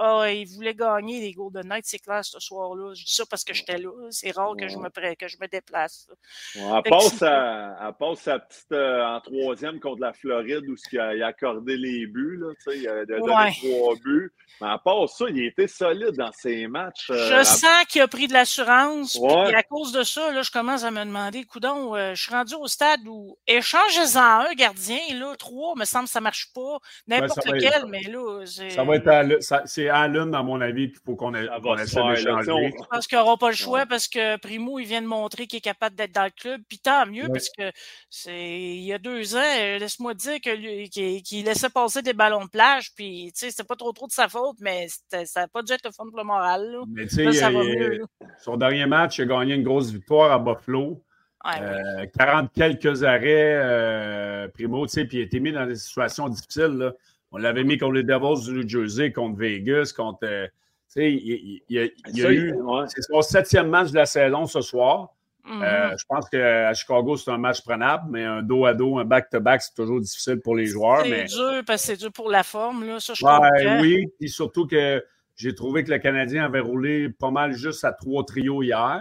Ah, 0.00 0.30
il 0.30 0.46
voulait 0.46 0.74
gagner 0.74 1.20
les 1.20 1.32
Golden 1.32 1.66
Knights, 1.66 1.86
c'est 1.86 1.98
clair, 1.98 2.24
ce 2.24 2.38
soir-là. 2.38 2.94
Je 2.94 3.04
dis 3.04 3.12
ça 3.12 3.24
parce 3.28 3.42
que 3.42 3.52
j'étais 3.52 3.78
là. 3.78 3.90
C'est 4.10 4.30
rare 4.30 4.54
que 4.56 4.68
je 4.68 4.76
me 4.76 4.88
que 5.16 5.26
je 5.28 5.36
me 5.40 5.48
déplace. 5.48 6.06
elle, 6.54 6.82
passe 6.90 7.22
à, 7.22 7.76
elle 7.88 7.94
passe 7.98 8.20
sa 8.20 8.38
petite 8.38 8.72
euh, 8.72 9.04
en 9.04 9.20
troisième 9.20 9.80
contre 9.80 10.00
la 10.02 10.12
Floride 10.12 10.68
où 10.68 10.76
il 10.92 11.00
a, 11.00 11.14
il 11.16 11.22
a 11.22 11.26
accordé 11.28 11.76
les 11.76 12.06
buts. 12.06 12.36
Là, 12.40 12.52
il 12.74 12.88
a 12.88 13.04
donné 13.06 13.20
trois 13.60 13.94
buts. 13.96 14.32
Mais 14.60 14.68
à 14.68 14.78
part 14.78 15.08
ça, 15.08 15.24
il 15.30 15.44
était 15.44 15.66
solide 15.66 16.16
dans 16.16 16.32
ses 16.32 16.66
matchs. 16.68 17.07
Euh, 17.10 17.28
Je 17.28 17.34
à- 17.34 17.44
sens 17.44 17.84
qu'il 17.88 18.00
a 18.02 18.08
pris 18.08 18.28
de 18.28 18.32
l'assurance. 18.32 19.14
Ouais. 19.20 19.44
Puis 19.46 19.54
à 19.54 19.62
cause 19.62 19.92
de 19.92 20.02
ça, 20.02 20.30
là, 20.32 20.42
je 20.42 20.50
commence 20.50 20.84
à 20.84 20.90
me 20.90 21.04
demander, 21.04 21.44
coudon, 21.44 21.94
euh, 21.94 22.14
je 22.14 22.22
suis 22.22 22.32
rendu 22.32 22.54
au 22.54 22.66
stade 22.66 23.00
où 23.06 23.36
échangez-en 23.46 24.20
un 24.50 24.54
gardien, 24.54 24.98
là, 25.14 25.34
trois, 25.36 25.74
me 25.76 25.84
semble 25.84 26.04
que 26.04 26.10
ça 26.10 26.20
marche 26.20 26.48
pas. 26.54 26.78
N'importe 27.06 27.42
ça 27.42 27.50
va 27.50 27.58
quel, 27.58 27.72
être- 27.72 27.86
mais 27.88 28.02
là, 28.02 28.44
c'est- 28.46 28.70
Ça 28.70 28.84
va 28.84 28.96
être 28.96 29.08
à 29.08 29.22
c'est 29.66 29.88
à 29.88 30.06
Lune, 30.08 30.34
à 30.34 30.42
mon 30.42 30.60
avis, 30.60 30.90
qu'il 30.90 31.00
faut 31.04 31.16
qu'on 31.16 31.34
ait- 31.34 31.46
qu'on 31.62 31.74
va 31.74 31.78
se 31.78 31.82
essaie 31.84 32.02
d'échanger. 32.02 32.72
Je 32.78 32.84
pense 32.90 33.06
qu'il 33.06 33.18
n'aura 33.18 33.36
pas 33.36 33.50
le 33.50 33.56
choix 33.56 33.80
Ouais. 33.80 33.86
parce 33.86 34.08
que 34.08 34.36
Primo, 34.38 34.78
il 34.78 34.86
vient 34.86 35.02
de 35.02 35.06
montrer 35.06 35.46
qu'il 35.46 35.58
est 35.58 35.60
capable 35.62 35.96
d'être 35.96 36.12
dans 36.14 36.24
le 36.24 36.30
club. 36.30 36.60
Puis 36.68 36.78
tant 36.78 37.06
mieux 37.06 37.24
Ouais. 37.24 37.28
parce 37.32 37.48
que 37.50 37.70
c'est 38.10 38.58
il 38.58 38.84
y 38.84 38.92
a 38.92 38.98
deux 38.98 39.36
ans, 39.36 39.38
euh, 39.60 39.78
laisse-moi 39.78 40.14
dire 40.14 40.40
que 40.40 40.50
lui- 40.50 40.88
qu'il 40.90 41.22
qu'il 41.22 41.44
laissait 41.44 41.70
passer 41.70 42.02
des 42.02 42.12
ballons 42.12 42.44
de 42.44 42.50
plage. 42.50 42.90
Puis 42.94 43.32
tu 43.34 43.40
sais, 43.40 43.50
c'était 43.50 43.64
pas 43.64 43.76
trop 43.76 43.92
trop 43.92 44.06
de 44.06 44.12
sa 44.12 44.28
faute, 44.28 44.56
mais 44.60 44.86
ça 45.10 45.40
n'a 45.40 45.48
pas 45.48 45.62
dû 45.62 45.72
être 45.72 45.84
le 45.84 45.92
fun 45.92 46.04
pour 46.08 46.18
le 46.18 46.24
moral. 46.24 46.64
Là. 46.70 46.82
Mais 46.98 47.06
tu 47.06 47.14
sais, 47.14 47.24
là. 47.50 48.06
son 48.38 48.56
dernier 48.56 48.86
match, 48.86 49.18
il 49.18 49.22
a 49.22 49.26
gagné 49.26 49.54
une 49.54 49.62
grosse 49.62 49.90
victoire 49.92 50.32
à 50.32 50.38
Buffalo. 50.38 51.02
Ouais, 51.44 51.60
ouais. 51.60 52.02
Euh, 52.02 52.06
40 52.18 52.50
quelques 52.52 53.04
arrêts, 53.04 53.54
euh, 53.56 54.48
Primo, 54.48 54.86
tu 54.86 54.92
sais, 54.92 55.04
puis 55.04 55.18
il 55.18 55.20
a 55.20 55.24
été 55.24 55.40
mis 55.40 55.52
dans 55.52 55.66
des 55.66 55.76
situations 55.76 56.28
difficiles. 56.28 56.64
là. 56.78 56.92
On 57.30 57.36
l'avait 57.38 57.64
mis 57.64 57.78
contre 57.78 57.92
les 57.92 58.02
Devils 58.02 58.44
du 58.44 58.52
New 58.54 58.68
Jersey, 58.68 59.12
contre 59.12 59.38
Vegas, 59.38 59.92
contre. 59.96 60.18
euh, 60.24 60.46
tu 60.46 60.52
sais, 60.88 61.12
il, 61.12 61.18
il- 61.18 61.62
il- 61.68 61.92
il 62.14 62.26
a, 62.26 62.30
eu. 62.32 62.52
ouais. 62.54 62.84
C'est 62.88 63.02
son 63.02 63.20
septième 63.22 63.68
match 63.68 63.90
de 63.90 63.96
la 63.96 64.06
saison 64.06 64.46
ce 64.46 64.60
soir. 64.62 65.10
Mhm. 65.44 65.62
Euh, 65.62 65.90
je 65.96 66.04
pense 66.08 66.28
qu'à 66.28 66.74
Chicago, 66.74 67.16
c'est 67.16 67.30
un 67.30 67.38
match 67.38 67.62
prenable, 67.62 68.04
mais 68.10 68.24
un 68.24 68.42
dos 68.42 68.66
à 68.66 68.74
dos, 68.74 68.98
un 68.98 69.04
back-to-back, 69.04 69.62
c'est 69.62 69.74
toujours 69.74 70.00
difficile 70.00 70.40
pour 70.40 70.56
les 70.56 70.66
joueurs. 70.66 71.02
c'est 71.04 71.10
Mais... 71.10 71.24
dur 71.24 71.62
parce 71.66 71.82
que 71.82 71.86
c'est 71.88 71.96
dur 71.96 72.12
pour 72.12 72.28
la 72.30 72.42
forme, 72.42 72.84
là. 72.86 72.98
Ça, 73.00 73.14
je 73.14 73.24
Ouais, 73.24 73.30
comprends. 73.32 73.80
oui, 73.80 74.06
puis 74.18 74.28
surtout 74.28 74.66
que 74.66 75.02
j'ai 75.38 75.54
trouvé 75.54 75.84
que 75.84 75.90
le 75.90 75.98
Canadien 75.98 76.44
avait 76.44 76.60
roulé 76.60 77.08
pas 77.08 77.30
mal 77.30 77.52
juste 77.54 77.84
à 77.84 77.92
trois 77.92 78.24
trios 78.24 78.62
hier. 78.62 79.00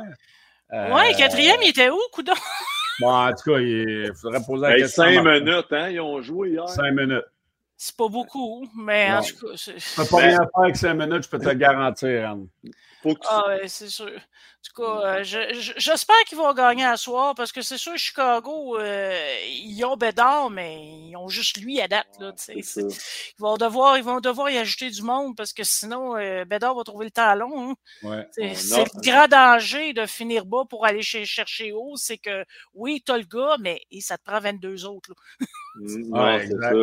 Euh, 0.72 0.94
Ouais, 0.96 1.14
quatrième, 1.18 1.58
il 1.64 1.70
était 1.70 1.90
où, 1.90 1.98
coudon? 2.14 2.34
Bon, 3.00 3.10
en 3.12 3.30
tout 3.34 3.52
cas, 3.52 3.60
il 3.60 4.12
faudrait 4.20 4.40
poser 4.46 4.62
la 4.64 4.76
Hey, 4.76 4.82
question. 4.84 5.04
cinq 5.04 5.22
minutes, 5.24 5.66
hein? 5.72 5.90
Ils 5.90 6.00
ont 6.02 6.22
joué 6.22 6.50
hier. 6.52 6.68
Cinq 6.70 6.92
minutes. 6.94 7.26
C'est 7.80 7.96
pas 7.96 8.08
beaucoup, 8.10 8.68
mais 8.76 9.12
en 9.14 9.22
tout 9.22 9.36
cas. 9.48 9.54
Tu 9.56 9.72
peux 9.96 10.06
pas 10.06 10.18
rien 10.18 10.38
faire 10.38 10.50
avec 10.56 10.76
cinq 10.76 10.94
minutes, 10.96 11.24
je 11.24 11.30
peux 11.30 11.38
te 11.38 11.46
le 11.46 11.54
garantir, 11.54 12.32
Anne. 12.32 12.48
Faut 13.04 13.14
que 13.14 13.20
tu- 13.20 13.28
Ah 13.30 13.46
ouais, 13.50 13.68
c'est 13.68 13.88
sûr. 13.90 14.08
En 14.08 14.64
tout 14.64 14.82
cas, 14.82 15.02
euh, 15.20 15.24
je- 15.24 15.54
je- 15.54 15.74
j'espère 15.78 16.16
qu'ils 16.28 16.40
vont 16.40 16.52
gagner 16.56 16.84
à 16.86 16.98
soir 16.98 17.36
parce 17.36 17.52
que 17.52 17.62
c'est 17.62 17.78
sûr, 17.78 17.96
Chicago, 17.96 18.80
euh, 18.80 19.16
ils 19.52 19.86
ont 19.86 19.96
Bédard, 19.96 20.50
mais 20.50 20.76
ils 21.08 21.16
ont 21.16 21.28
juste 21.28 21.58
lui 21.62 21.80
à 21.80 21.88
date. 21.88 22.08
Là, 22.20 22.34
ils, 22.56 22.64
vont 23.38 23.56
devoir, 23.58 23.96
ils 24.00 24.04
vont 24.04 24.20
devoir 24.20 24.50
y 24.50 24.58
ajouter 24.58 24.90
du 24.90 25.04
monde 25.04 25.38
parce 25.38 25.54
que 25.54 25.64
sinon, 25.64 26.18
euh, 26.18 26.44
Bédard 26.46 26.74
va 26.74 26.84
trouver 26.84 27.06
le 27.06 27.12
talon. 27.12 27.70
hein. 27.70 27.76
Ouais. 28.02 28.28
C'est 28.32 28.76
non. 28.76 28.84
le 28.96 29.02
grand 29.02 29.28
danger 29.28 29.94
de 29.94 30.08
finir 30.08 30.46
bas 30.48 30.64
pour 30.68 30.84
aller 30.88 31.04
chercher 31.04 31.72
haut. 31.74 31.94
C'est 31.96 32.18
que 32.18 32.44
oui, 32.74 33.04
t'as 33.06 33.18
le 33.20 33.24
gars, 33.26 33.58
mais 33.60 33.80
et 33.92 34.02
ça 34.02 34.18
te 34.18 34.24
prend 34.24 34.40
22 34.40 34.86
autres. 34.88 35.12
là. 35.40 35.46
Mm, 35.80 36.12
Ouais, 36.12 36.40
c'est 36.48 36.54
exact. 36.54 36.74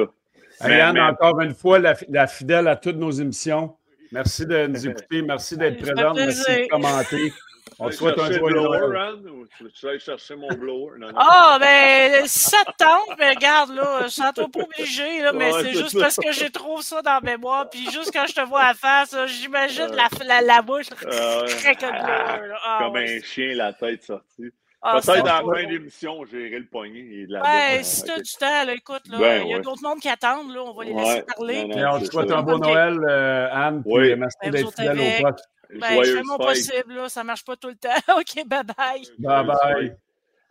Mais- 0.63 1.01
encore 1.01 1.41
une 1.41 1.55
fois, 1.55 1.79
la, 1.79 1.95
la 2.09 2.27
fidèle 2.27 2.69
à 2.69 2.77
toutes 2.77 2.97
nos 2.97 3.11
émissions. 3.11 3.77
Merci 4.13 4.47
de 4.47 4.67
nous 4.67 4.87
écouter, 4.89 5.23
merci 5.23 5.57
d'être 5.57 5.81
présente, 5.81 6.17
merci 6.17 6.63
de 6.63 6.69
commenter. 6.69 7.33
On 7.79 7.87
te 7.87 7.93
Tu 7.93 7.97
souhaite 7.97 8.19
un 8.19 8.31
joyeux 8.31 8.41
blower, 8.61 8.79
Noël. 8.79 9.17
Tu 9.59 9.65
vas 9.87 9.91
aller 9.91 9.99
chercher 9.99 10.37
mon 10.37 10.49
blower? 10.49 10.93
Ah, 11.17 11.57
ben, 11.59 12.25
ça 12.27 12.59
te 12.67 12.73
tente, 12.85 13.19
mais 13.19 13.31
regarde, 13.31 13.71
là, 13.75 14.09
sans 14.09 14.33
toi 14.33 14.47
pas 14.53 14.61
obligé, 14.61 15.23
là, 15.23 15.33
mais 15.33 15.51
Ouais, 15.53 15.63
c'est 15.63 15.73
juste 15.73 15.89
ça. 15.97 16.01
parce 16.01 16.17
que 16.17 16.31
j'ai 16.31 16.51
trop 16.51 16.81
ça 16.83 17.03
dans 17.03 17.15
la 17.15 17.21
mémoire, 17.21 17.69
puis 17.71 17.91
juste 17.91 18.11
quand 18.13 18.27
je 18.29 18.35
te 18.35 18.43
vois 18.43 18.65
à 18.67 18.75
face, 18.75 19.17
j'imagine 19.27 19.89
la, 19.93 20.09
la, 20.25 20.41
la 20.43 20.63
bouche, 20.63 20.87
Euh, 21.05 21.47
très 21.47 21.75
que 21.75 21.87
de 21.87 21.91
blower, 21.91 22.49
là. 22.49 22.57
Ah, 22.65 22.79
comme 22.83 22.93
ouais. 22.93 23.19
un 23.19 23.23
chien, 23.25 23.55
la 23.57 23.73
tête 23.73 24.05
sortie. 24.05 24.53
Ah, 24.87 25.01
c'est 25.01 25.13
Peut-être 25.13 25.27
à 25.29 25.43
la 25.43 25.55
fin 25.55 25.65
de 25.65 25.69
l'émission, 25.71 26.25
j'irai 26.27 26.59
le 26.59 26.67
poignet 26.67 27.01
et 27.01 27.27
de 27.27 27.33
la 27.33 27.43
Ouais, 27.43 27.83
si 27.83 28.05
t'as 28.05 28.17
ok. 28.19 28.23
du 28.23 28.33
temps, 28.33 28.65
là, 28.67 28.75
écoute, 28.75 29.09
là, 29.09 29.19
Ben, 29.19 29.43
il 29.45 29.49
y 29.49 29.53
a 29.55 29.57
ouais. 29.57 29.63
d'autres 29.63 29.83
mondes 29.83 29.99
qui 29.99 30.11
attendent, 30.11 30.53
là, 30.53 30.63
on 30.63 30.75
va 30.75 30.85
les 30.85 30.93
Ouais, 30.93 31.03
laisser 31.03 31.23
parler. 31.23 31.65
non, 31.65 31.95
on 31.95 32.01
te 32.01 32.05
souhaite 32.05 32.31
un 32.31 32.43
beau 32.43 32.57
Ok. 32.57 32.67
Noël, 32.67 32.99
euh, 33.09 33.49
Anne, 33.51 33.83
puis 33.83 33.93
Oui. 33.95 34.15
merci 34.17 34.37
Ben, 34.43 34.51
d'être 34.51 34.71
fidèle 34.75 35.01
au 35.01 35.23
poste. 35.23 35.45
Ben, 35.71 36.03
je 36.05 36.11
fais 36.17 36.23
mon 36.23 36.37
fête. 36.37 36.47
possible, 36.47 36.95
là, 36.97 37.09
ça 37.09 37.25
marche 37.25 37.45
pas 37.47 37.57
tout 37.57 37.69
le 37.69 37.77
temps. 37.77 37.89
OK, 38.19 38.47
bye-bye. 38.47 39.11
Bye 39.19 39.47
bye. 39.47 39.97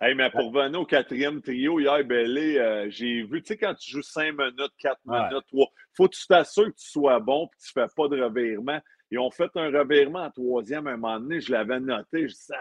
Hey, 0.01 0.15
mais 0.15 0.31
pour 0.31 0.51
revenir 0.51 0.81
au 0.81 0.85
quatrième 0.85 1.39
trio, 1.39 1.79
hier, 1.79 2.03
Bellé, 2.03 2.57
euh, 2.57 2.87
j'ai 2.89 3.21
vu, 3.21 3.39
tu 3.43 3.49
sais, 3.49 3.57
quand 3.57 3.75
tu 3.75 3.91
joues 3.91 4.01
5 4.01 4.31
minutes, 4.33 4.73
4 4.79 4.97
Ouais. 5.05 5.19
minutes, 5.29 5.45
3, 5.51 5.67
faut 5.95 6.07
que 6.09 6.15
tu 6.15 6.25
t'assures 6.25 6.65
que 6.65 6.79
tu 6.79 6.89
sois 6.89 7.19
bon 7.19 7.45
et 7.45 7.49
que 7.55 7.63
tu 7.67 7.71
fais 7.71 7.85
pas 7.95 8.07
de 8.07 8.19
revirement. 8.21 8.81
Ils 9.11 9.19
ont 9.19 9.29
fait 9.29 9.51
un 9.55 9.67
revirement 9.69 10.23
en 10.23 10.31
troisième 10.31 10.87
à 10.87 10.91
un 10.93 10.97
moment 10.97 11.19
donné, 11.19 11.39
je 11.39 11.51
l'avais 11.51 11.79
noté, 11.79 12.27
je 12.27 12.33
dis, 12.33 12.41
ça, 12.41 12.57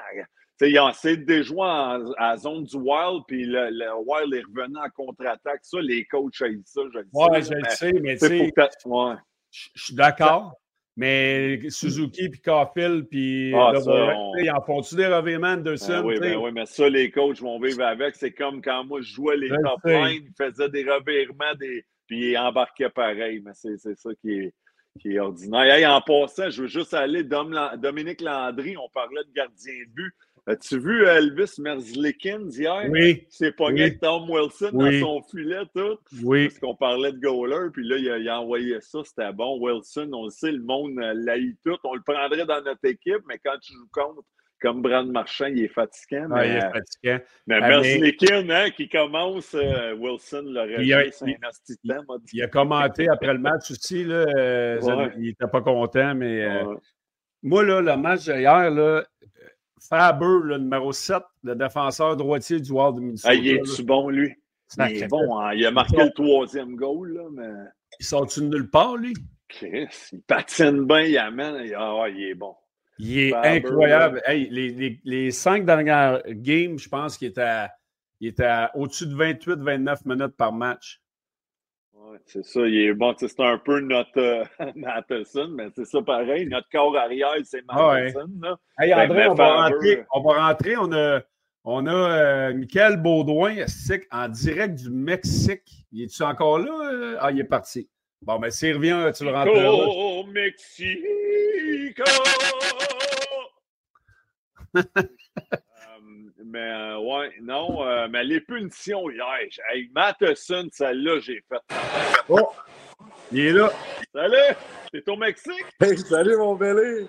déjouer 0.61 1.61
en- 1.61 2.13
à 2.19 2.31
la 2.31 2.37
zone 2.37 2.65
du 2.65 2.77
Wild, 2.77 3.23
puis 3.27 3.45
le, 3.45 3.71
le 3.71 3.87
Wild 4.07 4.35
est 4.35 4.45
revenu 4.45 4.77
en 4.79 4.89
contre-attaque. 4.91 5.61
Ça, 5.63 5.79
les 5.81 6.05
coachs 6.05 6.41
haïssent 6.43 6.63
ça, 6.67 6.83
je 6.93 6.99
le 6.99 7.05
sais. 7.05 7.43
Je 7.43 7.55
le 7.55 7.61
mais 7.61 7.71
sais, 7.71 7.93
mais 8.01 8.13
tu 8.15 8.19
c'est 8.19 8.29
sais, 8.29 8.53
ouais. 8.87 9.15
je 9.51 9.69
suis 9.85 9.95
d'accord. 9.95 10.55
Mais 10.95 11.59
Suzuki, 11.71 12.29
puis 12.29 12.41
Caulfield, 12.43 13.09
puis 13.09 13.53
Ah, 13.55 13.73
on- 13.87 14.37
ils 14.37 14.51
en 14.51 14.61
font-tu 14.61 14.95
des 14.95 15.07
revirements 15.07 15.55
de 15.57 15.61
Anderson? 15.71 15.89
Ben 16.03 16.05
oui, 16.05 16.19
ben 16.21 16.37
oui, 16.37 16.51
mais 16.53 16.67
ça, 16.67 16.87
les 16.87 17.11
coachs 17.11 17.41
vont 17.41 17.59
vivre 17.59 17.83
avec. 17.83 18.15
C'est 18.15 18.33
comme 18.33 18.61
quand 18.61 18.85
moi, 18.85 19.01
je 19.01 19.11
jouais 19.15 19.39
les 19.39 19.49
Je 19.49 19.55
top 19.55 19.81
sais. 19.87 20.05
line, 20.05 20.25
ils 20.29 20.35
faisaient 20.37 20.69
des 20.69 20.85
revirements, 20.85 21.55
des... 21.59 21.83
puis 22.07 22.33
ils 22.33 22.37
embarquaient 22.39 22.91
pareil. 22.91 23.41
Mais 23.43 23.53
c'est 23.55 23.79
c'est 23.79 23.97
ça 23.99 24.11
qui 24.21 24.33
est, 24.33 24.55
qui 25.01 25.15
est 25.15 25.19
ordinaire. 25.19 25.63
Hey, 25.75 25.87
en 25.87 26.03
passant, 26.03 26.51
je 26.51 26.61
veux 26.61 26.69
juste 26.69 26.93
aller, 26.93 27.25
Dom- 27.25 27.71
Dominique 27.79 28.21
Landry, 28.21 28.77
on 28.77 28.91
parlait 28.93 29.25
de 29.25 29.33
gardien 29.33 29.73
de 29.89 29.95
but. 29.95 30.13
As-tu 30.47 30.81
vu 30.81 31.05
Elvis 31.07 31.55
Merzlikins 31.61 32.49
hier? 32.51 32.87
Oui, 32.91 33.25
Il 33.29 33.33
s'est 33.33 33.53
pogné 33.53 33.75
Oui. 33.75 33.83
avec 33.83 34.01
Tom 34.01 34.29
Wilson 34.29 34.71
Oui. 34.73 35.01
dans 35.01 35.07
son 35.21 35.23
filet, 35.31 35.63
tout. 35.75 35.99
oui. 36.25 36.49
Parce 36.49 36.59
qu'on 36.59 36.75
parlait 36.75 37.13
de 37.13 37.19
goaler, 37.21 37.71
puis 37.73 37.87
là, 37.87 37.97
il 37.97 38.11
a, 38.11 38.19
il 38.19 38.29
a 38.29 38.41
envoyé 38.41 38.81
ça, 38.81 38.99
c'était 39.05 39.33
bon. 39.33 39.61
Wilson, 39.61 40.11
on 40.13 40.25
le 40.25 40.31
sait, 40.31 40.51
le 40.51 40.63
monde 40.63 40.99
euh, 40.99 41.13
l'haït 41.15 41.57
tout. 41.65 41.77
On 41.85 41.95
le 41.95 42.03
prendrait 42.03 42.45
dans 42.45 42.61
notre 42.61 42.85
équipe, 42.85 43.21
mais 43.29 43.39
quand 43.45 43.57
tu 43.63 43.73
joues 43.73 43.87
contre, 43.93 44.23
comme 44.61 44.83
Brand 44.83 45.09
Marchand, 45.11 45.47
il 45.47 45.63
est 45.65 45.69
fatigant. 45.69 46.29
Ah, 46.33 46.45
il 46.45 46.57
est 46.57 46.61
fatigant. 46.61 47.25
mais 47.47 47.59
Ah, 47.63 47.69
Merzlikins, 47.69 48.51
hein, 48.51 48.71
qui 48.71 48.89
commence, 48.89 49.55
euh, 49.55 49.95
Wilson 49.95 50.43
l'aurait 50.47 50.85
Il 50.85 50.93
a- 50.93 51.05
dit, 51.05 51.11
c'est 51.13 51.25
un. 51.25 52.05
Il 52.33 52.43
a 52.43 52.49
commenté 52.49 53.09
après 53.09 53.33
le 53.33 53.39
match 53.39 53.71
aussi. 53.71 54.03
Là, 54.05 54.25
euh. 54.37 55.09
Il 55.19 55.23
n'était 55.23 55.47
pas 55.47 55.61
content, 55.63 56.17
mais 56.17 56.45
euh, 56.45 56.65
moi, 57.45 57.63
là, 57.65 57.81
le 57.81 57.97
match 57.97 58.25
d'hier, 58.25 58.71
là, 58.71 59.05
Faber, 59.89 60.41
le 60.45 60.59
numéro 60.59 60.93
7, 60.93 61.23
le 61.43 61.55
défenseur 61.55 62.17
droitier 62.17 62.61
du 62.61 62.71
Wild 62.73 62.97
de 62.97 63.01
Minnesota. 63.01 63.29
Ah, 63.31 63.35
il 63.35 63.49
est-tu 63.49 63.83
bon, 63.83 64.09
lui? 64.09 64.35
Il 64.79 65.03
est 65.03 65.09
bon, 65.09 65.39
hein. 65.39 65.53
il 65.55 65.67
a 65.67 65.71
marqué 65.71 65.97
le 66.05 66.11
troisième 66.13 66.77
goal, 66.77 67.13
là, 67.15 67.23
mais 67.33 67.51
Il 68.01 68.07
sort-tu 68.07 68.41
de 68.41 68.47
nulle 68.47 68.71
part, 68.71 68.97
lui? 68.97 69.13
Chris, 69.49 69.87
il 70.13 70.23
patine 70.23 70.87
bien, 70.87 71.01
il 71.03 71.19
amène. 71.19 71.73
Ah, 71.77 72.07
il 72.09 72.23
est 72.23 72.35
bon. 72.35 72.55
Il 72.99 73.19
est 73.19 73.31
Faber, 73.31 73.49
incroyable. 73.49 74.23
Hey, 74.25 74.49
les, 74.51 74.71
les- 74.71 75.01
les 75.05 75.31
cinq 75.31 75.67
dernières 75.67 76.23
games, 76.27 76.79
je 76.79 76.89
pense 76.89 77.19
qu'il 77.19 77.29
était, 77.29 77.67
il 78.21 78.35
au-dessus 78.75 79.07
de 79.07 79.15
28-29 79.15 80.07
minutes 80.07 80.37
par 80.37 80.53
match. 80.53 81.03
Ouais, 82.05 82.19
c'est 82.27 82.45
ça, 82.45 82.61
il 82.67 82.77
est 82.77 82.95
bon. 82.95 83.15
C'est 83.17 83.39
un 83.41 83.59
peu 83.59 83.81
notre 83.81 84.19
euh, 84.19 84.45
Matheson, 84.77 85.49
mais 85.55 85.69
c'est 85.75 85.85
ça 85.85 86.03
pareil. 86.03 86.47
Notre 86.47 86.69
corps 86.71 86.97
arrière, 86.97 87.35
c'est 87.45 87.63
Ah 87.69 87.91
ouais. 87.91 88.13
Matheson. 88.13 88.57
Hey, 88.79 88.93
André, 88.95 89.29
on 89.29 89.35
va, 89.35 89.69
rentrer, 89.69 90.05
on 90.13 90.21
va 90.23 90.49
rentrer. 90.49 90.77
On 90.77 90.93
a, 90.93 91.21
on 91.65 91.87
a 91.87 91.93
euh, 91.95 92.55
Michael 92.55 92.97
Baudouin 92.97 93.55
en 94.11 94.29
direct 94.29 94.75
du 94.75 94.91
Mexique. 94.91 95.87
Il 95.93 96.03
est-tu 96.05 96.23
encore 96.23 96.59
là? 96.59 96.73
euh? 96.93 97.17
Ah, 97.21 97.31
il 97.31 97.39
est 97.41 97.45
parti. 97.45 97.89
Bon, 98.21 98.39
mais 98.39 98.51
s'il 98.51 98.77
revient, 98.77 99.11
tu 99.17 99.25
le 99.25 99.31
rentreras. 99.31 99.87
Oh, 99.89 100.25
Mexico! 100.27 102.05
Euh, 106.43 106.47
mais 106.47 106.59
euh, 106.59 106.99
ouais, 106.99 107.33
non, 107.41 107.87
euh, 107.87 108.09
mais 108.11 108.25
les 108.25 108.41
punitions 108.41 109.09
hier, 109.11 109.25
hey, 109.73 109.91
Matheson, 109.95 110.69
celle-là, 110.73 111.21
j'ai 111.21 111.43
fait. 111.49 111.77
Oh! 112.29 112.51
Il 113.31 113.41
est 113.41 113.53
là. 113.53 113.71
Salut! 114.15 114.57
T'es 114.93 115.09
au 115.09 115.17
Mexique? 115.17 115.67
Hey, 115.81 115.99
salut 115.99 116.37
mon 116.37 116.55
belé! 116.55 117.07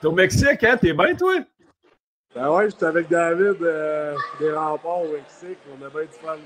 T'es 0.00 0.06
au 0.06 0.12
Mexique, 0.12 0.64
hein? 0.64 0.76
T'es 0.76 0.92
bien, 0.92 1.14
toi? 1.14 1.36
Ben 2.34 2.50
ouais, 2.50 2.70
j'étais 2.70 2.86
avec 2.86 3.08
David 3.08 3.62
euh, 3.62 4.14
des 4.38 4.52
remparts 4.52 5.02
au 5.02 5.12
Mexique. 5.12 5.58
On 5.70 5.84
a 5.84 5.88
bien 5.88 6.02
du 6.02 6.08
fun. 6.08 6.36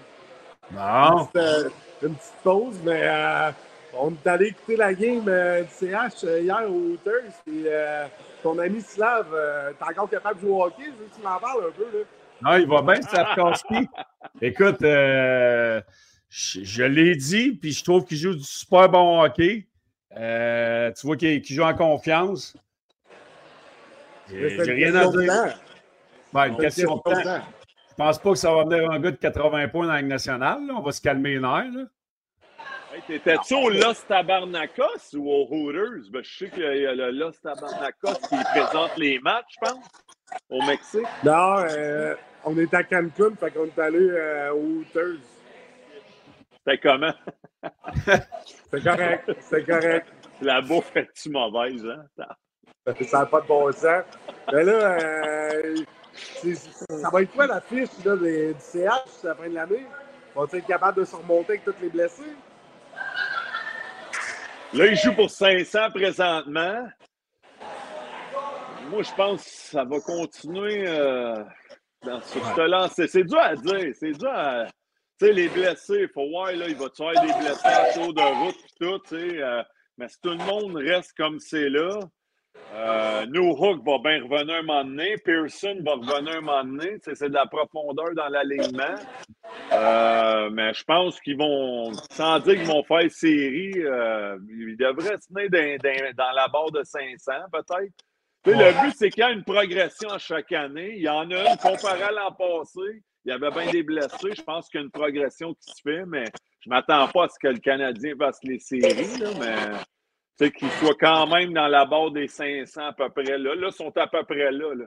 Bon. 0.70 1.26
C'était 1.26 1.68
une 2.06 2.14
petite 2.14 2.34
pause, 2.44 2.80
mais 2.84 3.02
euh, 3.02 3.50
on 3.98 4.12
est 4.12 4.26
allé 4.26 4.46
écouter 4.46 4.76
la 4.76 4.94
game 4.94 5.24
euh, 5.26 5.62
du 5.62 5.68
CH 5.68 6.24
euh, 6.24 6.40
hier 6.40 6.62
au 6.70 6.92
Hooters. 6.92 7.32
Et 7.48 7.64
euh, 7.66 8.06
ton 8.42 8.56
ami 8.60 8.80
Slav, 8.80 9.26
euh, 9.32 9.72
t'es 9.72 9.84
encore 9.84 10.10
capable 10.10 10.40
de 10.40 10.46
jouer 10.46 10.50
au 10.50 10.64
hockey? 10.64 10.84
Je 10.84 10.90
veux 10.90 11.08
que 11.10 11.16
tu 11.16 11.22
m'en 11.22 11.38
parles 11.40 11.64
un 11.66 11.72
peu. 11.72 11.98
Là. 11.98 12.04
Non, 12.42 12.56
il 12.56 12.66
va 12.66 12.82
bien, 12.82 13.02
Slavkowski. 13.02 13.88
Écoute, 14.40 14.82
euh, 14.82 15.80
je, 16.28 16.60
je 16.62 16.82
l'ai 16.84 17.14
dit, 17.16 17.52
puis 17.52 17.72
je 17.72 17.84
trouve 17.84 18.04
qu'il 18.04 18.16
joue 18.16 18.34
du 18.34 18.42
super 18.44 18.88
bon 18.88 19.22
hockey. 19.22 19.66
Euh, 20.16 20.90
tu 20.92 21.06
vois 21.06 21.16
qu'il 21.16 21.44
joue 21.44 21.62
en 21.62 21.74
confiance. 21.74 22.56
J'ai 24.28 24.54
une 24.54 24.62
rien 24.62 24.94
à 24.94 25.06
dire. 25.08 25.58
Ben, 26.32 26.46
une 26.46 26.56
question 26.56 26.96
de 26.96 27.00
temps. 27.02 27.42
Je 27.90 27.94
pense 27.96 28.18
pas 28.18 28.30
que 28.30 28.36
ça 28.38 28.54
va 28.54 28.64
venir 28.64 28.90
un 28.90 28.98
gars 29.00 29.10
de 29.10 29.16
80 29.16 29.68
points 29.68 29.86
dans 29.86 29.92
la 29.92 29.98
Ligue 30.00 30.08
nationale. 30.10 30.66
là. 30.66 30.74
On 30.76 30.80
va 30.82 30.92
se 30.92 31.00
calmer 31.00 31.34
les 31.34 31.40
nerfs. 31.40 31.70
là. 31.72 31.84
Hey, 32.94 33.02
T'étais-tu 33.06 33.54
au 33.54 33.68
Los 33.68 34.02
Tabarnakos 34.08 35.14
ou 35.14 35.30
au 35.30 35.46
Hooters? 35.50 36.10
Ben, 36.10 36.22
je 36.24 36.38
sais 36.38 36.50
qu'il 36.50 36.62
y 36.62 36.86
a 36.86 36.94
le 36.94 37.10
Los 37.10 37.32
Tabarnakos 37.42 38.14
qui 38.28 38.36
présente 38.52 38.96
les 38.96 39.18
matchs, 39.20 39.54
je 39.62 39.70
pense, 39.70 39.84
au 40.48 40.62
Mexique. 40.64 41.06
Non, 41.24 41.58
euh, 41.68 42.14
on 42.44 42.56
est 42.58 42.72
à 42.74 42.82
Cancun, 42.84 43.34
fait 43.38 43.50
qu'on 43.50 43.66
est 43.66 43.78
allé 43.78 43.98
euh, 44.10 44.52
au 44.52 44.58
Hooters. 44.80 45.18
C'était 46.58 46.78
comment? 46.78 47.12
C'est 48.72 48.82
correct, 48.84 49.30
c'est 49.40 49.66
correct. 49.66 50.06
La 50.40 50.60
bouffe 50.60 50.94
est-tu 50.96 51.28
mauvaise, 51.30 51.84
hein? 51.84 52.04
Ça 53.04 53.18
n'a 53.20 53.26
pas 53.26 53.40
de 53.40 53.46
bon 53.46 53.70
sens. 53.72 54.04
Mais 54.52 54.62
là, 54.64 54.72
euh, 55.02 55.76
ça 56.14 57.10
va 57.10 57.22
être 57.22 57.32
quoi 57.32 57.46
la 57.48 57.60
fiche 57.60 57.88
là, 58.04 58.16
des- 58.16 58.54
du 58.54 58.60
CH 58.60 58.88
à 59.24 59.26
la 59.28 59.34
fin 59.34 59.48
de 59.48 59.54
l'année? 59.54 59.86
Vont-ils 60.34 60.58
être 60.60 60.66
capables 60.66 61.00
de 61.00 61.04
se 61.04 61.16
remonter 61.16 61.50
avec 61.54 61.64
tous 61.64 61.74
les 61.82 61.88
blessés? 61.88 62.22
Là, 64.72 64.86
il 64.86 64.96
joue 64.96 65.14
pour 65.14 65.28
500 65.28 65.90
présentement. 65.92 66.88
Moi, 68.88 69.02
je 69.02 69.12
pense 69.14 69.42
que 69.44 69.50
ça 69.50 69.84
va 69.84 70.00
continuer. 70.00 70.84
euh, 70.86 71.42
dans. 72.04 72.20
C'est 72.88 73.24
dur 73.24 73.38
à 73.40 73.54
dire. 73.56 73.94
C'est 73.94 74.12
dur 74.12 74.30
à. 74.32 74.66
Tu 75.18 75.26
sais, 75.26 75.32
les 75.32 75.48
blessés, 75.48 75.98
il 76.02 76.08
faut 76.08 76.28
voir, 76.30 76.50
là, 76.52 76.66
il 76.66 76.76
va 76.76 76.88
tuer 76.88 77.12
des 77.20 77.32
blessés 77.38 77.66
à 77.66 77.92
tour 77.92 78.14
de 78.14 78.22
route 78.42 78.54
et 78.56 78.84
tout, 78.84 78.98
tu 79.00 79.08
sais. 79.30 79.42
euh, 79.42 79.62
mais 79.98 80.08
si 80.08 80.16
tout 80.22 80.30
le 80.30 80.38
monde 80.38 80.76
reste 80.76 81.12
comme 81.14 81.38
c'est 81.38 81.68
là, 81.68 81.98
euh, 82.72 83.26
New 83.26 83.50
Hook 83.50 83.84
va 83.84 83.98
bien 83.98 84.22
revenir 84.22 84.56
un 84.56 84.62
moment 84.62 84.82
donné, 84.84 85.16
Pearson 85.18 85.76
va 85.84 85.92
revenir 85.92 86.36
un 86.38 86.40
moment 86.40 86.64
donné. 86.64 86.94
Tu 87.00 87.10
sais, 87.10 87.14
C'est 87.16 87.28
de 87.28 87.34
la 87.34 87.44
profondeur 87.44 88.14
dans 88.14 88.28
l'alignement. 88.28 88.94
Euh, 89.72 90.48
mais 90.50 90.72
je 90.72 90.84
pense 90.84 91.20
qu'ils 91.20 91.36
vont, 91.36 91.92
sans 92.12 92.38
dire 92.40 92.54
qu'ils 92.54 92.66
vont 92.66 92.82
faire 92.84 93.10
série, 93.10 93.74
euh, 93.76 94.38
ils 94.48 94.76
devraient 94.78 95.18
se 95.20 95.28
tenir 95.32 95.50
dans, 95.50 95.76
dans- 95.82 96.14
dans 96.16 96.30
la 96.34 96.48
barre 96.48 96.70
de 96.70 96.82
500 96.82 97.32
peut-être. 97.52 97.92
Tu 98.42 98.52
sais, 98.52 98.56
Le 98.56 98.80
but, 98.80 98.94
c'est 98.96 99.10
qu'il 99.10 99.20
y 99.20 99.24
a 99.24 99.30
une 99.30 99.44
progression 99.44 100.10
à 100.10 100.18
chaque 100.18 100.52
année. 100.52 100.94
Il 100.96 101.02
y 101.02 101.08
en 101.08 101.30
a 101.30 101.50
une 101.50 101.56
comparée 101.58 102.02
à 102.02 102.10
l'an 102.10 102.32
passé. 102.32 103.02
Il 103.24 103.30
y 103.30 103.32
avait 103.32 103.50
bien 103.50 103.70
des 103.70 103.82
blessés. 103.82 104.34
Je 104.34 104.42
pense 104.42 104.68
qu'il 104.68 104.80
y 104.80 104.82
a 104.82 104.84
une 104.84 104.90
progression 104.90 105.52
qui 105.54 105.70
se 105.70 105.82
fait, 105.82 106.06
mais 106.06 106.24
je 106.60 106.70
ne 106.70 106.74
m'attends 106.74 107.06
pas 107.08 107.24
à 107.24 107.28
ce 107.28 107.38
que 107.38 107.48
le 107.48 107.58
Canadien 107.58 108.14
fasse 108.18 108.38
les 108.42 108.58
séries, 108.58 109.18
là, 109.18 109.28
mais 109.38 109.78
tu 110.38 110.46
sais, 110.46 110.52
qu'il 110.52 110.70
soit 110.72 110.96
quand 110.98 111.26
même 111.26 111.52
dans 111.52 111.68
la 111.68 111.84
barre 111.84 112.10
des 112.10 112.28
500 112.28 112.80
à 112.80 112.92
peu 112.92 113.08
près 113.10 113.36
là. 113.38 113.54
Là, 113.54 113.68
ils 113.68 113.72
sont 113.72 113.92
à 113.96 114.06
peu 114.06 114.22
près 114.24 114.50
là. 114.50 114.74
là. 114.74 114.84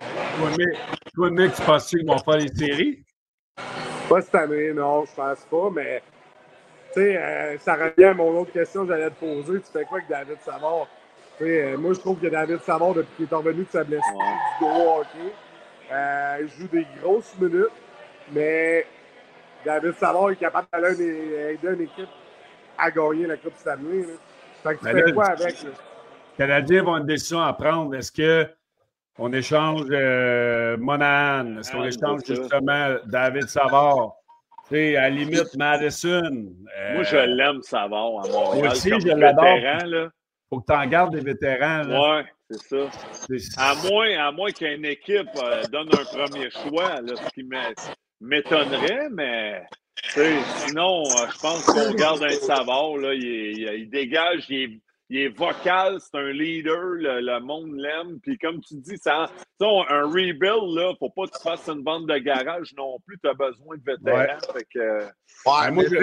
Toi, 0.00 0.50
Nick, 0.50 0.78
toi, 1.14 1.30
Nick, 1.30 1.54
tu 1.54 1.62
penses 1.62 1.86
qu'ils 1.88 2.06
vont 2.06 2.18
faire 2.18 2.38
les 2.38 2.48
séries? 2.48 3.04
Pas 4.08 4.20
cette 4.20 4.34
année, 4.34 4.72
non, 4.72 5.04
je 5.04 5.14
pense 5.14 5.44
pas, 5.44 5.70
mais 5.70 6.02
tu 6.92 7.00
sais, 7.00 7.16
euh, 7.16 7.58
ça 7.58 7.74
revient 7.74 8.04
à 8.04 8.14
mon 8.14 8.40
autre 8.40 8.52
question 8.52 8.82
que 8.82 8.92
j'allais 8.92 9.10
te 9.10 9.20
poser. 9.20 9.60
Tu 9.60 9.72
fais 9.72 9.84
quoi 9.84 9.98
avec 9.98 10.08
David 10.08 10.40
Savard? 10.42 10.88
Euh, 11.42 11.76
moi, 11.76 11.92
je 11.92 12.00
trouve 12.00 12.18
que 12.18 12.28
David 12.28 12.60
Savard, 12.60 12.94
depuis 12.94 13.14
qu'il 13.16 13.28
est 13.30 13.34
revenu 13.34 13.64
de 13.64 13.68
sa 13.70 13.84
blessure 13.84 14.12
du 14.58 14.64
gros 14.64 15.00
hockey, 15.00 15.32
euh, 15.92 16.38
il 16.40 16.48
joue 16.48 16.68
des 16.68 16.86
grosses 17.02 17.34
minutes, 17.38 17.66
mais 18.32 18.86
David 19.64 19.94
Savard 19.94 20.30
est 20.30 20.36
capable 20.36 20.66
d'aller 20.72 20.92
aider 21.52 21.68
une 21.74 21.82
équipe 21.82 22.08
à 22.78 22.90
gagner 22.90 23.26
la 23.26 23.36
Coupe 23.36 23.54
Stanley. 23.56 24.00
Là. 24.02 24.14
Fait 24.62 24.74
que 24.74 24.78
tu 24.78 24.84
Ben 24.86 24.92
fais 24.92 25.02
là, 25.06 25.12
quoi 25.12 25.24
avec? 25.26 25.62
là? 25.62 25.70
Les 26.38 26.44
Canadiens 26.46 26.82
vont 26.82 26.88
avoir 26.88 27.00
une 27.02 27.06
décision 27.06 27.40
à 27.42 27.52
prendre. 27.52 27.94
Est-ce 27.94 28.12
qu'on 29.18 29.32
échange 29.32 29.82
euh, 29.90 30.76
Monahan? 30.78 31.58
Est-ce 31.58 31.72
qu'on 31.72 31.82
Ah, 31.82 31.88
échange 31.88 32.20
justement 32.26 32.96
David 33.06 33.48
Savard? 33.48 34.12
Tu 34.68 34.74
sais, 34.74 34.96
à 34.96 35.02
la 35.02 35.10
limite, 35.10 35.56
Madison. 35.56 36.22
Euh, 36.78 36.94
Moi, 36.94 37.02
je 37.04 37.16
l'aime, 37.16 37.62
Savard, 37.62 38.24
à 38.24 38.28
Montréal. 38.28 38.58
Moi 38.64 38.72
aussi, 38.72 38.90
comme 38.90 39.00
je 39.00 39.08
l'adore. 39.08 40.10
Faut 40.48 40.60
que 40.60 40.66
tu 40.72 40.78
en 40.78 40.86
gardes 40.86 41.14
des 41.14 41.20
vétérans. 41.22 41.82
là. 41.82 42.16
Ouais, 42.18 42.24
c'est 42.50 42.62
ça. 42.68 42.90
À 43.58 43.74
moins, 43.88 44.18
à 44.18 44.30
moins 44.32 44.50
qu'une 44.50 44.84
équipe 44.84 45.28
euh, 45.42 45.62
donne 45.72 45.88
un 45.92 46.04
premier 46.04 46.50
choix, 46.50 47.00
là, 47.00 47.14
ce 47.16 47.30
qui 47.34 47.42
m'é- 47.42 47.74
m'étonnerait, 48.20 49.08
mais 49.12 49.62
sinon, 50.66 51.02
euh, 51.04 51.26
je 51.32 51.38
pense 51.40 51.64
qu'on 51.64 51.92
garde 51.94 52.22
un 52.22 52.28
Savard. 52.30 52.96
Là, 52.98 53.14
il- 53.14 53.68
il 53.78 53.90
dégage, 53.90 54.44
il 54.48 54.56
est, 54.62 54.80
il 55.08 55.18
est 55.20 55.28
vocal, 55.36 55.98
c'est 56.00 56.18
un 56.18 56.30
leader, 56.32 56.80
le, 56.80 57.20
le 57.20 57.40
monde 57.40 57.74
l'aime. 57.76 58.18
Puis 58.22 58.36
comme 58.38 58.60
tu 58.60 58.74
dis, 58.76 58.98
ça, 58.98 59.30
un 59.60 60.02
rebuild, 60.04 60.74
là, 60.76 60.92
faut 60.98 61.10
pas 61.10 61.26
que 61.26 61.36
tu 61.36 61.42
fasses 61.42 61.68
une 61.68 61.82
bande 61.82 62.06
de 62.08 62.18
garage 62.18 62.74
non 62.76 62.98
plus, 63.06 63.18
tu 63.22 63.28
as 63.28 63.34
besoin 63.34 63.76
de 63.76 63.82
vétérans. 63.84 64.38
Fait 64.52 64.66
que, 64.72 64.78
Ouais, 65.04 65.52
Ben, 65.66 65.70
moi, 65.70 65.84
je- 65.84 65.96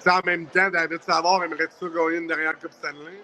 sais, 0.00 0.10
en 0.10 0.20
même 0.24 0.46
temps, 0.46 0.70
David 0.70 1.02
Savard 1.02 1.42
aimerait-tu 1.44 1.90
gagner 1.90 2.18
une 2.18 2.26
dernière 2.28 2.56
Coupe 2.58 2.72
Stanley? 2.72 3.20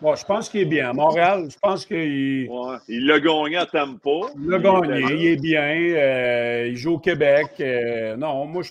Bon, 0.00 0.14
je 0.16 0.24
pense 0.24 0.48
qu'il 0.48 0.62
est 0.62 0.64
bien. 0.66 0.90
À 0.90 0.92
Montréal, 0.92 1.46
je 1.50 1.56
pense 1.62 1.86
qu'il 1.86 2.48
ouais, 2.50 2.76
il 2.88 3.06
l'a 3.06 3.20
gagné 3.20 3.56
à 3.58 3.64
Tampa. 3.66 4.10
il 4.36 4.52
a 4.52 4.56
Il 4.56 4.62
gagné. 4.62 5.14
Il 5.14 5.26
est 5.28 5.36
bien. 5.40 5.62
euh, 5.62 6.66
il 6.66 6.76
joue 6.76 6.94
au 6.94 6.98
Québec. 6.98 7.46
euh, 7.60 8.16
non, 8.16 8.44
moi, 8.44 8.62
je. 8.62 8.70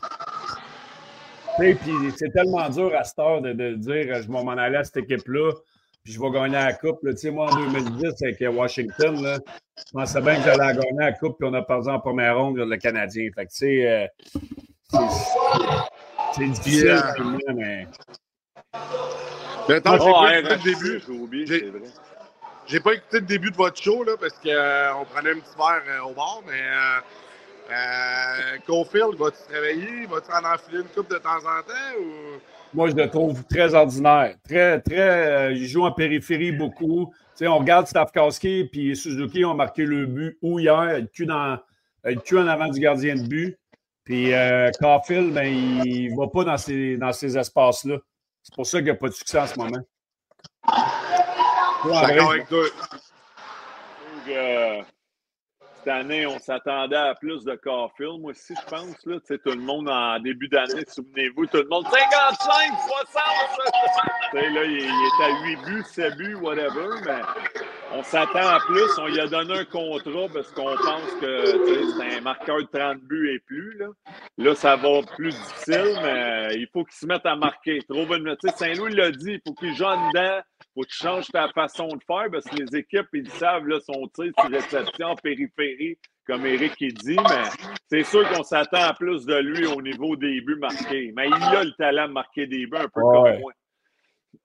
Tu 1.58 1.64
sais, 1.64 1.76
puis 1.76 1.92
c'est 2.18 2.32
tellement 2.34 2.68
dur 2.70 2.92
à 2.98 3.04
cette 3.04 3.20
heure 3.20 3.42
de, 3.42 3.54
de 3.54 3.76
dire 3.76 4.16
je 4.22 4.28
vais 4.28 4.44
m'en 4.44 4.52
aller 4.52 4.78
à 4.78 4.84
cette 4.84 4.98
équipe-là, 4.98 5.52
puis 6.04 6.14
je 6.14 6.20
vais 6.20 6.32
gagner 6.32 6.54
la 6.56 6.74
Coupe. 6.74 7.00
Tu 7.04 7.16
sais, 7.18 7.32
moi, 7.32 7.52
en 7.52 7.56
2010, 7.56 8.14
avec 8.24 8.56
Washington, 8.58 9.22
là, 9.22 9.38
je 9.78 9.84
pensais 9.92 10.22
bien 10.22 10.36
que 10.38 10.42
j'allais 10.44 10.58
la 10.58 10.74
gagner 10.74 10.98
la 11.00 11.12
Coupe, 11.14 11.38
puis 11.40 11.48
on 11.50 11.54
a 11.54 11.62
perdu 11.62 11.90
en 11.90 12.00
première 12.00 12.38
ronde 12.38 12.58
le 12.58 12.78
Canadien. 12.78 13.30
Fait 13.36 13.46
que, 13.46 13.52
tu 13.52 13.58
sais, 13.58 13.88
euh, 13.92 14.08
c'est- 16.34 16.46
difficile, 16.48 16.86
Yeah. 16.86 17.14
pour 17.16 17.26
moi, 17.26 17.40
mais. 17.56 17.88
Mais 19.70 19.76
attends, 19.76 19.98
j'ai 19.98 20.10
Oh, 20.10 20.14
pas 20.14 20.22
ouais, 20.24 20.40
écouté 20.40 20.54
le 20.56 20.56
Rachid, 20.56 20.80
début. 21.46 21.84
j'ai 22.68 22.80
pas 22.80 22.94
écouté 22.94 23.20
le 23.20 23.26
début 23.26 23.52
de 23.52 23.56
votre 23.56 23.82
show 23.82 24.04
là, 24.04 24.14
parce 24.20 24.34
qu'on 24.34 25.06
prenait 25.14 25.32
un 25.32 25.40
petit 25.40 25.56
verre 25.58 25.84
euh, 25.88 26.10
au 26.10 26.14
bar, 26.14 26.42
mais 26.48 26.62
euh, 27.72 28.58
Caulfield, 28.66 29.16
vas-tu 29.18 29.38
te 29.48 29.54
réveiller? 29.54 30.06
Vas-tu 30.06 30.32
en 30.32 30.54
enfiler 30.54 30.80
une 30.80 30.88
coupe 30.88 31.10
de 31.10 31.18
temps 31.18 31.38
en 31.38 31.62
temps? 31.62 32.00
Ou... 32.00 32.40
Moi, 32.74 32.90
je 32.90 32.96
le 32.96 33.10
trouve 33.10 33.44
très 33.46 33.74
ordinaire. 33.74 34.36
Très, 34.48 34.82
très. 34.82 35.00
euh, 35.00 35.52
il 35.52 35.68
joue 35.68 35.84
en 35.84 35.92
périphérie 35.92 36.52
beaucoup. 36.52 37.12
Tu 37.14 37.40
sais, 37.40 37.48
on 37.48 37.60
regarde 37.60 37.88
Stavkowski 37.88 38.70
et 38.74 38.96
Suzuki 38.96 39.46
ont 39.46 39.54
marqué 39.54 39.86
le 39.86 40.06
but 40.06 40.38
où 40.42 40.60
hier, 40.60 41.00
le 41.00 41.08
cul, 41.08 41.26
dans, 41.26 41.58
le 42.04 42.16
cul 42.16 42.38
en 42.38 42.48
avant 42.48 42.68
du 42.68 42.80
gardien 42.80 43.16
de 43.16 43.28
but. 43.28 43.58
Puis 44.04 44.34
euh, 44.34 44.70
Caulfield, 44.80 45.34
ben, 45.34 45.46
il 45.46 46.12
ne 46.12 46.18
va 46.18 46.28
pas 46.28 46.44
dans 46.44 46.58
ces, 46.58 46.98
dans 46.98 47.14
ces 47.14 47.38
espaces-là. 47.38 47.98
C'est 48.42 48.54
pour 48.56 48.66
ça 48.66 48.80
qu'il 48.80 48.86
n'y 48.86 48.92
a 48.92 48.96
pas 48.96 49.08
de 49.08 49.14
succès 49.14 49.40
en 49.40 49.48
ce 49.48 49.58
moment. 49.58 49.80
D'accord 51.86 52.32
avec 52.32 52.48
toi. 52.48 52.64
Donc, 52.64 54.30
euh, 54.30 54.82
cette 55.84 55.94
année, 55.94 56.26
on 56.26 56.40
s'attendait 56.40 56.96
à 56.96 57.16
plus 57.16 57.44
de 57.44 57.56
Caulfield. 57.56 58.22
Moi 58.22 58.32
aussi, 58.32 58.54
je 58.56 58.70
pense. 58.70 58.96
Là, 59.06 59.18
tout 59.20 59.52
le 59.52 59.56
monde 59.56 59.90
en 59.90 60.20
début 60.20 60.48
d'année, 60.48 60.84
souvenez-vous, 60.88 61.46
tout 61.48 61.58
le 61.58 61.68
monde 61.68 61.86
55, 61.86 62.40
60. 62.88 63.24
Tu 64.32 64.40
sais, 64.40 64.50
là, 64.50 64.64
il, 64.64 64.72
il 64.72 64.86
est 64.86 65.24
à 65.24 65.44
8 65.44 65.56
buts, 65.66 65.84
7 65.86 66.16
buts, 66.16 66.36
whatever. 66.36 66.88
Mais 67.06 67.22
on 67.94 68.04
s'attend 68.04 68.48
à 68.48 68.60
plus. 68.60 68.98
On 68.98 69.08
lui 69.08 69.20
a 69.20 69.28
donné 69.28 69.60
un 69.60 69.66
contrat 69.66 70.28
parce 70.34 70.52
qu'on 70.52 70.76
pense 70.76 71.12
que 71.20 71.46
c'est 71.98 72.18
un 72.18 72.22
marqueur 72.22 72.58
de 72.58 72.68
30 72.72 73.02
buts 73.02 73.34
et 73.36 73.40
plus. 73.40 73.78
Là, 73.78 73.88
là 74.38 74.56
ça 74.56 74.76
va 74.76 75.02
plus 75.16 75.32
difficile, 75.32 76.00
mais 76.02 76.56
il 76.56 76.68
faut 76.72 76.86
qu'il 76.86 76.96
se 76.96 77.06
mette 77.06 77.26
à 77.26 77.36
marquer. 77.36 77.80
Trouve 77.90 78.16
une. 78.16 78.36
Saint-Louis 78.56 78.96
l'a 78.96 79.12
dit, 79.12 79.34
il 79.34 79.42
faut 79.46 79.54
qu'il 79.54 79.76
joue 79.76 79.86
en 79.86 80.10
dedans 80.10 80.42
faut 80.74 80.82
que 80.82 80.88
tu 80.88 80.98
changes 80.98 81.28
ta 81.28 81.48
façon 81.50 81.88
de 81.88 82.00
faire 82.06 82.26
parce 82.32 82.46
que 82.46 82.56
les 82.56 82.78
équipes, 82.80 83.08
ils 83.14 83.30
savent 83.32 83.68
là, 83.68 83.80
son 83.80 84.08
tir 84.08 84.32
sur 84.40 84.50
réception 84.50 85.08
en 85.08 85.16
périphérie, 85.16 85.98
comme 86.26 86.46
Eric 86.46 86.74
il 86.80 86.94
dit, 86.94 87.16
mais 87.18 87.70
c'est 87.90 88.04
sûr 88.04 88.28
qu'on 88.32 88.44
s'attend 88.44 88.82
à 88.84 88.94
plus 88.94 89.26
de 89.26 89.36
lui 89.36 89.66
au 89.68 89.82
niveau 89.82 90.16
des 90.16 90.42
buts 90.42 90.58
marqués. 90.60 91.14
Mais 91.16 91.28
il 91.28 91.34
a 91.34 91.64
le 91.64 91.72
talent 91.74 92.08
de 92.08 92.14
marquer 92.14 92.48
des 92.48 92.66
buts 92.66 92.78
un 92.78 92.88
peu 92.88 93.02
Ouais. 93.02 93.32
comme 93.34 93.40
moi. 93.42 93.52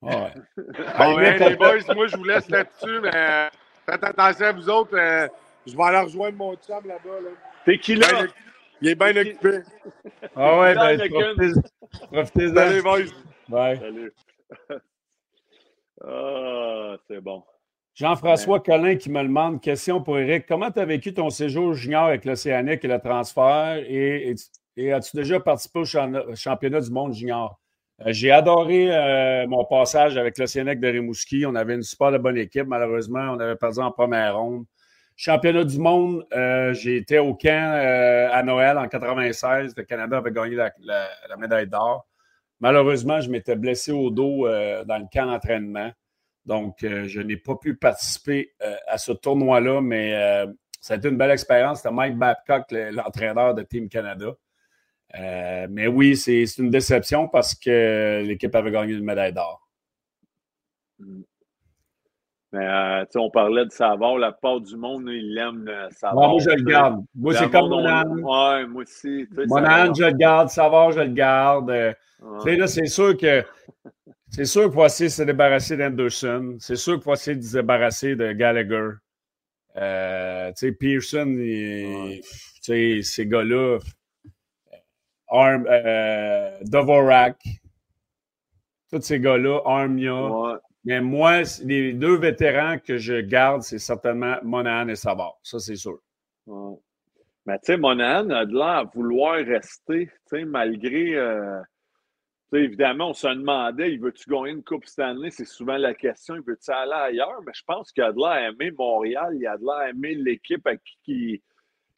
ouais. 0.02 0.32
Bon, 0.98 1.14
Ben, 1.16 1.48
les 1.48 1.56
boys, 1.56 1.94
moi, 1.94 2.06
je 2.08 2.16
vous 2.16 2.24
laisse 2.24 2.48
là-dessus, 2.50 3.00
mais 3.00 3.10
euh, 3.14 3.48
faites 3.86 4.04
attention 4.04 4.46
à 4.46 4.52
vous 4.52 4.68
autres. 4.68 4.96
euh, 4.98 5.26
je 5.66 5.76
vais 5.76 5.82
aller 5.84 5.98
rejoindre 5.98 6.36
mon 6.36 6.54
chum 6.56 6.86
là-bas. 6.86 7.20
Là. 7.22 7.30
T'es 7.64 7.78
qui 7.78 7.96
Ben, 7.96 8.00
là? 8.12 8.26
il 8.82 8.88
est 8.90 8.94
bien 8.94 9.16
occupé. 9.16 9.60
Ah 10.36 10.58
ouais, 10.58 10.74
ben, 10.74 10.96
le 10.98 11.08
profitez- 11.08 11.70
profitez-en. 12.12 12.54
Salut, 12.54 12.82
boys. 12.82 12.98
Bye. 13.48 13.78
Salut. 13.78 14.12
Ah, 16.04 16.96
c'est 17.08 17.20
bon. 17.20 17.42
Jean-François 17.94 18.60
Collin 18.60 18.96
qui 18.96 19.10
me 19.10 19.22
demande 19.22 19.60
question 19.60 20.00
pour 20.02 20.18
Eric. 20.18 20.46
Comment 20.46 20.70
tu 20.70 20.78
as 20.78 20.84
vécu 20.84 21.12
ton 21.12 21.30
séjour 21.30 21.74
junior 21.74 22.04
avec 22.04 22.24
l'Océanique 22.24 22.84
et 22.84 22.88
le 22.88 23.00
transfert? 23.00 23.76
Et, 23.86 24.30
et- 24.30 24.34
et 24.76 24.92
as-tu 24.92 25.16
déjà 25.16 25.40
participé 25.40 25.80
au 25.80 25.84
champ- 25.84 26.34
championnat 26.36 26.80
du 26.80 26.90
monde 26.92 27.12
junior? 27.12 27.58
Euh, 28.06 28.12
J'ai 28.12 28.30
adoré 28.30 28.94
euh, 28.96 29.48
mon 29.48 29.64
passage 29.64 30.16
avec 30.16 30.38
l'Océanique 30.38 30.78
de 30.78 30.86
Rimouski. 30.88 31.44
On 31.46 31.56
avait 31.56 31.74
une 31.74 31.82
super 31.82 32.16
bonne 32.20 32.36
équipe. 32.38 32.66
Malheureusement, 32.68 33.32
on 33.34 33.40
avait 33.40 33.56
perdu 33.56 33.80
en 33.80 33.90
première 33.90 34.36
ronde. 34.38 34.64
Championnat 35.16 35.64
du 35.64 35.80
monde, 35.80 36.24
euh, 36.32 36.72
j'ai 36.74 36.98
été 36.98 37.18
au 37.18 37.34
camp 37.34 37.48
euh, 37.74 38.28
à 38.30 38.44
Noël 38.44 38.78
en 38.78 38.86
96. 38.86 39.74
Le 39.76 39.82
Canada 39.82 40.18
avait 40.18 40.30
gagné 40.30 40.54
la, 40.54 40.72
la- 40.78 41.08
la 41.28 41.36
médaille 41.36 41.66
d'or. 41.66 42.06
Malheureusement, 42.60 43.20
je 43.20 43.30
m'étais 43.30 43.56
blessé 43.56 43.92
au 43.92 44.10
dos 44.10 44.46
euh, 44.46 44.84
dans 44.84 44.98
le 44.98 45.06
camp 45.12 45.26
d'entraînement. 45.26 45.90
Donc, 46.44 46.82
euh, 46.82 47.06
je 47.06 47.20
n'ai 47.20 47.36
pas 47.36 47.56
pu 47.56 47.76
participer 47.76 48.52
euh, 48.62 48.74
à 48.86 48.98
ce 48.98 49.12
tournoi-là, 49.12 49.80
mais 49.80 50.44
ça 50.80 50.94
a 50.94 50.96
été 50.96 51.08
une 51.08 51.16
belle 51.18 51.30
expérience. 51.30 51.78
C'était 51.78 51.94
Mike 51.94 52.16
Babcock, 52.16 52.70
le- 52.70 52.90
l'entraîneur 52.90 53.54
de 53.54 53.62
Team 53.62 53.88
Canada. 53.88 54.34
Mais 55.68 55.86
oui, 55.86 56.16
c'est 56.16 56.46
c'est 56.46 56.62
une 56.62 56.70
déception 56.70 57.28
parce 57.28 57.54
que 57.54 58.22
l'équipe 58.26 58.54
avait 58.54 58.70
gagné 58.70 58.92
une 58.94 59.04
médaille 59.04 59.32
d'or. 59.32 59.68
Mais 62.52 62.66
euh, 62.66 63.04
on 63.16 63.30
parlait 63.30 63.66
de 63.66 63.70
Savard, 63.70 64.16
la 64.16 64.32
part 64.32 64.60
du 64.60 64.74
monde, 64.76 65.08
il 65.12 65.36
aime 65.36 65.64
le 65.66 65.88
Savard. 65.90 66.14
Moi, 66.14 66.28
moi, 66.28 66.38
je 66.40 66.50
le 66.50 66.62
garde. 66.62 67.04
Moi, 67.14 67.34
c'est 67.34 67.50
comme 67.50 67.68
monde, 67.68 67.82
Monan. 67.84 68.02
on- 68.08 68.54
Ouais, 68.54 68.66
moi 68.66 68.82
aussi. 68.82 69.26
Monan, 69.48 69.66
Savard. 69.68 69.94
je 69.94 70.04
le 70.04 70.12
garde. 70.12 70.48
Savard, 70.48 70.92
je 70.92 71.00
le 71.00 71.12
garde. 71.12 71.70
Euh, 71.70 71.92
Ouais. 72.20 72.38
Tu 72.42 72.50
sais, 72.50 72.56
là, 72.56 72.66
c'est 72.66 72.86
sûr 72.86 73.16
que 73.16 73.44
c'est 74.28 74.44
sûr 74.44 74.64
qu'il 74.64 74.72
faut 74.72 74.84
essayer 74.84 75.06
de 75.08 75.12
se 75.12 75.22
débarrasser 75.22 75.76
d'Anderson. 75.76 76.56
C'est 76.58 76.74
sûr 76.74 76.94
qu'il 76.94 77.02
faut 77.04 77.12
essayer 77.12 77.36
de 77.36 77.42
se 77.42 77.58
débarrasser 77.58 78.16
de 78.16 78.32
Gallagher. 78.32 78.88
Euh, 79.76 80.48
tu 80.48 80.66
sais, 80.66 80.72
Pearson, 80.72 81.26
il- 81.38 82.20
tu 82.22 82.62
sais, 82.62 83.00
ces 83.02 83.26
gars-là, 83.26 83.78
Arm, 85.28 85.64
euh, 85.68 86.50
Dvorak, 86.62 87.36
tous 88.90 89.00
ces 89.02 89.20
gars-là, 89.20 89.60
Armia. 89.64 90.60
Mais 90.84 91.00
moi, 91.00 91.42
les 91.64 91.92
deux 91.92 92.16
vétérans 92.16 92.78
que 92.78 92.96
je 92.96 93.20
garde, 93.20 93.62
c'est 93.62 93.78
certainement 93.78 94.36
Monahan 94.42 94.88
et 94.88 94.96
Savard. 94.96 95.38
Ça, 95.42 95.58
c'est 95.58 95.76
sûr. 95.76 96.00
Mais 97.46 97.58
tu 97.58 97.66
sais, 97.66 97.76
Monahan 97.76 98.30
a 98.30 98.44
de 98.44 98.54
l'air 98.54 98.66
à 98.66 98.84
vouloir 98.84 99.36
rester, 99.36 100.10
malgré. 100.46 101.14
euh, 101.14 101.60
évidemment, 102.52 103.10
on 103.10 103.14
se 103.14 103.26
demandait, 103.26 103.92
il 103.92 104.00
veut-tu 104.00 104.28
gagner 104.30 104.52
une 104.52 104.62
Coupe 104.62 104.86
Stanley? 104.86 105.30
C'est 105.30 105.46
souvent 105.46 105.76
la 105.76 105.94
question, 105.94 106.36
il 106.36 106.42
veut-tu 106.42 106.70
aller 106.70 106.92
ailleurs? 106.92 107.40
Mais 107.46 107.52
je 107.54 107.64
pense 107.66 107.92
qu'il 107.92 108.02
a 108.02 108.12
de 108.12 108.18
l'air 108.18 108.28
à 108.28 108.42
aimer 108.48 108.70
Montréal, 108.70 109.34
il 109.34 109.46
a 109.46 109.56
de 109.56 109.64
l'air 109.64 109.74
à 109.74 109.90
aimer 109.90 110.14
l'équipe 110.14 110.66
à 110.66 110.76
qui, 110.76 111.42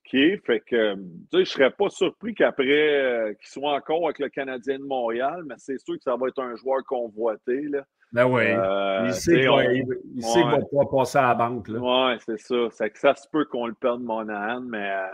qui, 0.05 0.19
est. 0.19 0.45
Fait 0.45 0.61
que, 0.61 0.95
sais, 1.33 1.45
je 1.45 1.51
serais 1.51 1.71
pas 1.71 1.89
surpris 1.91 2.35
qu'après, 2.35 3.03
euh, 3.03 3.35
qu'il 3.35 3.49
soit 3.49 3.75
encore 3.75 4.05
avec 4.05 4.19
le 4.19 4.29
Canadien 4.29 4.79
de 4.79 4.85
Montréal, 4.85 5.43
mais 5.47 5.55
c'est 5.59 5.79
sûr 5.79 5.97
que 5.97 6.03
ça 6.03 6.17
va 6.17 6.29
être 6.29 6.43
un 6.43 6.57
joueur 6.57 6.83
convoité, 6.85 7.63
là. 7.63 7.85
Ben 8.13 8.27
oui. 8.27 8.43
Euh, 8.47 9.03
il 9.07 9.15
sait 9.15 9.33
qu'il 9.41 9.49
va, 9.51 9.65
qu'il 9.67 10.23
va 10.23 10.57
Ouais. 10.57 10.65
pas 10.85 10.87
passer 10.97 11.19
à 11.19 11.29
la 11.29 11.35
banque. 11.35 11.69
Ouais, 11.69 12.17
c'est 12.27 12.39
ça. 12.41 12.57
C'est 12.73 12.91
que 12.91 12.99
ça 12.99 13.15
se 13.15 13.29
peut 13.31 13.45
qu'on 13.45 13.67
le 13.67 13.75
perde, 13.75 14.03
Monahan, 14.03 14.61
mais 14.63 14.91
euh, 14.91 15.07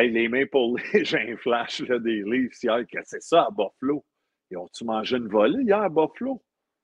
hey, 0.00 0.10
les 0.10 0.28
Maple 0.28 0.56
Leafs, 0.76 1.04
j'ai 1.04 1.32
un 1.32 1.36
flash 1.36 1.80
là, 1.88 1.98
des 1.98 2.22
Leafs 2.24 2.62
hier. 2.62 2.78
que 2.86 2.98
C'est 3.04 3.22
ça 3.22 3.42
à 3.42 3.50
Buffalo? 3.50 4.04
Ils 4.50 4.56
ont-tu 4.58 4.84
mangé 4.84 5.16
une 5.16 5.28
volée 5.28 5.64
hier 5.64 5.80
à 5.82 5.88
Buffalo? 5.88 6.40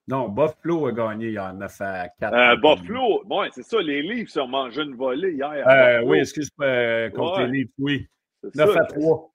Non, 0.09 0.29
Buffalo 0.29 0.87
a 0.89 0.93
gagné 0.93 1.27
il 1.29 1.35
y 1.35 1.39
a 1.39 1.53
9 1.53 1.81
à 1.81 2.09
4. 2.19 2.35
Euh, 2.35 2.57
Buffalo, 2.57 3.23
ouais, 3.31 3.49
c'est 3.53 3.63
ça. 3.63 3.81
Les 3.81 4.03
Leafs 4.03 4.37
ont 4.37 4.49
mangé 4.49 4.83
une 4.83 4.97
volée 4.97 5.31
hier 5.35 5.49
à 5.65 5.73
Euh, 6.01 6.03
oui, 6.05 6.19
excuse-moi, 6.19 7.11
contre 7.11 7.39
Ouais. 7.39 7.47
les 7.47 7.59
Leafs, 7.59 7.71
oui. 7.79 8.07
C'est 8.43 8.57
9 8.57 8.73
ça. 8.73 8.81
à 8.81 8.85
3. 8.87 9.32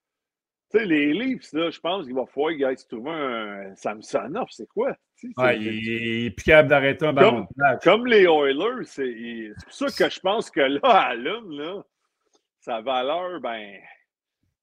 Tu 0.70 0.80
sais, 0.80 0.86
les 0.86 1.14
Leafs, 1.14 1.54
là, 1.54 1.70
je 1.70 1.80
pense 1.80 2.06
qu'il 2.06 2.16
va 2.16 2.26
falloir 2.26 2.52
qu'ils 2.54 2.66
aillent 2.66 2.78
se 2.78 2.88
trouver 2.88 3.12
un 3.12 3.76
Samsonov. 3.76 4.48
C'est 4.50 4.68
quoi? 4.68 4.96
Ouais, 5.38 5.58
il, 5.58 6.26
est 6.26 6.30
plus 6.32 6.44
capable 6.44 6.70
d'arrêter 6.70 7.06
un 7.06 7.14
ballon 7.14 7.48
plage. 7.56 7.80
Comme 7.84 8.06
les 8.06 8.24
Oilers, 8.24 8.84
c'est 8.86 9.52
pour 9.64 9.74
ça 9.74 10.06
que 10.06 10.14
je 10.14 10.20
pense 10.20 10.52
que 10.52 10.60
là, 10.60 10.80
Allen, 10.84 11.50
là, 11.50 11.84
sa 12.60 12.82
valeur, 12.82 13.40
ben, 13.40 13.78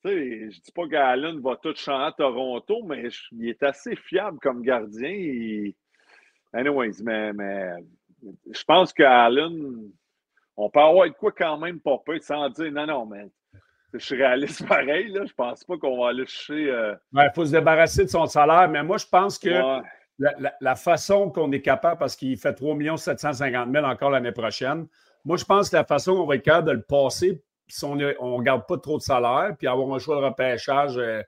tu 0.04 0.10
sais, 0.10 0.50
je 0.50 0.60
dis 0.60 0.72
pas 0.72 0.86
qu'Allen 0.88 1.40
va 1.40 1.56
tout 1.56 1.74
chanter 1.74 2.04
à 2.04 2.12
Toronto, 2.12 2.82
mais 2.84 3.08
je- 3.08 3.22
il 3.32 3.48
est 3.48 3.62
assez 3.62 3.96
fiable 3.96 4.38
comme 4.40 4.62
gardien. 4.62 5.70
Anyways, 6.52 7.02
mais, 7.02 7.32
mais 7.32 7.70
je 8.52 8.62
pense 8.64 8.92
qu'Allen, 8.92 9.90
on 10.56 10.68
peut 10.70 10.80
avoir 10.80 11.08
de 11.08 11.14
quoi 11.14 11.32
quand 11.32 11.58
même 11.58 11.80
pas 11.80 11.98
peu 12.04 12.18
sans 12.20 12.48
dire 12.50 12.70
non, 12.70 12.86
non, 12.86 13.06
mais 13.06 13.24
je 13.98 14.04
suis 14.04 14.16
réaliste 14.16 14.66
pareil, 14.68 15.08
là. 15.08 15.24
Je 15.26 15.32
pense 15.32 15.64
pas 15.64 15.76
qu'on 15.78 16.02
va 16.02 16.10
aller 16.10 16.26
chercher. 16.26 16.70
euh, 16.70 16.94
Il 17.14 17.30
faut 17.34 17.44
se 17.46 17.52
débarrasser 17.52 18.04
de 18.04 18.10
son 18.10 18.26
salaire, 18.26 18.68
mais 18.68 18.82
moi, 18.82 18.96
je 18.98 19.06
pense 19.06 19.38
que 19.38 19.48
ouais. 19.50 19.82
la, 20.18 20.32
la- 20.38 20.54
la 20.60 20.74
façon 20.76 21.30
qu'on 21.30 21.50
est 21.52 21.62
capable, 21.62 21.98
parce 21.98 22.16
qu'il 22.16 22.36
fait 22.36 22.54
3 22.54 22.76
750 22.96 23.72
000 23.72 23.84
encore 23.84 24.10
l'année 24.10 24.32
prochaine, 24.32 24.86
moi, 25.24 25.36
je 25.36 25.44
pense 25.44 25.70
que 25.70 25.76
la 25.76 25.84
façon 25.84 26.14
qu'on 26.16 26.26
va 26.26 26.36
être 26.36 26.42
capable 26.42 26.68
de 26.68 26.72
le 26.72 26.82
passer, 26.82 27.42
si 27.66 27.84
on 27.84 27.96
ne 27.96 28.42
garde 28.42 28.66
pas 28.68 28.76
trop 28.78 28.98
de 28.98 29.02
salaire, 29.02 29.54
puis 29.58 29.66
avoir 29.66 29.94
un 29.94 29.98
choix 29.98 30.16
de 30.20 30.24
repêchage 30.26 30.98
euh, 30.98 31.22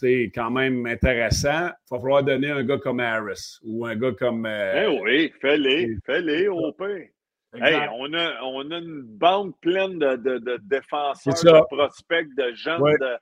tu 0.00 0.06
sais, 0.06 0.32
quand 0.34 0.50
même 0.50 0.86
intéressant, 0.86 1.66
il 1.66 1.90
va 1.90 1.98
falloir 2.00 2.22
donner 2.22 2.50
un 2.50 2.62
gars 2.62 2.78
comme 2.78 3.00
Harris 3.00 3.58
ou 3.64 3.84
un 3.84 3.96
gars 3.96 4.12
comme. 4.12 4.46
euh, 4.46 4.84
Eh 4.86 5.00
oui, 5.02 5.32
fais-les, 5.40 5.96
fais-les 6.06 6.46
au 6.48 6.72
pire. 6.72 7.08
Hey, 7.54 7.88
on 7.94 8.12
a, 8.12 8.42
on 8.42 8.70
a 8.70 8.78
une 8.78 9.02
bande 9.02 9.52
pleine 9.60 9.98
de, 9.98 10.16
de, 10.16 10.38
de 10.38 10.58
défenseurs, 10.64 11.34
de 11.60 11.66
prospects, 11.76 12.28
de 12.36 12.52
jeunes. 12.54 12.82
Ouais. 12.82 12.92
de- 12.98 13.16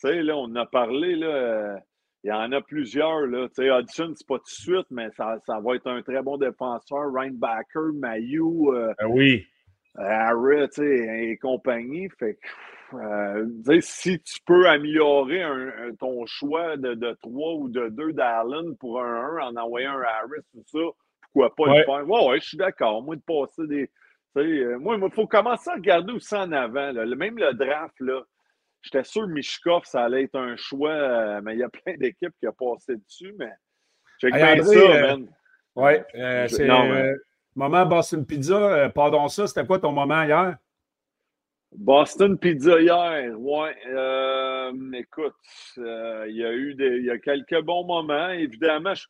Tu 0.00 0.08
sais, 0.08 0.22
là, 0.22 0.36
on 0.36 0.44
en 0.44 0.56
a 0.56 0.66
parlé, 0.66 1.14
là. 1.16 1.26
euh, 1.26 1.76
Il 2.24 2.30
y 2.30 2.32
en 2.32 2.50
a 2.50 2.60
plusieurs, 2.60 3.20
là. 3.26 3.48
Tu 3.48 3.62
sais, 3.62 3.68
Hudson, 3.70 4.12
c'est 4.16 4.26
pas 4.26 4.38
tout 4.38 4.44
de 4.44 4.48
suite, 4.50 4.86
mais 4.90 5.08
ça, 5.16 5.38
ça 5.46 5.60
va 5.60 5.76
être 5.76 5.86
un 5.86 6.02
très 6.02 6.20
bon 6.22 6.36
défenseur. 6.36 7.12
Reinbacker, 7.12 7.92
Mayu, 7.94 8.42
euh, 8.72 8.92
Euh, 9.00 9.06
oui. 9.08 9.46
Tu 9.96 10.72
sais, 10.72 11.28
et 11.30 11.36
compagnie. 11.38 12.08
Fait 12.18 12.34
que, 12.34 12.96
euh, 12.96 13.46
tu 13.64 13.74
sais, 13.74 13.80
si 13.80 14.20
tu 14.20 14.38
peux 14.44 14.68
améliorer 14.68 15.42
un- 15.42 15.72
un- 15.88 15.94
ton 15.94 16.26
choix 16.26 16.76
de, 16.76 16.94
de 16.94 17.16
3 17.22 17.54
ou 17.54 17.68
de 17.68 17.88
2 17.88 18.12
d'Allen 18.12 18.76
pour 18.78 19.00
un 19.00 19.38
1 19.40 19.48
en 19.48 19.56
envoyant 19.56 19.92
un 19.92 20.02
Harris, 20.02 20.42
tout 20.52 20.62
ça, 20.66 20.78
pourquoi 21.46 21.54
pas 21.54 21.62
Ouais. 21.72 21.78
le 21.78 21.84
faire? 21.84 22.08
Ouais, 22.08 22.28
ouais, 22.28 22.40
je 22.40 22.46
suis 22.48 22.56
d'accord. 22.56 23.02
Moi, 23.02 23.16
de 23.16 23.22
passer 23.22 23.66
des. 23.66 23.90
euh, 24.36 24.78
moi, 24.78 24.96
il 25.02 25.10
faut 25.12 25.26
commencer 25.26 25.70
à 25.70 25.74
regarder 25.74 26.12
aussi 26.12 26.34
en 26.34 26.52
avant. 26.52 26.92
là. 26.92 27.04
Même 27.06 27.38
le 27.38 27.52
draft, 27.54 27.94
là. 28.00 28.22
J'étais 28.82 29.02
sûr 29.04 29.22
que 29.22 29.32
Mishkov, 29.32 29.84
ça 29.84 30.04
allait 30.04 30.24
être 30.24 30.36
un 30.38 30.56
choix, 30.56 30.90
euh, 30.92 31.40
mais 31.42 31.54
il 31.54 31.58
y 31.58 31.64
a 31.64 31.68
plein 31.68 31.96
d'équipes 31.96 32.32
qui 32.38 32.46
ont 32.46 32.52
passé 32.52 32.96
dessus, 32.96 33.34
mais. 33.38 33.50
Check 34.20 34.34
Hey, 34.34 34.42
bien 34.42 34.62
André, 34.62 34.76
ça, 34.76 34.80
euh, 34.80 35.06
man. 35.16 35.28
Je- 36.48 36.54
c'est 36.54 36.66
mais- 36.88 37.12
moment 37.56 37.86
Boston 37.86 38.24
Pizza. 38.26 38.88
pardon 38.90 39.26
ça, 39.28 39.46
c'était 39.48 39.66
quoi 39.66 39.78
ton 39.80 39.90
moment 39.92 40.22
hier? 40.22 40.56
Boston 41.72 42.38
Pizza 42.38 42.80
hier, 42.80 43.38
ouais. 43.38 43.76
euh, 43.88 44.72
écoute, 44.94 45.34
euh, 45.78 46.24
il 46.28 46.36
y 46.36 46.44
a 46.44 46.52
eu 46.52 46.74
des, 46.74 46.96
il 46.98 47.04
y 47.04 47.10
a 47.10 47.18
quelques 47.18 47.60
bons 47.62 47.84
moments. 47.84 48.30
Évidemment, 48.30 48.94
je- 48.94 49.06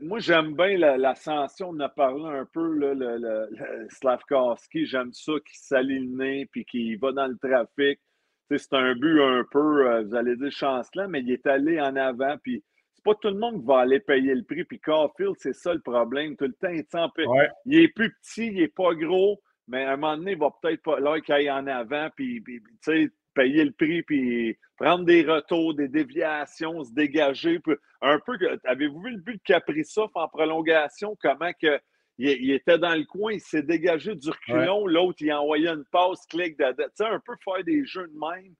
moi 0.00 0.18
j'aime 0.18 0.54
bien 0.54 0.76
la- 0.78 0.96
l'ascension. 0.96 1.70
On 1.70 1.80
a 1.80 1.88
parlé 1.88 2.24
un 2.24 2.44
peu 2.46 2.74
là, 2.78 2.94
le, 2.94 3.18
le- 3.18 3.48
le 3.50 3.86
Slavkowski. 3.90 4.86
J'aime 4.86 5.12
ça 5.12 5.32
qui 5.46 5.56
s'aligne 5.58 6.46
puis 6.50 6.64
qui 6.64 6.96
va 6.96 7.12
dans 7.12 7.26
le 7.26 7.36
trafic. 7.36 8.00
C'est 8.48 8.72
un 8.74 8.94
but 8.94 9.20
un 9.20 9.44
peu, 9.50 9.88
euh, 9.90 10.02
vous 10.04 10.14
allez 10.14 10.36
dire 10.36 10.52
chancelant, 10.52 11.08
mais 11.08 11.20
il 11.20 11.32
est 11.32 11.46
allé 11.46 11.80
en 11.80 11.96
avant. 11.96 12.36
Puis 12.42 12.62
c'est 12.94 13.04
pas 13.04 13.14
tout 13.16 13.28
le 13.28 13.38
monde 13.38 13.60
qui 13.60 13.66
va 13.66 13.80
aller 13.80 13.98
payer 14.00 14.34
le 14.34 14.44
prix. 14.44 14.64
Puis 14.64 14.78
Caulfield, 14.80 15.34
c'est 15.38 15.52
ça 15.52 15.74
le 15.74 15.80
problème. 15.80 16.36
Tout 16.36 16.44
le 16.46 16.52
temps, 16.52 16.68
il 16.70 16.78
est. 16.78 16.94
Ouais. 17.26 17.48
Il 17.66 17.78
est 17.80 17.88
plus 17.88 18.14
petit, 18.22 18.46
il 18.46 18.60
est 18.62 18.68
pas 18.74 18.94
gros, 18.94 19.42
mais 19.68 19.84
à 19.84 19.92
un 19.92 19.96
moment 19.96 20.16
donné, 20.16 20.32
il 20.32 20.38
va 20.38 20.50
peut-être 20.62 20.82
pas 20.82 21.00
là 21.00 21.20
qu'il 21.20 21.34
aille 21.34 21.50
en 21.50 21.66
avant, 21.66 22.08
puis, 22.14 22.40
tu 22.44 22.62
sais, 22.82 23.10
payer 23.36 23.64
le 23.64 23.70
prix, 23.72 24.02
puis 24.02 24.56
prendre 24.76 25.04
des 25.04 25.22
retours, 25.22 25.74
des 25.74 25.88
déviations, 25.88 26.82
se 26.82 26.92
dégager. 26.92 27.60
puis 27.60 27.74
un 28.00 28.18
peu, 28.26 28.36
avez-vous 28.64 29.00
vu 29.02 29.10
le 29.12 29.18
but 29.18 29.34
de 29.36 29.42
Kaprizov 29.44 30.10
en 30.14 30.26
prolongation? 30.28 31.16
Comment 31.22 31.52
que 31.60 31.78
il, 32.18 32.30
il 32.30 32.50
était 32.52 32.78
dans 32.78 32.94
le 32.94 33.04
coin, 33.04 33.34
il 33.34 33.40
s'est 33.40 33.62
dégagé 33.62 34.14
du 34.14 34.30
reculon, 34.30 34.86
l'autre, 34.86 35.18
il 35.20 35.30
a 35.30 35.40
envoyé 35.40 35.68
une 35.68 35.84
passe, 35.92 36.24
clic, 36.26 36.58
de, 36.58 36.64
de- 36.72 36.84
tu 36.84 36.90
sais, 36.96 37.04
un 37.04 37.20
peu 37.24 37.34
faire 37.44 37.62
des 37.62 37.84
jeux 37.84 38.08
de 38.08 38.18
même. 38.18 38.54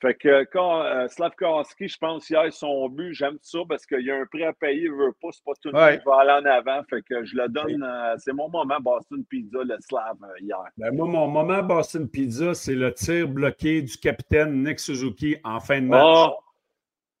Fait 0.00 0.14
que 0.14 0.44
quand 0.52 0.82
euh, 0.82 1.08
Slavkowski, 1.08 1.88
je 1.88 1.98
pense, 1.98 2.28
hier, 2.28 2.52
son 2.52 2.88
but, 2.88 3.14
j'aime 3.14 3.38
ça 3.40 3.60
parce 3.68 3.86
qu'il 3.86 4.02
y 4.02 4.10
a 4.10 4.16
un 4.16 4.26
prix 4.26 4.44
à 4.44 4.52
payer, 4.52 4.82
il 4.82 4.90
veut 4.90 5.14
pas, 5.20 5.28
c'est 5.32 5.44
pas 5.44 5.52
tout 5.62 5.70
le 5.72 5.78
monde 5.78 5.98
qui 5.98 6.04
va 6.04 6.16
aller 6.16 6.46
en 6.46 6.50
avant. 6.50 6.82
Fait 6.90 7.02
que 7.02 7.24
je 7.24 7.36
le 7.36 7.48
donne, 7.48 7.82
euh, 7.82 8.14
c'est 8.18 8.32
mon 8.32 8.48
moment 8.48 8.78
Boston 8.80 9.24
Pizza, 9.24 9.58
le 9.62 9.76
Slav, 9.80 10.16
euh, 10.22 10.26
hier. 10.40 10.58
Ben, 10.76 10.94
moi, 10.94 11.06
mon 11.06 11.28
moment 11.28 11.62
Boston 11.62 12.08
Pizza, 12.08 12.54
c'est 12.54 12.74
le 12.74 12.92
tir 12.92 13.28
bloqué 13.28 13.82
du 13.82 13.96
capitaine 13.96 14.62
Nick 14.62 14.80
Suzuki 14.80 15.36
en 15.44 15.60
fin 15.60 15.80
de 15.80 15.86
match. 15.86 16.02
Ah! 16.04 16.32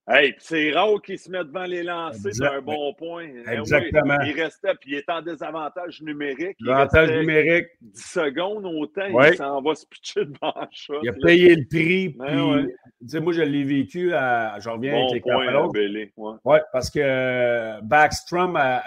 Hey, 0.06 0.32
puis 0.32 0.42
c'est 0.44 0.70
rare 0.72 1.00
qu'il 1.02 1.18
se 1.18 1.30
met 1.30 1.42
devant 1.44 1.64
les 1.64 1.82
lancers 1.82 2.32
d'un 2.38 2.60
bon 2.60 2.92
point. 2.92 3.26
Eh 3.26 3.48
oui, 3.52 3.54
Exactement. 3.60 4.20
il 4.26 4.38
restait, 4.38 4.74
puis 4.78 4.90
il 4.92 4.94
est 4.98 5.08
en 5.08 5.22
désavantage 5.22 6.02
numérique. 6.02 6.58
Restait 6.66 7.20
numérique, 7.20 7.68
10 7.80 8.02
secondes 8.02 8.66
autant, 8.66 9.10
Ouais. 9.12 9.30
il 9.32 9.36
s'en 9.38 9.62
va 9.62 9.74
se 9.74 9.86
pitcher 9.86 10.26
devant 10.26 10.52
le 10.60 10.66
shot. 10.72 11.00
il 11.02 11.08
a 11.08 11.12
là. 11.12 11.18
payé 11.22 11.54
le 11.56 11.64
prix. 11.66 12.08
Ben 12.18 12.26
puis, 12.26 12.40
ouais. 12.42 12.62
tu 13.00 13.08
sais, 13.08 13.20
moi, 13.20 13.32
je 13.32 13.40
l'ai 13.42 13.64
vécu 13.64 14.12
à. 14.12 14.58
Je 14.60 14.68
reviens 14.68 14.92
Bon 14.92 15.08
avec 15.10 15.24
les 15.24 16.06
point. 16.14 16.32
Ouais. 16.34 16.38
Oui, 16.44 16.58
parce 16.70 16.90
que 16.90 17.00
euh, 17.02 17.80
Backstrom, 17.82 18.56
a- 18.56 18.82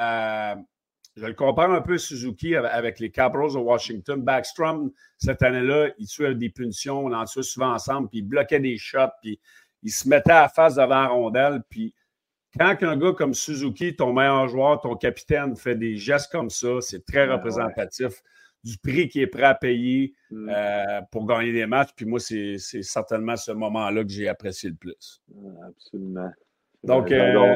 a- 0.52 0.58
je 1.16 1.26
le 1.26 1.34
compare 1.34 1.72
un 1.72 1.82
peu 1.82 1.94
à 1.96 1.98
Suzuki 1.98 2.56
avec, 2.56 3.00
les 3.00 3.10
Capitals 3.10 3.54
de 3.54 3.58
Washington. 3.58 4.22
Backstrom, 4.22 4.92
cette 5.18 5.42
année-là, 5.42 5.88
il 5.98 6.06
tuait 6.06 6.36
des 6.36 6.50
punitions, 6.50 7.00
on 7.06 7.12
en 7.12 7.26
tuait 7.26 7.42
souvent 7.42 7.74
ensemble, 7.74 8.08
puis 8.10 8.20
il 8.20 8.22
bloquait 8.28 8.60
des 8.60 8.78
shots, 8.78 9.00
puis 9.24 9.40
il 9.84 9.92
se 9.92 10.08
mettait 10.08 10.32
à 10.32 10.42
la 10.44 10.50
face 10.50 10.76
devant 10.76 10.88
la 11.02 11.08
rondelle. 11.08 11.62
Puis 11.70 11.94
quand 12.58 12.76
un 12.82 12.98
gars 12.98 13.14
comme 13.14 13.34
Suzuki, 13.34 13.96
ton 13.96 14.14
meilleur 14.14 14.48
joueur, 14.48 14.82
ton 14.82 14.96
capitaine, 14.96 15.56
fait 15.56 15.76
des 15.76 15.96
gestes 15.98 16.32
comme 16.32 16.50
ça, 16.50 16.82
c'est 16.82 17.06
très 17.06 17.30
Ah, 17.30 17.34
représentatif 17.36 18.22
du 18.64 18.78
prix 18.80 19.08
qu'il 19.08 19.22
est 19.22 19.28
prêt 19.28 19.44
à 19.44 19.54
payer 19.56 20.14
Mm. 20.32 20.50
euh, 20.52 21.02
pour 21.12 21.26
gagner 21.26 21.54
des 21.54 21.66
matchs. 21.68 21.92
Puis 21.96 22.06
moi, 22.06 22.20
c'est 22.20 22.58
certainement 22.58 23.36
ce 23.38 23.52
moment-là 23.52 24.04
que 24.04 24.10
j'ai 24.10 24.28
apprécié 24.28 24.70
le 24.70 24.76
plus. 24.76 25.22
Absolument. 25.68 26.32
Donc, 26.84 27.12
euh. 27.12 27.56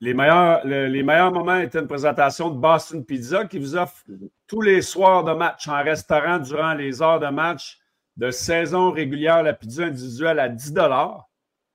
Les 0.00 0.12
meilleurs, 0.12 0.66
le- 0.66 0.86
les 0.88 1.02
meilleurs 1.02 1.32
moments 1.32 1.56
étaient 1.56 1.78
une 1.78 1.86
présentation 1.86 2.50
de 2.50 2.58
Boston 2.58 3.04
Pizza 3.04 3.46
qui 3.46 3.58
vous 3.58 3.74
offre 3.74 4.04
tous 4.46 4.60
les 4.60 4.82
soirs 4.82 5.24
de 5.24 5.32
match 5.32 5.66
en 5.66 5.82
restaurant 5.82 6.38
durant 6.38 6.74
les 6.74 7.00
heures 7.00 7.20
de 7.20 7.28
match 7.28 7.78
de 8.16 8.30
saison 8.30 8.90
régulière 8.90 9.42
la 9.42 9.54
pizza 9.54 9.84
individuelle 9.84 10.38
à 10.40 10.48
10 10.48 10.74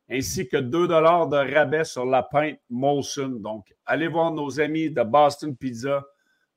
ainsi 0.10 0.47
que 0.47 0.57
2 0.57 0.88
de 0.88 1.53
rabais 1.53 1.84
sur 1.84 2.05
la 2.05 2.24
pinte 2.24 2.60
Molson. 2.70 3.30
Donc, 3.39 3.74
allez 3.86 4.07
voir 4.07 4.32
nos 4.32 4.60
amis 4.60 4.89
de 4.89 5.03
Boston 5.03 5.55
Pizza 5.55 6.05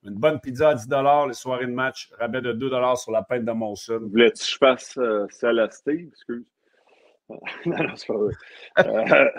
Une 0.04 0.14
bonne 0.14 0.40
pizza 0.40 0.70
à 0.70 0.74
10 0.74 0.88
les 1.28 1.34
soirées 1.34 1.66
de 1.66 1.72
match, 1.72 2.10
rabais 2.18 2.40
de 2.40 2.52
2 2.52 2.70
sur 2.96 3.12
la 3.12 3.22
pinte 3.22 3.44
de 3.44 3.52
Molson. 3.52 4.08
Voulais-tu 4.10 4.38
que 4.44 4.50
je 4.50 4.56
fasse 4.56 4.96
euh, 4.98 5.26
celle 5.30 5.58
à 5.58 5.70
Steve? 5.70 6.08
Excuse. 6.08 6.44
non, 7.66 7.82
non, 7.84 7.96
c'est 7.96 8.06
pas 8.06 8.18
vrai. 8.18 8.34
Euh, 8.78 9.30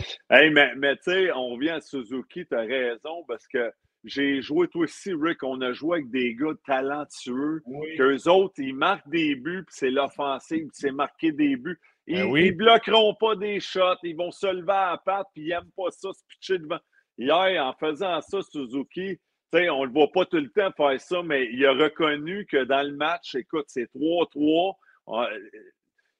hey, 0.30 0.50
mais, 0.50 0.74
mais 0.76 0.96
tu 0.96 1.04
sais, 1.04 1.32
on 1.32 1.50
revient 1.50 1.70
à 1.70 1.80
Suzuki, 1.80 2.46
tu 2.46 2.54
as 2.54 2.60
raison, 2.60 3.24
parce 3.26 3.46
que 3.48 3.72
j'ai 4.04 4.42
joué, 4.42 4.68
toi 4.68 4.82
aussi, 4.82 5.12
Rick, 5.14 5.42
on 5.42 5.60
a 5.62 5.72
joué 5.72 5.98
avec 5.98 6.10
des 6.10 6.34
gars 6.34 6.52
talentueux, 6.66 7.62
Oui. 7.64 7.96
qu'eux 7.96 8.28
autres, 8.28 8.54
ils 8.58 8.74
marquent 8.74 9.08
des 9.08 9.34
buts, 9.34 9.64
puis 9.66 9.74
c'est 9.76 9.90
l'offensive, 9.90 10.66
puis 10.66 10.74
c'est 10.74 10.92
marquer 10.92 11.32
des 11.32 11.56
buts. 11.56 11.80
Ils, 12.06 12.16
Ben 12.16 12.30
oui. 12.30 12.46
ils 12.46 12.52
bloqueront 12.56 13.14
pas 13.14 13.34
des 13.36 13.60
shots, 13.60 13.96
ils 14.02 14.16
vont 14.16 14.30
se 14.30 14.46
lever 14.46 14.72
à 14.72 14.90
la 14.92 14.98
patte, 14.98 15.26
puis 15.34 15.44
ils 15.44 15.48
n'aiment 15.48 15.70
pas 15.76 15.90
ça, 15.90 16.12
se 16.12 16.22
pitcher 16.28 16.58
devant. 16.58 16.78
Hier, 17.16 17.64
en 17.64 17.72
faisant 17.74 18.20
ça, 18.20 18.40
Suzuki, 18.42 19.18
on 19.52 19.84
le 19.84 19.90
voit 19.92 20.10
pas 20.12 20.24
tout 20.26 20.36
le 20.38 20.50
temps 20.50 20.72
faire 20.76 21.00
ça, 21.00 21.22
mais 21.22 21.48
il 21.52 21.64
a 21.64 21.72
reconnu 21.72 22.44
que 22.46 22.64
dans 22.64 22.82
le 22.82 22.94
match, 22.96 23.34
écoute, 23.36 23.66
c'est 23.68 23.88
3-3. 23.94 24.74
euh, 25.08 25.38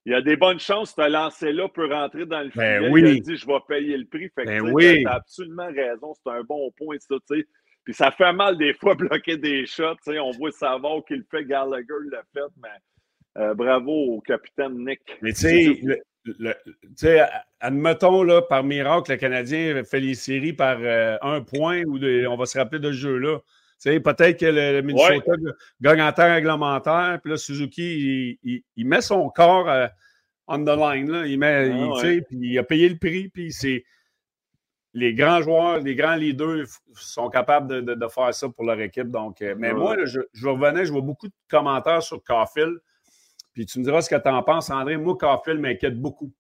Il 0.07 0.13
y 0.13 0.15
a 0.15 0.23
des 0.23 0.37
bonnes 0.37 0.61
chances 0.61 0.93
que 0.95 1.03
ce 1.03 1.09
lancer-là 1.09 1.69
peut 1.69 1.93
rentrer 1.93 2.27
dans 2.27 2.43
le 2.43 2.51
Ben 2.55 2.79
filet. 2.79 2.91
oui. 2.93 3.01
Il 3.03 3.17
a 3.17 3.21
dit, 3.21 3.37
je 3.37 3.47
vais 3.47 3.59
payer 3.67 3.97
le 3.97 4.07
prix. 4.07 4.29
Fait 4.37 4.45
que, 4.45 4.49
Ben 4.49 4.61
oui. 4.73 5.03
t'as 5.03 5.15
absolument 5.15 5.67
raison. 5.67 6.15
C'est 6.15 6.31
un 6.31 6.43
bon 6.45 6.71
point, 6.77 6.97
ça, 7.01 7.17
tu 7.29 7.41
sais. 7.41 7.47
Puis 7.85 7.93
ça 7.93 8.11
fait 8.13 8.33
mal 8.33 8.57
des 8.57 8.73
fois 8.75 8.95
bloquer 9.23 9.37
des 9.37 9.67
shots. 9.67 9.97
tu 10.05 10.13
sais. 10.13 10.19
On 10.21 10.31
voit 10.31 10.53
Savard 10.53 11.03
qui 11.09 11.17
le 11.17 11.27
fait, 11.31 11.45
Gallagher 11.45 11.87
l'a 12.13 12.23
fait, 12.33 12.53
mais 12.63 12.69
euh, 13.39 13.55
bravo 13.55 13.93
au 14.17 14.21
capitaine 14.21 14.85
Nick. 14.85 15.01
Mais 15.23 15.33
tu 15.33 15.41
sais, 15.41 15.81
le- 15.83 16.01
le- 16.39 17.23
admettons, 17.61 18.23
là, 18.23 18.41
par 18.43 18.65
miracle, 18.65 19.11
le 19.13 19.17
Canadien 19.19 19.83
fait 19.85 20.01
les 20.01 20.15
séries 20.15 20.53
par 20.53 20.79
euh, 20.81 21.17
un 21.23 21.41
point 21.43 21.83
ou 21.85 21.99
de- 21.99 22.27
on 22.27 22.37
va 22.37 22.47
se 22.47 22.57
rappeler 22.59 22.81
de 22.81 22.93
ce 22.93 22.97
jeu-là. 22.99 23.39
Tu 23.83 23.91
sais, 23.91 24.01
peut-être 24.01 24.41
que 24.41 24.47
le, 24.47 24.73
le 24.73 24.83
Minnesota 24.83 25.33
gagne 25.81 26.01
en 26.01 26.13
temps 26.13 26.33
réglementaire, 26.33 27.19
puis 27.23 27.31
là, 27.33 27.37
Suzuki, 27.37 28.39
il, 28.43 28.51
il- 28.53 28.63
il 28.77 28.87
met 28.87 29.01
son 29.03 29.29
corps 29.29 29.69
euh, 29.69 29.87
on 30.47 30.65
the 30.65 30.69
line. 30.77 31.11
Là. 31.11 31.27
Il, 31.27 31.39
met, 31.39 31.69
il, 31.69 31.85
ouais. 31.85 31.95
tu 31.95 32.01
sais, 32.01 32.23
puis 32.23 32.39
il 32.41 32.59
a 32.59 32.63
payé 32.63 32.89
le 32.89 32.97
prix, 32.99 33.29
puis 33.29 33.53
c'est. 33.53 33.85
Les 34.97 35.13
grands 35.13 35.43
joueurs, 35.43 35.81
les 35.81 35.97
grands 35.97 36.15
leaders 36.15 36.67
sont 36.95 37.29
capables 37.29 37.67
de, 37.67 37.81
de- 37.81 37.95
de 37.95 38.07
faire 38.09 38.33
ça 38.33 38.49
pour 38.49 38.65
leur 38.65 38.79
équipe. 38.81 39.11
Donc, 39.11 39.43
euh, 39.43 39.57
mais 39.59 39.73
Ouais. 39.73 39.79
moi, 39.79 39.97
là, 39.97 40.05
je, 40.05 40.21
je 40.33 40.47
revenais, 40.47 40.85
je 40.87 40.93
vois 40.93 41.01
beaucoup 41.01 41.27
de 41.27 41.35
commentaires 41.51 42.01
sur 42.03 42.23
Caulfield. 42.23 42.79
Puis 43.55 43.67
tu 43.67 43.79
me 43.79 43.85
diras 43.85 44.03
ce 44.03 44.11
que 44.11 44.21
tu 44.21 44.29
en 44.29 44.43
penses, 44.43 44.69
André. 44.71 44.97
Moi, 44.97 45.17
Caulfield 45.19 45.61
m'inquiète 45.61 45.99
beaucoup. 45.99 46.33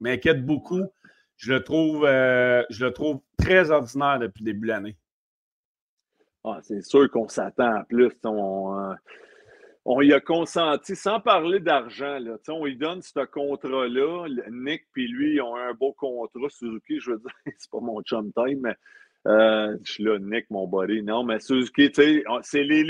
M'inquiète 0.00 0.44
beaucoup. 0.44 0.82
Je 1.36 1.52
le 1.52 1.62
trouve, 1.62 2.04
euh, 2.04 2.64
je 2.70 2.84
le 2.84 2.92
trouve 2.92 3.20
très 3.36 3.70
ordinaire 3.70 4.18
depuis 4.18 4.42
le 4.42 4.52
début 4.52 4.66
de 4.66 4.72
l'année. 4.72 4.96
Ah, 6.44 6.58
c'est 6.62 6.82
sûr 6.82 7.10
qu'on 7.10 7.28
s'attend 7.28 7.76
à 7.76 7.84
plus. 7.84 8.12
On, 8.24 8.78
euh, 8.78 8.94
on 9.84 10.00
y 10.00 10.12
a 10.12 10.20
consenti, 10.20 10.96
sans 10.96 11.20
parler 11.20 11.60
d'argent, 11.60 12.18
on 12.48 12.64
lui 12.64 12.76
donne 12.76 13.02
ce 13.02 13.24
contrat-là. 13.24 14.26
Nick 14.50 14.86
puis 14.92 15.06
lui, 15.08 15.40
ont 15.40 15.56
un 15.56 15.74
beau 15.74 15.92
contrat. 15.92 16.48
Suzuki, 16.48 16.98
je 17.00 17.12
veux 17.12 17.18
dire, 17.18 17.32
c'est 17.58 17.70
pas 17.70 17.80
mon 17.80 18.02
chum 18.02 18.32
time, 18.32 18.60
mais 18.60 18.74
euh, 19.26 19.76
je 19.84 19.92
suis 19.92 20.04
là, 20.04 20.18
Nick, 20.18 20.50
mon 20.50 20.66
buddy. 20.66 21.02
Non, 21.02 21.24
mais 21.24 21.40
Suzuki, 21.40 21.90
c'est 21.94 22.62
les 22.64 22.82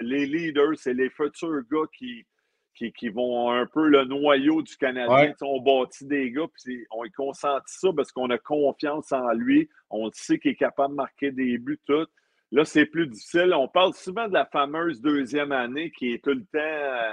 les 0.00 0.26
leaders, 0.26 0.76
c'est 0.76 0.94
les 0.94 1.10
futurs 1.10 1.62
gars 1.70 1.86
qui, 1.96 2.24
qui, 2.80 2.92
qui 2.92 3.08
vont 3.10 3.50
un 3.50 3.66
peu 3.66 3.88
le 3.88 4.04
noyau 4.04 4.62
du 4.62 4.74
Canadien. 4.76 5.14
Ouais. 5.14 5.34
On 5.42 5.60
bâtit 5.60 6.06
des 6.06 6.30
gars, 6.30 6.46
puis 6.64 6.86
on 6.90 7.04
y 7.04 7.10
consentit 7.10 7.64
ça 7.66 7.88
parce 7.94 8.10
qu'on 8.10 8.30
a 8.30 8.38
confiance 8.38 9.12
en 9.12 9.32
lui. 9.32 9.68
On 9.90 10.10
sait 10.12 10.38
qu'il 10.38 10.52
est 10.52 10.56
capable 10.56 10.94
de 10.94 10.96
marquer 10.96 11.30
des 11.30 11.58
buts, 11.58 11.80
tout. 11.86 12.06
Là, 12.52 12.64
c'est 12.64 12.86
plus 12.86 13.06
difficile. 13.06 13.52
On 13.54 13.68
parle 13.68 13.92
souvent 13.92 14.26
de 14.28 14.32
la 14.32 14.46
fameuse 14.46 15.00
deuxième 15.02 15.52
année 15.52 15.90
qui 15.90 16.14
est 16.14 16.24
tout 16.24 16.30
le 16.30 16.44
temps. 16.46 16.58
euh, 16.58 17.12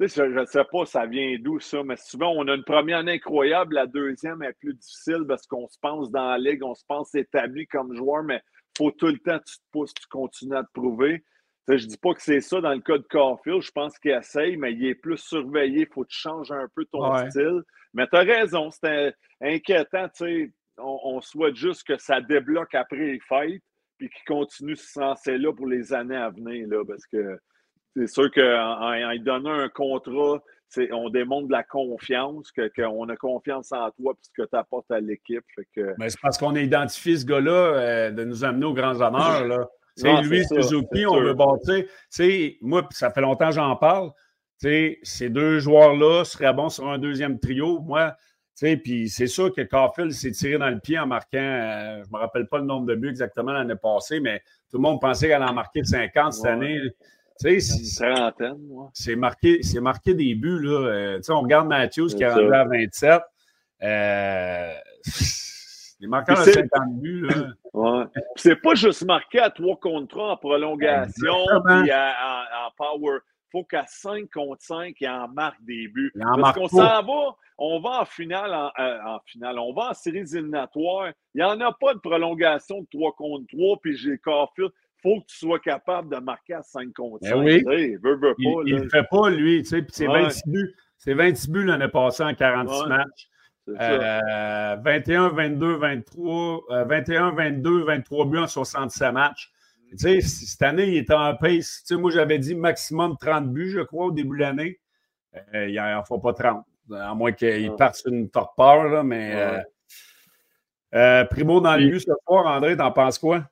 je 0.00 0.22
ne 0.40 0.44
sais 0.46 0.64
pas 0.64 0.84
ça 0.84 1.06
vient 1.06 1.36
d'où 1.38 1.60
ça, 1.60 1.84
mais 1.84 1.96
souvent 1.96 2.32
on 2.32 2.48
a 2.48 2.54
une 2.54 2.64
première 2.64 2.98
année 2.98 3.12
incroyable, 3.12 3.76
la 3.76 3.86
deuxième 3.86 4.42
est 4.42 4.52
plus 4.54 4.74
difficile 4.74 5.24
parce 5.28 5.46
qu'on 5.46 5.68
se 5.68 5.78
pense 5.80 6.10
dans 6.10 6.28
la 6.28 6.38
ligue, 6.38 6.64
on 6.64 6.74
se 6.74 6.84
pense 6.88 7.14
établi 7.14 7.68
comme 7.68 7.94
joueur, 7.94 8.24
mais 8.24 8.42
il 8.74 8.78
faut 8.78 8.90
tout 8.90 9.06
le 9.06 9.18
temps 9.18 9.38
que 9.38 9.44
tu 9.44 9.58
te 9.58 9.64
pousses, 9.70 9.94
tu 9.94 10.08
continues 10.08 10.56
à 10.56 10.64
te 10.64 10.72
prouver. 10.72 11.22
Je 11.68 11.74
ne 11.74 11.78
dis 11.78 11.96
pas 11.96 12.12
que 12.14 12.22
c'est 12.22 12.40
ça 12.40 12.60
dans 12.60 12.72
le 12.72 12.80
cas 12.80 12.98
de 12.98 13.04
Carfield, 13.08 13.62
je 13.62 13.70
pense 13.70 13.96
qu'il 13.98 14.10
essaye, 14.10 14.56
mais 14.56 14.72
il 14.72 14.84
est 14.86 14.94
plus 14.96 15.18
surveillé, 15.18 15.80
il 15.82 15.86
faut 15.92 16.02
que 16.02 16.08
tu 16.08 16.18
changes 16.18 16.50
un 16.50 16.66
peu 16.74 16.84
ton 16.86 17.12
Ouais. 17.12 17.30
style. 17.30 17.62
Mais 17.94 18.06
tu 18.08 18.16
as 18.16 18.20
raison, 18.22 18.70
c'est 18.70 19.14
inquiétant, 19.40 20.06
on, 20.78 20.98
on 21.04 21.20
souhaite 21.20 21.54
juste 21.54 21.86
que 21.86 21.96
ça 21.98 22.20
débloque 22.20 22.74
après 22.74 22.96
les 22.96 23.20
fêtes 23.20 23.62
puis 23.98 24.08
qu'il 24.10 24.24
continue 24.26 24.74
ce 24.74 24.98
lancer-là 24.98 25.52
pour 25.52 25.66
les 25.68 25.92
années 25.92 26.16
à 26.16 26.30
venir, 26.30 26.66
là, 26.68 26.84
parce 26.84 27.06
que 27.06 27.38
c'est 27.94 28.08
sûr 28.08 28.30
qu'en 28.32 28.42
en, 28.42 28.92
en 29.04 29.10
lui 29.10 29.20
donnant 29.20 29.52
un 29.52 29.68
contrat, 29.68 30.42
on 30.90 31.10
démontre 31.10 31.46
de 31.48 31.52
la 31.52 31.62
confiance, 31.62 32.50
que- 32.50 32.72
qu'on 32.74 33.06
a 33.10 33.16
confiance 33.16 33.70
en 33.72 33.90
toi 33.90 34.14
puis 34.14 34.22
ce 34.34 34.42
que 34.42 34.48
tu 34.48 34.56
apportes 34.56 34.90
à 34.90 34.98
l'équipe. 35.00 35.44
Que, 35.76 35.94
Mais 35.98 36.08
c'est 36.08 36.20
parce 36.20 36.38
qu'on 36.38 36.56
a 36.56 36.60
identifié 36.60 37.18
ce 37.18 37.26
gars-là 37.26 37.50
euh, 37.52 38.10
de 38.10 38.24
nous 38.24 38.42
amener 38.42 38.64
aux 38.64 38.72
grands 38.72 38.98
honneurs. 39.00 39.46
Là. 39.46 39.68
Lui, 40.22 40.44
c'est 40.44 40.54
ça, 40.56 40.62
Suzuki, 40.62 41.06
on 41.06 41.20
veut 41.20 41.34
bâtir. 41.34 41.84
Moi, 42.60 42.88
ça 42.92 43.10
fait 43.10 43.20
longtemps 43.20 43.48
que 43.48 43.54
j'en 43.54 43.76
parle. 43.76 44.10
Ces 44.58 45.28
deux 45.28 45.58
joueurs-là 45.58 46.24
seraient 46.24 46.54
bons 46.54 46.68
sur 46.68 46.88
un 46.88 46.98
deuxième 46.98 47.38
trio. 47.38 47.80
Moi, 47.80 48.14
puis 48.82 49.08
c'est 49.08 49.26
sûr 49.26 49.52
que 49.52 49.62
Caulfield 49.62 50.12
s'est 50.12 50.30
tiré 50.30 50.58
dans 50.58 50.68
le 50.70 50.78
pied 50.78 50.98
en 50.98 51.06
marquant, 51.06 51.38
euh, 51.38 52.02
je 52.04 52.08
ne 52.08 52.12
me 52.12 52.18
rappelle 52.18 52.46
pas 52.46 52.58
le 52.58 52.64
nombre 52.64 52.86
de 52.86 52.94
buts 52.94 53.08
exactement 53.08 53.52
l'année 53.52 53.74
passée, 53.74 54.20
mais 54.20 54.40
tout 54.70 54.76
le 54.76 54.82
monde 54.82 55.00
pensait 55.00 55.28
qu'elle 55.28 55.42
en 55.42 55.52
marquait 55.52 55.82
50 55.82 56.32
cette 56.32 56.46
année. 56.46 56.78
C'est- 57.36 59.16
marqué, 59.16 59.60
marqué 59.80 60.14
des 60.14 60.34
buts. 60.36 60.60
Là. 60.62 60.88
Euh, 60.88 61.20
on 61.30 61.40
regarde 61.40 61.66
Matthews 61.66 62.08
qui 62.08 62.22
est 62.22 62.28
rendu 62.32 62.52
à 62.54 62.64
27. 62.64 63.20
Euh, 63.82 64.72
les 66.02 66.08
marqueurs 66.08 66.36
c'est- 66.38 66.52
50 66.52 67.00
buts, 67.00 67.22
là. 67.28 67.34
Ouais. 67.72 68.04
C'est 68.36 68.56
pas 68.56 68.74
juste 68.74 69.02
marqué 69.06 69.38
à 69.38 69.48
3 69.48 69.76
contre 69.76 70.08
3 70.08 70.32
en 70.32 70.36
prolongation 70.36 71.34
à- 71.64 72.44
en, 72.66 72.70
power. 72.76 73.18
faut 73.50 73.64
qu'à 73.64 73.84
5 73.86 74.28
contre 74.30 74.62
5, 74.62 74.94
il 75.00 75.08
en 75.08 75.28
marque 75.28 75.62
des 75.62 75.88
buts. 75.88 76.12
Il 76.14 76.22
en 76.26 76.36
Parce 76.36 76.54
qu'on 76.58 76.68
pas. 76.68 77.00
s'en 77.00 77.06
va, 77.06 77.36
on 77.58 77.80
va 77.80 78.00
en 78.02 78.04
finale, 78.04 78.52
en, 78.52 78.70
euh, 78.78 78.98
en 79.06 79.20
finale, 79.26 79.58
on 79.58 79.72
va 79.72 79.90
en 79.90 79.94
séries 79.94 80.18
éliminatoires. 80.34 81.12
Il 81.34 81.38
n'y 81.38 81.42
en 81.44 81.58
a 81.60 81.72
pas 81.72 81.94
de 81.94 81.98
prolongation 82.00 82.80
de 82.82 82.86
3 82.92 83.12
contre 83.12 83.46
3, 83.52 83.78
puis 83.80 83.96
j'ai 83.96 84.18
Carfield. 84.18 84.70
Il 85.04 85.10
faut 85.14 85.20
que 85.20 85.26
tu 85.26 85.36
sois 85.38 85.58
capable 85.58 86.14
de 86.14 86.20
marquer 86.20 86.54
à 86.54 86.62
5 86.62 86.92
contre 86.92 87.18
Ben 87.22 87.30
5. 87.30 87.36
oui. 87.38 87.58
Tu 87.58 87.64
sais, 87.64 87.98
veut, 88.02 88.16
veut 88.16 88.34
Il 88.38 88.52
pas, 88.54 88.62
ne 88.64 88.82
le 88.82 88.88
fait 88.90 89.06
pas, 89.10 89.30
lui. 89.30 89.62
Tu 89.62 89.68
sais, 89.70 89.84
c'est 89.88 90.08
Ouais. 90.08 90.22
26 90.24 90.42
buts. 90.48 90.74
C'est 90.98 91.14
26 91.14 91.50
buts 91.50 91.64
l'année 91.64 91.88
passée 91.88 92.22
en 92.22 92.34
46 92.34 92.82
Ouais. 92.82 92.88
matchs. 92.88 93.28
C'est 93.66 93.76
ça. 93.76 94.72
Euh, 94.72 94.76
21, 94.76 95.28
22, 95.30 95.76
23, 95.76 96.60
euh, 96.70 96.84
21, 96.84 97.30
22, 97.32 97.84
23 97.84 98.26
buts 98.26 98.38
en 98.38 98.46
67 98.46 99.12
matchs. 99.12 99.52
Tu 99.90 99.98
sais, 99.98 100.20
cette 100.20 100.62
année, 100.62 100.88
il 100.88 100.96
était 100.96 101.14
en 101.14 101.36
pace. 101.36 101.82
Tu 101.86 101.94
sais, 101.94 102.00
moi, 102.00 102.10
j'avais 102.10 102.38
dit 102.38 102.54
maximum 102.54 103.16
30 103.20 103.52
buts, 103.52 103.70
je 103.70 103.80
crois, 103.80 104.06
au 104.06 104.10
début 104.10 104.36
de 104.38 104.42
l'année. 104.42 104.80
Euh, 105.54 105.68
il 105.68 105.76
n'en 105.76 106.02
faut 106.04 106.18
pas 106.18 106.32
30. 106.32 106.64
À 106.92 107.14
moins 107.14 107.32
qu'il 107.32 107.70
Ouais. 107.70 107.76
parte 107.76 107.94
sur 107.96 108.12
une 108.12 108.28
torpeur, 108.30 108.84
là, 108.88 109.02
mais. 109.02 109.34
Ouais. 109.34 109.40
euh, 109.42 109.62
euh, 110.94 111.24
Primo 111.26 111.60
dans 111.60 111.76
le 111.76 111.88
but 111.88 112.00
ce 112.00 112.12
soir, 112.26 112.46
André, 112.46 112.76
t'en 112.76 112.90
penses 112.92 113.18
quoi? 113.18 113.44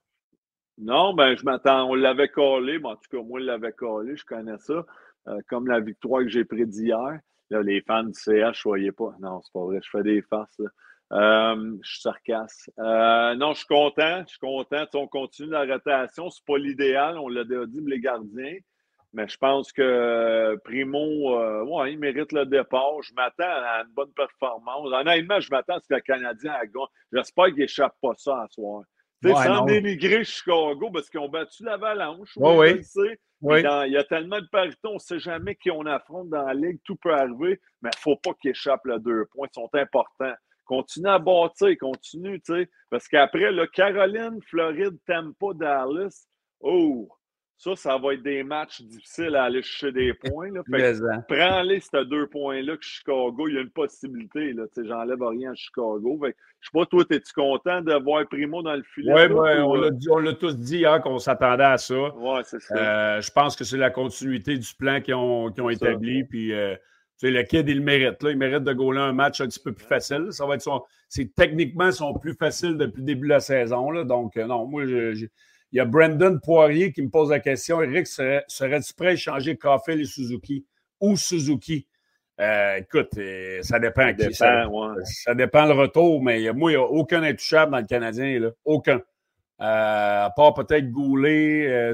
Non, 0.78 1.14
ben 1.14 1.36
je 1.36 1.44
m'attends. 1.44 1.88
On 1.90 1.94
l'avait 1.94 2.28
collé, 2.28 2.78
mais 2.78 2.88
en 2.88 2.96
tout 2.96 3.08
cas, 3.10 3.22
moi, 3.22 3.40
je 3.40 3.44
l'avais 3.46 3.72
collé, 3.72 4.16
je 4.16 4.24
connais 4.24 4.58
ça. 4.58 4.84
Euh, 5.28 5.38
comme 5.48 5.66
la 5.68 5.80
victoire 5.80 6.22
que 6.22 6.28
j'ai 6.28 6.44
prédit 6.44 6.84
hier. 6.86 7.20
Là, 7.50 7.62
les 7.62 7.80
fans 7.82 8.04
du 8.04 8.12
CH, 8.14 8.60
soyez 8.60 8.92
pas. 8.92 9.14
Non, 9.20 9.40
c'est 9.42 9.52
pas 9.52 9.64
vrai, 9.64 9.80
je 9.82 9.90
fais 9.90 10.02
des 10.02 10.22
farces. 10.22 10.58
là. 10.58 10.68
Euh, 11.12 11.76
je 11.82 11.90
suis 11.90 12.00
sarcasme. 12.02 12.70
Euh, 12.78 13.34
non, 13.34 13.52
je 13.52 13.58
suis 13.58 13.66
content. 13.66 14.22
Je 14.22 14.28
suis 14.30 14.38
content. 14.38 14.84
Tu 14.86 14.90
sais, 14.92 14.98
on 14.98 15.08
continue 15.08 15.50
la 15.50 15.64
rotation. 15.64 16.30
C'est 16.30 16.44
pas 16.46 16.56
l'idéal, 16.58 17.18
on 17.18 17.28
l'a 17.28 17.42
déjà 17.44 17.66
dit 17.66 17.80
les 17.84 17.98
gardiens. 17.98 18.56
Mais 19.12 19.26
je 19.26 19.36
pense 19.38 19.72
que 19.72 19.82
euh, 19.82 20.56
Primo, 20.62 21.34
euh, 21.36 21.64
ouais, 21.64 21.92
il 21.94 21.98
mérite 21.98 22.30
le 22.30 22.46
départ. 22.46 23.02
Je 23.02 23.12
m'attends 23.14 23.42
à 23.42 23.82
une 23.84 23.92
bonne 23.92 24.12
performance. 24.12 24.86
Honnêtement, 24.92 25.40
je 25.40 25.50
m'attends 25.50 25.74
à 25.78 25.80
ce 25.80 25.88
que 25.88 25.94
le 25.94 26.00
Canadien 26.00 26.52
a 26.52 26.64
gagné. 26.64 26.86
J'espère 27.12 27.46
qu'il 27.46 27.62
échappe 27.62 27.96
pas 28.00 28.12
ça 28.16 28.42
à 28.42 28.46
soir. 28.48 28.84
Tu 29.20 29.28
sais, 29.30 29.34
Ouais, 29.34 29.44
sans 29.44 29.54
non. 29.56 29.64
dénigrer 29.64 30.22
Chicago 30.22 30.90
parce 30.92 31.10
qu'ils 31.10 31.18
ont 31.18 31.28
battu 31.28 31.64
l'Avalanche. 31.64 32.36
Ouais, 32.36 32.56
oui, 32.56 32.56
ouais. 32.94 33.18
Le. 33.42 33.48
Oui. 33.48 33.60
Il 33.86 33.92
y 33.92 33.96
a 33.96 34.04
tellement 34.04 34.40
de 34.40 34.48
parités, 34.50 34.78
on 34.84 34.94
ne 34.94 34.98
sait 34.98 35.18
jamais 35.18 35.54
qui 35.54 35.70
on 35.70 35.86
affronte 35.86 36.28
dans 36.28 36.44
la 36.46 36.54
ligue. 36.54 36.80
Tout 36.84 36.96
peut 36.96 37.14
arriver, 37.14 37.60
mais 37.82 37.90
il 37.92 37.96
ne 37.96 38.00
faut 38.00 38.16
pas 38.16 38.34
qu'ils 38.40 38.50
échappent 38.50 38.88
deux 38.98 39.26
points. 39.26 39.48
Ils 39.50 39.54
sont 39.54 39.70
importants. 39.74 40.34
Continue 40.64 41.08
à 41.08 41.18
bâtir, 41.18 41.76
continue, 41.80 42.40
tu 42.40 42.52
sais. 42.54 42.70
Parce 42.90 43.08
qu'après, 43.08 43.50
là, 43.50 43.66
Caroline, 43.66 44.38
Floride, 44.46 44.98
Tampa, 45.04 45.46
Dallas, 45.54 46.26
oh, 46.60 47.08
ça, 47.60 47.76
ça 47.76 47.98
va 47.98 48.14
être 48.14 48.22
des 48.22 48.42
matchs 48.42 48.80
difficiles 48.80 49.36
à 49.36 49.44
aller 49.44 49.60
chercher 49.60 49.92
des 49.92 50.14
points. 50.14 50.50
Là. 50.50 50.62
Fait 50.70 50.94
hein. 51.04 51.22
prends-les 51.28 51.80
ces 51.80 52.06
deux 52.06 52.26
points-là 52.26 52.74
que 52.74 52.82
Chicago, 52.82 53.48
il 53.48 53.54
y 53.54 53.58
a 53.58 53.60
une 53.60 53.68
possibilité. 53.68 54.54
Là. 54.54 54.64
J'enlève 54.82 55.22
rien 55.22 55.50
à 55.52 55.54
Chicago. 55.54 56.18
Fait 56.22 56.34
je 56.60 56.68
sais 56.68 56.70
pas, 56.72 56.86
toi, 56.86 57.04
es-tu 57.10 57.32
content 57.34 57.82
de 57.82 57.92
voir 58.02 58.26
Primo 58.28 58.62
dans 58.62 58.74
le 58.74 58.82
filet? 58.94 59.12
Ouais, 59.12 59.28
toi, 59.28 59.42
ouais, 59.42 59.60
ou, 59.60 59.64
on 59.64 59.76
euh, 59.76 59.80
l'a 59.82 59.90
dit- 59.90 60.08
on 60.10 60.18
l'a 60.20 60.32
tous 60.32 60.56
dit 60.56 60.78
hier 60.78 61.02
qu'on 61.02 61.18
s'attendait 61.18 61.64
à 61.64 61.76
ça. 61.76 62.14
Ouais, 62.16 62.40
c'est 62.44 62.60
ça. 62.62 62.76
Euh, 62.76 63.20
je 63.20 63.30
pense 63.30 63.56
que 63.56 63.64
c'est 63.64 63.76
la 63.76 63.90
continuité 63.90 64.56
du 64.56 64.74
plan 64.78 65.02
qu'ils 65.02 65.14
ont, 65.14 65.50
qu'ils 65.52 65.62
ont 65.62 65.68
ça. 65.68 65.74
établi. 65.90 66.24
Puis, 66.24 66.54
euh, 66.54 66.74
tu 66.76 67.26
sais, 67.26 67.30
le 67.30 67.42
kid, 67.42 67.68
il 67.68 67.76
le 67.76 67.84
mérite. 67.84 68.22
Là. 68.22 68.30
Il 68.30 68.38
mérite 68.38 68.64
de 68.64 68.72
gauler 68.72 69.00
un 69.00 69.12
match 69.12 69.42
un 69.42 69.46
petit 69.46 69.60
peu 69.62 69.74
plus 69.74 69.84
facile. 69.86 70.28
Ça 70.30 70.46
va 70.46 70.54
être 70.54 70.62
son. 70.62 70.82
C'est 71.10 71.34
techniquement 71.34 71.92
son 71.92 72.14
plus 72.14 72.32
facile 72.32 72.78
depuis 72.78 73.00
le 73.00 73.06
début 73.06 73.26
de 73.28 73.34
la 73.34 73.40
saison. 73.40 73.90
Là. 73.90 74.04
Donc, 74.04 74.38
euh, 74.38 74.46
non, 74.46 74.64
moi, 74.64 74.86
je- 74.86 75.12
je- 75.12 75.26
il 75.72 75.76
y 75.76 75.80
a 75.80 75.84
Brandon 75.84 76.38
Poirier 76.42 76.92
qui 76.92 77.02
me 77.02 77.08
pose 77.10 77.30
la 77.30 77.40
question. 77.40 77.80
Eric, 77.82 78.06
serais- 78.06 78.44
serais-tu 78.48 78.92
prêt 78.94 79.08
à 79.08 79.12
échanger 79.12 79.56
Caulfield 79.56 80.00
et 80.00 80.04
Suzuki 80.04 80.64
ou 81.00 81.16
Suzuki? 81.16 81.86
Euh, 82.40 82.76
écoute, 82.76 83.10
euh, 83.18 83.62
ça 83.62 83.78
dépend. 83.78 84.02
Ça 84.06 84.12
qui. 84.14 84.34
Ça, 84.34 84.62
dépend, 84.64 84.94
ouais. 84.94 85.04
ça 85.04 85.34
dépend 85.34 85.66
le 85.66 85.72
retour, 85.74 86.22
mais 86.22 86.50
moi, 86.52 86.72
il 86.72 86.76
n'y 86.76 86.80
a 86.82 86.86
aucun 86.86 87.22
intouchable 87.22 87.72
dans 87.72 87.78
le 87.78 87.84
Canadien. 87.86 88.40
Là. 88.40 88.50
Aucun. 88.64 88.96
Euh, 88.96 90.24
à 90.24 90.32
part 90.34 90.54
peut-être 90.54 90.90
Goulet. 90.90 91.66
euh, 91.68 91.92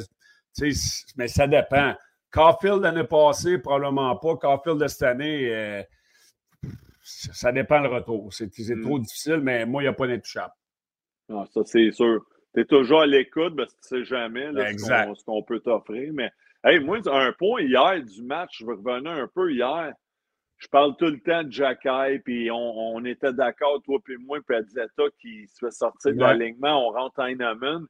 mais 1.17 1.29
ça 1.29 1.47
dépend. 1.49 1.95
Caulfield 2.31 2.83
l'année 2.83 3.05
passée, 3.05 3.59
probablement 3.59 4.15
pas. 4.17 4.37
Caulfield 4.37 4.79
de 4.81 4.87
cette 4.89 5.03
année, 5.03 5.85
ça 7.03 7.53
dépend 7.53 7.81
le 7.81 7.89
retour. 7.89 8.33
C'est 8.33 8.53
c'est 8.55 8.75
Mm. 8.75 8.83
trop 8.83 8.99
difficile, 8.99 9.41
mais 9.43 9.67
moi, 9.67 9.83
il 9.83 9.87
n'y 9.87 9.89
a 9.89 9.93
pas 9.93 10.07
d'intouchable. 10.07 10.53
Non, 11.29 11.45
ça, 11.47 11.61
c'est 11.65 11.91
sûr. 11.93 12.25
Tu 12.57 12.63
es 12.63 12.65
toujours 12.65 13.03
à 13.03 13.07
l'écoute 13.07 13.55
parce 13.55 13.75
que 13.75 13.81
tu 13.83 13.89
sais 13.89 14.05
jamais 14.05 14.51
là, 14.51 14.73
ce 14.73 15.25
qu'on- 15.25 15.43
peut 15.43 15.61
t'offrir. 15.61 16.11
Mais 16.15 16.31
hey, 16.65 16.81
moi, 16.81 16.99
un 17.07 17.33
point 17.33 17.61
hier 17.61 18.03
du 18.03 18.23
match, 18.23 18.59
je 18.61 18.65
revenir 18.67 19.13
un 19.13 19.29
peu 19.29 19.53
hier. 19.53 19.93
Je 20.59 20.69
parle 20.69 20.97
tout 20.97 21.05
le 21.07 21.21
temps 21.21 21.43
de 21.45 21.53
Jacky, 21.53 22.19
puis 22.25 22.51
on, 22.51 22.57
on 22.95 23.05
était 23.05 23.35
d'accord, 23.35 23.83
toi 23.83 23.99
puis 24.03 24.17
moi, 24.17 24.39
puis 24.47 24.57
Adzetta 24.57 25.03
qui 25.21 25.47
se 25.49 25.67
fait 25.67 25.71
sortir 25.71 26.15
de 26.15 26.19
l'alignement, 26.19 26.89
on 26.89 26.93
rentre 26.93 27.21
Heinemann. 27.21 27.85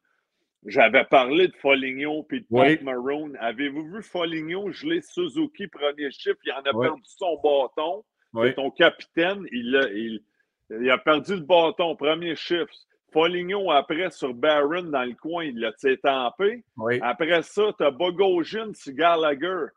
J'avais 0.65 1.05
parlé 1.05 1.47
de 1.47 1.55
Foligno 1.59 2.25
puis 2.25 2.41
de 2.41 2.47
Oui. 2.51 2.75
Pat 2.77 2.83
Maroon. 2.85 3.35
Avez-vous 3.39 3.89
vu 3.89 4.03
Foligno 4.03 4.73
geler 4.73 5.01
Suzuki 5.01 5.69
premier 5.69 6.11
chiffre? 6.11 6.41
Il 6.45 6.51
en 6.53 6.63
a 6.63 6.75
Oui. 6.75 6.87
perdu 6.89 7.03
son 7.05 7.37
bâton. 7.41 8.05
Oui. 8.33 8.53
Ton 8.55 8.73
capitaine, 8.73 9.47
il 9.53 9.77
a, 9.77 9.89
il, 9.93 10.21
il 10.71 10.91
a 10.91 10.99
perdu 10.99 11.35
le 11.37 11.43
bâton, 11.43 11.95
premier 11.95 12.35
chiffre. 12.35 12.73
Foligno, 13.17 13.71
après, 13.71 14.11
sur 14.11 14.35
Barron, 14.35 14.83
dans 14.83 15.03
le 15.05 15.15
coin, 15.15 15.45
il 15.45 15.59
l'a 15.59 15.73
tampé. 16.03 16.63
Oui. 16.77 16.99
Après 17.01 17.41
ça, 17.41 17.73
tu 17.79 17.83
as 17.83 17.91
Bogosian 17.91 18.75
sur 18.75 18.93
Gallagher. 18.93 19.69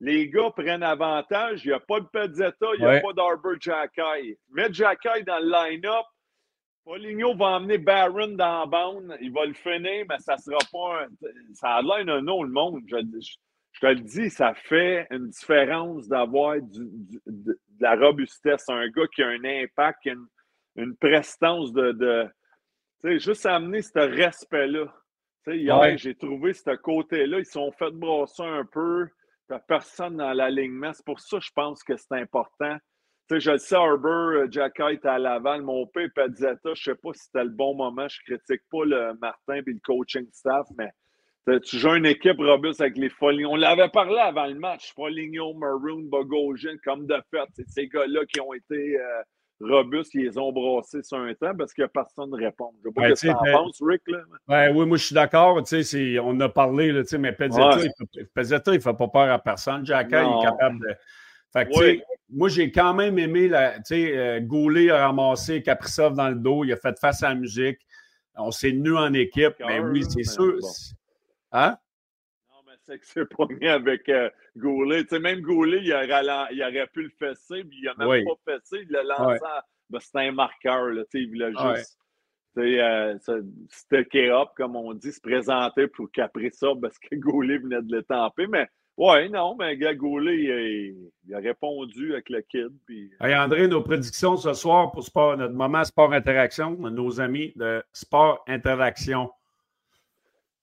les 0.00 0.28
gars 0.28 0.50
prennent 0.50 0.82
avantage. 0.82 1.64
Il 1.64 1.68
n'y 1.68 1.72
a 1.74 1.80
pas 1.80 2.00
de 2.00 2.06
Pezzetta, 2.12 2.66
il 2.74 2.80
n'y 2.80 2.86
a 2.86 3.00
pas 3.00 3.14
d'Arbor 3.14 3.54
Jacky. 3.58 4.36
Mets 4.50 4.70
Jacky 4.70 5.24
dans 5.26 5.38
le 5.38 5.50
line-up. 5.50 6.04
Foligno 6.84 7.34
va 7.34 7.56
emmener 7.56 7.78
Barron 7.78 8.28
dans 8.36 8.60
la 8.60 8.66
bande. 8.66 9.16
Il 9.22 9.32
va 9.32 9.46
le 9.46 9.54
finir, 9.54 10.04
mais 10.06 10.18
ça 10.18 10.36
sera 10.36 10.58
pas 10.70 11.04
un. 11.04 11.08
Ça 11.54 11.76
a 11.76 11.80
l'air 11.80 12.14
un 12.14 12.20
nom, 12.20 12.42
le 12.42 12.50
monde. 12.50 12.82
Je, 12.86 12.96
je- 12.98 13.36
je 13.72 13.80
te 13.80 13.86
le 13.86 14.00
dis, 14.00 14.28
ça 14.28 14.52
fait 14.52 15.06
une 15.10 15.28
différence 15.30 16.06
d'avoir 16.06 16.56
de, 16.60 17.58
la 17.80 17.94
robustesse. 17.96 18.68
Un 18.68 18.88
gars 18.90 19.06
qui 19.14 19.22
a 19.22 19.28
un 19.28 19.42
impact, 19.42 20.02
qui 20.02 20.10
a 20.10 20.12
une, 20.12 20.26
une 20.76 20.96
prestance 20.96 21.72
de. 21.72 22.26
Sais, 23.08 23.18
juste 23.18 23.46
amener 23.46 23.82
ce 23.82 23.98
respect-là. 23.98 24.92
Hier, 25.46 25.78
Ouais. 25.78 25.98
j'ai 25.98 26.14
trouvé 26.14 26.52
ce 26.52 26.74
côté-là. 26.76 27.38
Ils 27.40 27.44
se 27.46 27.52
sont 27.52 27.72
fait 27.72 27.90
brasser 27.90 28.42
un 28.44 28.64
peu. 28.64 29.08
T'as 29.48 29.58
personne 29.58 30.16
dans 30.18 30.32
l'alignement. 30.32 30.92
C'est 30.92 31.04
pour 31.04 31.18
ça 31.20 31.38
que 31.38 31.44
je 31.44 31.50
pense 31.54 31.82
que 31.82 31.96
c'est 31.96 32.12
important. 32.14 32.76
Tu 33.28 33.34
sais, 33.36 33.40
je 33.40 33.50
le 33.52 33.58
sais, 33.58 33.74
Harbour, 33.76 34.10
euh, 34.10 34.46
Jacky 34.50 34.82
était 34.92 35.08
à 35.08 35.18
Laval, 35.18 35.62
mon 35.62 35.86
père, 35.86 36.08
Padzetta, 36.14 36.74
je 36.74 36.82
sais 36.82 36.94
pas 36.94 37.12
si 37.12 37.24
c'était 37.24 37.44
le 37.44 37.50
bon 37.50 37.74
moment. 37.74 38.06
Je 38.08 38.18
critique 38.24 38.62
pas 38.70 38.84
le 38.84 39.14
Martin 39.20 39.54
et 39.54 39.62
le 39.66 39.78
coaching 39.84 40.26
staff, 40.32 40.66
mais 40.78 40.90
tu 41.60 41.76
joues 41.78 41.94
une 41.94 42.06
équipe 42.06 42.38
robuste 42.38 42.80
avec 42.80 42.96
les 42.96 43.08
Foligno. 43.10 43.50
On 43.50 43.56
l'avait 43.56 43.88
parlé 43.88 44.18
avant 44.18 44.46
le 44.46 44.54
match. 44.54 44.92
Foligno, 44.94 45.54
Maroon, 45.54 46.02
Bogosian, 46.04 46.76
comme 46.84 47.06
de 47.06 47.16
fait. 47.30 47.48
C'est 47.54 47.68
ces 47.68 47.88
gars-là 47.88 48.24
qui 48.26 48.40
ont 48.40 48.52
été 48.54 48.96
euh, 49.00 49.22
robustes, 49.68 50.14
ils 50.14 50.22
les 50.24 50.38
ont 50.38 50.52
brassés 50.52 51.02
sur 51.02 51.18
un 51.18 51.32
temps 51.34 51.54
parce 51.56 51.72
que 51.74 51.86
personne 51.86 52.30
ne 52.30 52.36
répond. 52.36 52.70
Je 52.84 52.88
sais 52.88 52.92
pas 52.94 53.02
Ouais, 53.02 53.16
ce 53.16 53.26
que 53.26 53.32
en 53.32 53.64
penses, 53.64 53.82
Rick. 53.82 54.02
Là. 54.06 54.18
Ouais, 54.48 54.72
oui, 54.74 54.86
moi, 54.86 54.96
je 54.96 55.04
suis 55.06 55.14
d'accord. 55.14 55.56
On 56.24 56.40
a 56.40 56.48
parlé, 56.48 56.92
là, 56.92 57.02
mais 57.18 57.32
Pezzetta, 57.32 57.76
Ouais. 57.76 57.84
il 57.84 58.72
ne 58.72 58.78
fait 58.80 58.92
pas 58.96 59.08
peur 59.08 59.30
à 59.32 59.38
personne. 59.38 59.84
Jacka, 59.86 60.22
il 60.24 60.38
est 60.38 60.42
capable 60.42 60.80
de. 60.80 60.94
Fait 61.52 61.66
que, 61.66 61.78
Oui. 61.78 62.02
moi, 62.30 62.48
j'ai 62.48 62.72
quand 62.72 62.94
même 62.94 63.18
aimé, 63.18 63.48
la, 63.48 63.74
euh, 63.92 64.40
Goulet 64.40 64.90
a 64.90 65.06
ramassé 65.06 65.62
Kaprizov 65.62 66.14
dans 66.14 66.30
le 66.30 66.36
dos, 66.36 66.64
il 66.64 66.72
a 66.72 66.76
fait 66.76 66.98
face 66.98 67.22
à 67.22 67.28
la 67.28 67.34
musique. 67.34 67.78
On 68.36 68.50
s'est 68.50 68.72
nus 68.72 68.96
en 68.96 69.12
équipe, 69.12 69.54
mais 69.60 69.78
oui, 69.80 70.02
c'est 70.08 70.22
sûr. 70.24 70.56
bon. 70.60 70.68
Hein? 71.52 71.76
C'est 72.84 73.28
pas 73.36 73.46
mis 73.60 73.68
avec 73.68 74.08
euh, 74.08 74.28
Goulet. 74.56 75.02
Tu 75.04 75.10
sais, 75.10 75.18
même 75.20 75.40
Goulet, 75.40 75.80
il, 75.82 75.92
a 75.92 76.04
ralen- 76.04 76.48
il 76.52 76.62
aurait 76.62 76.86
pu 76.88 77.02
le 77.04 77.10
fesser, 77.18 77.64
puis 77.64 77.78
il 77.82 77.88
a 77.88 77.94
même 77.96 78.08
Oui. 78.08 78.24
pas 78.24 78.52
fessé, 78.54 78.82
il 78.82 78.90
l'a 78.90 79.02
lancé. 79.04 79.42
Ouais. 79.42 79.60
ben, 79.90 80.00
c'était 80.00 80.18
un 80.20 80.32
marqueur, 80.32 80.86
là, 80.86 81.02
tu 81.04 81.18
sais, 81.18 81.22
il 81.24 81.28
voulait 81.28 81.52
juste 81.52 81.98
sais, 82.54 82.80
euh, 82.80 84.40
up, 84.42 84.48
comme 84.56 84.76
on 84.76 84.92
dit, 84.94 85.12
se 85.12 85.20
présenter 85.20 85.86
pour 85.88 86.10
caprer 86.10 86.50
ça 86.50 86.68
parce 86.80 86.98
que 86.98 87.14
Goulet 87.16 87.58
venait 87.58 87.82
de 87.82 87.96
le 87.96 88.02
tamper. 88.02 88.46
Mais 88.46 88.68
ouais, 88.96 89.28
non, 89.28 89.54
mais 89.58 89.76
gars, 89.76 89.94
Goulet, 89.94 90.36
il, 90.38 90.50
a- 90.52 90.98
il 91.28 91.34
a 91.34 91.38
répondu 91.38 92.12
avec 92.12 92.28
le 92.30 92.40
kid. 92.42 92.68
Puis, 92.86 93.10
Hey, 93.20 93.34
André, 93.34 93.68
nos 93.68 93.82
prédictions 93.82 94.36
ce 94.36 94.52
soir 94.54 94.92
pour 94.92 95.02
sport, 95.02 95.36
notre 95.36 95.54
moment 95.54 95.84
Sport 95.84 96.12
Interaction, 96.12 96.72
nos 96.76 97.20
amis 97.20 97.52
de 97.56 97.82
Sport 97.92 98.42
Interaction. 98.48 99.30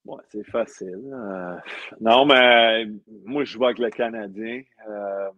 Ouais, 0.05 0.21
c'est 0.29 0.45
facile. 0.49 1.11
Euh, 1.13 1.55
non, 1.99 2.25
mais 2.25 2.87
moi, 3.25 3.43
je 3.43 3.53
joue 3.53 3.65
avec 3.65 3.79
le 3.79 3.89
Canadien. 3.89 4.63
Euh, 4.87 5.29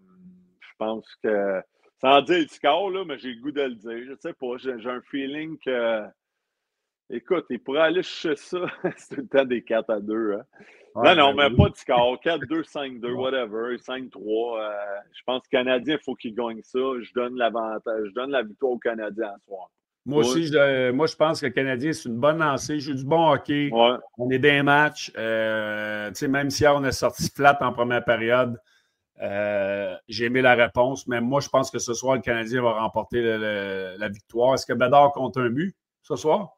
je 0.60 0.70
pense 0.78 1.16
que, 1.24 1.62
sans 2.00 2.22
dire 2.22 2.40
le 2.40 2.48
score, 2.48 2.90
là, 2.92 3.04
mais 3.06 3.18
j'ai 3.18 3.34
le 3.34 3.42
goût 3.42 3.52
de 3.52 3.62
le 3.62 3.76
dire. 3.76 4.06
Je 4.08 4.16
sais 4.20 4.34
pas, 4.34 4.58
j'ai 4.58 4.90
un 4.90 5.02
feeling 5.02 5.58
que, 5.60 6.04
écoute, 7.10 7.46
il 7.50 7.60
pourrait 7.60 7.82
aller 7.82 8.04
chercher 8.04 8.36
ça. 8.36 8.66
c'est 8.98 9.16
tout 9.16 9.22
le 9.22 9.28
temps 9.28 9.46
des 9.46 9.64
4 9.64 9.90
à 9.90 10.00
2. 10.00 10.34
Hein. 10.34 10.44
Ouais, 10.94 11.16
non, 11.16 11.28
non, 11.28 11.34
ben 11.34 11.50
mais 11.50 11.56
oui. 11.56 11.64
pas 11.64 11.70
de 11.70 11.76
score. 11.78 12.20
4-2, 12.22 12.64
5-2, 12.64 13.14
whatever. 13.14 13.78
5-3. 13.78 14.60
euh, 14.60 14.72
je 15.14 15.24
pense 15.26 15.42
que 15.44 15.48
le 15.56 15.58
Canadien, 15.64 15.98
il 16.00 16.04
faut 16.04 16.16
qu'il 16.16 16.36
gagne 16.36 16.62
ça. 16.64 16.80
Je 17.02 17.14
donne 17.14 17.36
l'avantage. 17.38 18.08
Je 18.08 18.14
donne 18.14 18.32
la 18.32 18.44
victoire 18.44 18.74
au 18.74 18.80
Canadien 18.80 19.34
ce 19.40 19.46
soir. 19.46 19.70
Moi 20.06 20.24
aussi, 20.32 20.48
je, 20.48 20.92
moi, 20.92 21.06
je 21.08 21.16
pense 21.16 21.42
que 21.42 21.46
le 21.46 21.52
Canadien, 21.52 21.94
c'est 21.94 22.10
une 22.10 22.18
bonne 22.20 22.40
lancée. 22.40 22.80
Joue 22.80 22.96
du 22.96 23.04
bon 23.06 23.30
hockey. 23.32 23.70
Ouais. 23.72 23.98
On 24.18 24.30
est 24.32 24.40
des 24.40 24.64
matchs. 24.64 25.12
Euh, 25.18 26.12
même 26.28 26.50
si 26.50 26.64
hier, 26.64 26.76
on 26.76 26.84
est 26.84 26.92
sorti 26.92 27.30
flat 27.30 27.58
en 27.62 27.72
première 27.72 28.04
période, 28.04 28.60
euh, 29.22 29.96
j'ai 30.08 30.26
aimé 30.26 30.42
la 30.42 30.56
réponse. 30.56 31.06
Mais 31.08 31.22
moi, 31.22 31.40
je 31.40 31.50
pense 31.50 31.70
que 31.70 31.78
ce 31.78 31.94
soir, 31.94 32.16
le 32.16 32.22
Canadien 32.22 32.64
va 32.64 32.74
remporter 32.82 33.22
le- 33.22 33.38
le- 33.38 33.96
la 34.00 34.10
victoire. 34.10 34.56
Est-ce 34.56 34.66
que 34.66 34.74
Bedard 34.74 35.12
compte 35.12 35.38
un 35.38 35.50
but 35.50 35.76
ce 36.02 36.16
soir? 36.16 36.58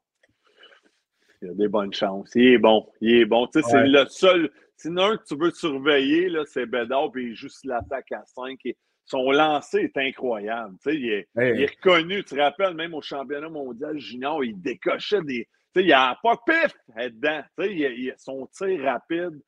Il 1.41 1.49
a 1.49 1.53
des 1.53 1.67
bonnes 1.67 1.93
chances. 1.93 2.31
Il 2.35 2.47
est 2.53 2.57
bon. 2.57 2.87
Il 3.01 3.15
est 3.15 3.25
bon. 3.25 3.49
Ouais. 3.53 3.61
c'est 3.61 3.85
le 3.87 4.05
seul. 4.07 4.49
Sinon, 4.77 5.17
que 5.17 5.23
tu 5.25 5.35
veux 5.37 5.51
surveiller, 5.51 6.29
c'est 6.45 6.65
Bédard, 6.65 7.11
puis 7.11 7.31
il 7.31 7.35
juste 7.35 7.65
l'attaque 7.65 8.11
à 8.13 8.23
5. 8.25 8.57
Et 8.65 8.77
son 9.05 9.31
lancer 9.31 9.79
est 9.93 9.97
incroyable. 9.97 10.75
Tu 10.83 10.91
sais, 10.91 10.95
il, 10.97 11.09
est, 11.11 11.27
Hey. 11.37 11.53
il 11.55 11.61
est 11.63 11.71
reconnu. 11.71 12.23
Tu 12.23 12.35
te 12.35 12.39
rappelles, 12.39 12.73
même 12.75 12.93
au 12.93 13.01
championnat 13.01 13.49
mondial 13.49 13.97
junior, 13.99 14.43
il 14.43 14.59
décochait 14.61 15.21
des. 15.21 15.47
Tu 15.73 15.81
sais, 15.81 15.85
il 15.87 15.93
a 15.93 16.17
pas 16.23 16.37
pif 16.45 16.73
dedans. 16.95 17.41
Tu 17.57 17.63
sais, 17.65 17.73
il, 17.73 17.79
il- 17.79 18.13
son 18.17 18.47
tir 18.47 18.81
rapide. 18.83 19.39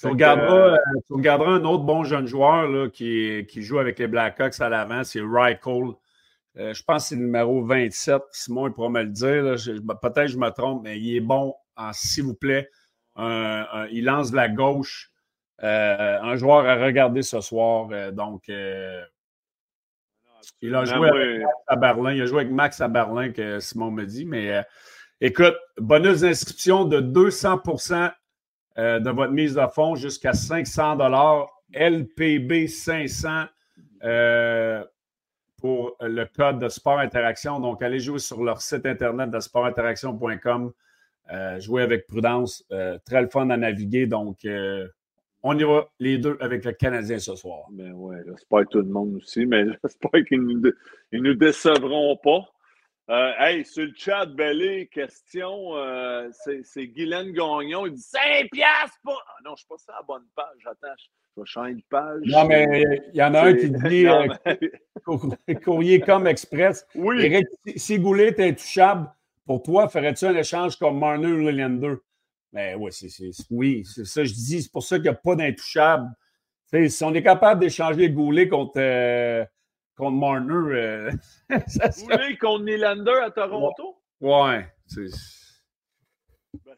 Tu 0.00 0.06
regarderas, 0.08 0.56
euh, 0.56 0.72
euh, 0.74 1.00
tu 1.06 1.12
regarderas 1.12 1.50
un 1.52 1.64
autre 1.64 1.84
bon 1.84 2.02
jeune 2.02 2.26
joueur 2.26 2.66
là, 2.68 2.88
qui, 2.88 3.46
qui 3.48 3.62
joue 3.62 3.78
avec 3.78 3.98
les 3.98 4.08
Blackhawks 4.08 4.60
à 4.60 4.68
l'avant, 4.68 5.04
c'est 5.04 5.20
Ry 5.22 5.58
Cole. 5.60 5.94
Euh, 6.56 6.74
je 6.74 6.82
pense 6.82 7.04
que 7.04 7.08
c'est 7.10 7.14
le 7.16 7.22
numéro 7.22 7.62
27. 7.64 8.20
Simon 8.32 8.66
il 8.68 8.72
pourra 8.72 8.88
me 8.88 9.02
le 9.02 9.08
dire. 9.10 9.42
Peut-être 10.00 10.14
que 10.14 10.26
je 10.26 10.38
me 10.38 10.48
trompe, 10.50 10.82
mais 10.82 10.98
il 10.98 11.16
est 11.16 11.20
bon 11.20 11.54
en 11.76 11.92
s'il 11.92 12.24
vous 12.24 12.34
plaît. 12.34 12.68
un- 13.14 13.66
un- 13.72 13.86
il 13.88 14.06
lance 14.06 14.30
de 14.30 14.36
la 14.36 14.48
gauche. 14.48 15.10
Euh, 15.62 16.18
un 16.20 16.36
joueur 16.36 16.66
à 16.66 16.76
regarder 16.76 17.22
ce 17.22 17.40
soir. 17.40 17.88
euh, 17.92 18.10
donc, 18.10 18.48
euh, 18.48 19.02
il 20.60 20.74
a 20.74 20.84
joué 20.84 21.08
avec 21.08 21.40
Max 21.40 21.54
à 21.66 21.76
Berlin. 21.76 22.12
Il 22.12 22.22
a 22.22 22.26
joué 22.26 22.40
avec 22.40 22.52
Max 22.52 22.80
à 22.80 22.88
Berlin, 22.88 23.30
que 23.32 23.60
Simon 23.60 23.90
me 23.90 24.04
dit. 24.04 24.24
Mais 24.24 24.52
euh, 24.52 24.62
écoute, 25.20 25.56
bonus 25.78 26.20
d'inscription 26.20 26.84
de 26.84 27.00
200% 27.00 28.12
euh, 28.78 29.00
de 29.00 29.10
votre 29.10 29.32
mise 29.32 29.54
de 29.54 29.66
fonds 29.72 29.94
jusqu'à 29.94 30.32
500 30.32 30.98
LPB 31.74 32.66
500 32.66 33.44
euh, 34.04 34.84
pour 35.60 35.96
le 36.00 36.24
code 36.24 36.58
de 36.58 36.68
Sport 36.68 36.98
Interaction. 36.98 37.60
Donc, 37.60 37.82
allez 37.82 38.00
jouer 38.00 38.18
sur 38.18 38.42
leur 38.42 38.60
site 38.62 38.84
internet 38.86 39.30
de 39.30 39.40
sportinteraction.com. 39.40 40.72
jouer 41.58 41.82
avec 41.82 42.06
prudence. 42.06 42.64
Très 43.04 43.22
le 43.22 43.28
fun 43.28 43.48
à 43.50 43.56
naviguer. 43.56 44.06
Donc, 44.06 44.44
on 45.42 45.54
va 45.54 45.88
les 45.98 46.18
deux 46.18 46.36
avec 46.40 46.64
le 46.64 46.72
Canadien 46.72 47.18
ce 47.18 47.34
soir. 47.34 47.64
Ben 47.70 47.92
ouais, 47.92 48.18
j'espère 48.26 48.66
tout 48.68 48.78
le 48.78 48.84
monde 48.88 49.16
aussi, 49.16 49.44
mais 49.46 49.64
j'espère 49.84 50.24
qu'ils 50.26 50.40
nous, 50.40 50.60
dé- 50.60 50.72
ils 51.12 51.22
nous 51.22 51.34
décevront 51.34 52.16
pas. 52.22 52.44
Euh, 53.10 53.32
hey, 53.40 53.64
sur 53.64 53.84
le 53.84 53.92
chat, 53.96 54.26
Bellé, 54.26 54.88
question, 54.92 55.76
euh, 55.76 56.28
c'est 56.62 56.86
Guylaine 56.86 57.32
Gagnon. 57.32 57.84
Il 57.86 57.94
dit 57.94 58.00
5 58.00 58.48
piastres 58.52 58.96
pour. 59.02 59.20
Ah 59.26 59.32
non, 59.44 59.50
je 59.56 59.60
suis 59.62 59.68
pas 59.68 59.76
sur 59.78 59.92
la 59.92 60.02
bonne 60.06 60.24
page. 60.36 60.46
Attends, 60.66 60.94
je 60.96 61.40
vais 61.40 61.46
changer 61.46 61.74
de 61.74 61.82
page. 61.90 62.20
Non, 62.26 62.44
mais 62.46 62.84
il 63.12 63.16
y 63.18 63.22
en 63.22 63.34
a 63.34 63.40
un 63.48 63.54
qui 63.54 63.70
dit 63.70 64.04
Non, 64.04 64.26
euh, 64.46 64.54
mais- 65.48 65.54
courrier 65.64 66.00
comme 66.00 66.28
express. 66.28 66.86
Oui, 66.94 67.20
Éric, 67.24 67.48
si- 67.76 67.98
Goulet 67.98 68.28
est 68.28 68.40
intouchable, 68.40 69.10
pour 69.46 69.62
toi, 69.64 69.88
ferais-tu 69.88 70.24
un 70.26 70.36
échange 70.36 70.76
comme 70.76 71.00
Marner 71.00 71.32
ou 71.32 71.38
Lillender? 71.38 71.94
Mais 72.52 72.74
oui, 72.74 72.92
c'est, 72.92 73.08
c'est- 73.08 73.30
oui, 73.50 73.82
c'est 73.84 74.04
ça 74.04 74.22
que 74.22 74.28
je 74.28 74.34
dis. 74.34 74.62
C'est 74.62 74.72
pour 74.72 74.82
ça 74.82 74.96
qu'il 74.96 75.04
n'y 75.04 75.08
a 75.08 75.14
pas 75.14 75.34
d'intouchable. 75.36 76.08
Si 76.88 77.04
on 77.04 77.12
est 77.14 77.22
capable 77.22 77.60
d'échanger 77.60 78.08
Goulet 78.10 78.48
contre, 78.48 78.72
euh, 78.78 79.44
contre 79.96 80.16
Marner, 80.16 80.74
euh, 80.74 81.10
ça 81.66 81.92
serait... 81.92 82.16
voulez 82.16 82.38
qu'on 82.38 82.58
Nylander 82.60 83.20
à 83.24 83.30
Toronto? 83.30 84.02
Ouais. 84.20 84.66
c'est- 84.86 85.06
Ben, 86.64 86.74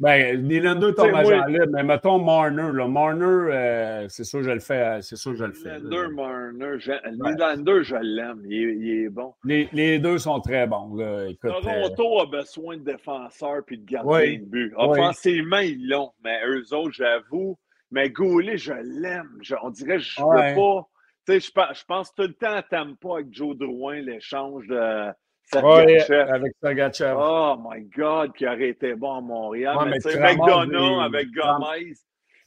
Ben, 0.00 0.40
Nylander 0.46 0.94
tombe 0.94 1.12
à 1.14 1.24
sais, 1.24 1.30
Jean 1.30 1.38
moi- 1.38 1.48
libre, 1.48 1.66
mais 1.72 1.82
mettons 1.82 2.18
Marner. 2.22 2.70
Là. 2.72 2.86
Marner, 2.86 3.24
euh, 3.24 4.06
c'est 4.08 4.22
sûr 4.22 4.38
que 4.40 4.44
je 4.44 4.50
le 4.52 4.60
fais. 4.60 4.80
euh, 4.80 5.00
C'est 5.00 5.16
sûr 5.16 5.32
que 5.32 5.38
je 5.38 5.44
le 5.44 5.52
fais. 5.52 5.80
Nylander, 5.80 6.14
Marner, 6.14 6.78
je- 6.78 7.10
Nylander, 7.10 7.82
je 7.82 7.96
l'aime. 7.96 8.42
Il, 8.46 8.52
est- 8.68 8.76
il 8.76 9.04
est 9.04 9.08
bon. 9.08 9.34
Les, 9.44 9.68
les 9.72 9.98
deux 9.98 10.18
sont 10.18 10.40
très 10.40 10.68
bons. 10.68 10.94
Là. 10.94 11.26
Écoute, 11.28 11.50
euh, 11.50 11.60
Toronto 11.60 12.20
a 12.20 12.26
besoin 12.26 12.76
de 12.76 12.84
défenseurs 12.84 13.62
puis 13.66 13.78
de 13.78 13.84
gardiens 13.84 14.10
Oui. 14.12 14.38
de 14.38 14.44
but. 14.44 14.72
Oui. 14.78 14.84
Offensivement, 14.88 15.58
ils 15.58 15.88
l'ont, 15.88 16.12
mais 16.22 16.38
eux 16.46 16.72
autres, 16.74 16.92
j'avoue. 16.94 17.58
Mais 17.90 18.10
Goulet, 18.10 18.56
je 18.56 18.74
l'aime. 18.74 19.40
On 19.62 19.70
dirait 19.70 19.96
que 19.96 20.02
je 20.02 20.20
ne 20.20 20.26
Ouais. 20.26 20.50
veux 20.50 20.56
pas. 20.60 20.86
Tu 21.26 21.40
sais, 21.40 21.40
je, 21.40 21.74
je 21.80 21.84
pense 21.86 22.14
tout 22.14 22.22
le 22.22 22.34
temps 22.34 22.54
à 22.54 22.62
Tampa 22.62 23.14
avec 23.14 23.26
Joe 23.32 23.56
Drouin, 23.56 23.96
l'échange 24.00 24.66
de 24.68 25.08
Sergachev. 25.52 26.30
avec 26.30 26.52
Sergachev. 26.62 27.16
Oh 27.18 27.56
my 27.64 27.82
God, 27.96 28.32
qui 28.34 28.46
aurait 28.46 28.68
été 28.70 28.94
bon 28.94 29.14
à 29.16 29.20
Montréal. 29.20 29.76
Ouais, 29.76 29.84
mais 29.86 29.98
McDonough 30.20 30.70
des- 30.70 31.04
avec 31.04 31.28
Gomez. 31.32 31.92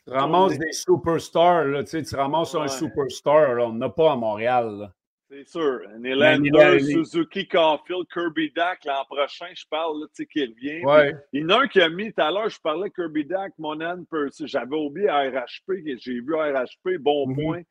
Tu 0.08 0.14
ramasses 0.14 0.58
des 0.58 0.72
superstars. 0.72 1.66
Là, 1.66 1.84
tu, 1.84 1.89
sais, 1.91 2.04
tu 2.04 2.16
ramasses 2.16 2.56
un 2.56 2.68
superstar. 2.68 3.54
Là. 3.56 3.66
On 3.68 3.74
n'a 3.74 3.89
pas 3.89 4.14
à 4.14 4.16
Montréal. 4.16 4.72
là. 4.80 4.91
C'est 5.30 5.47
sûr. 5.47 5.80
Nylander, 5.99 6.80
Suzuki, 6.82 7.47
Caulfield, 7.47 8.06
Kirby 8.14 8.52
Dak, 8.54 8.80
l'an 8.84 9.06
prochain, 9.10 9.45
je 9.56 9.64
parle, 9.70 10.02
là, 10.02 10.08
tu 10.08 10.24
sais, 10.24 10.26
qui 10.26 10.41
revient. 10.43 10.84
Ouais. 10.84 11.16
Il 11.32 11.43
y 11.43 11.45
en 11.45 11.49
a 11.52 11.62
un 11.64 11.68
qui 11.68 11.80
a 11.82 11.88
mis, 11.88 12.12
tout 12.12 12.22
à 12.22 12.30
l'heure, 12.32 12.49
je 12.49 12.60
parlais 12.62 12.89
de 12.89 12.93
Kirby 12.93 13.24
Dak, 13.24 13.54
Monan, 13.58 14.04
Percy. 14.12 14.45
J'avais 14.45 14.76
oublié 14.76 15.10
RHP, 15.10 15.72
j'ai 15.99 16.14
vu 16.20 16.34
RHP, 16.36 16.97
bon 16.99 17.28
Mhm. 17.30 17.36
point. 17.36 17.62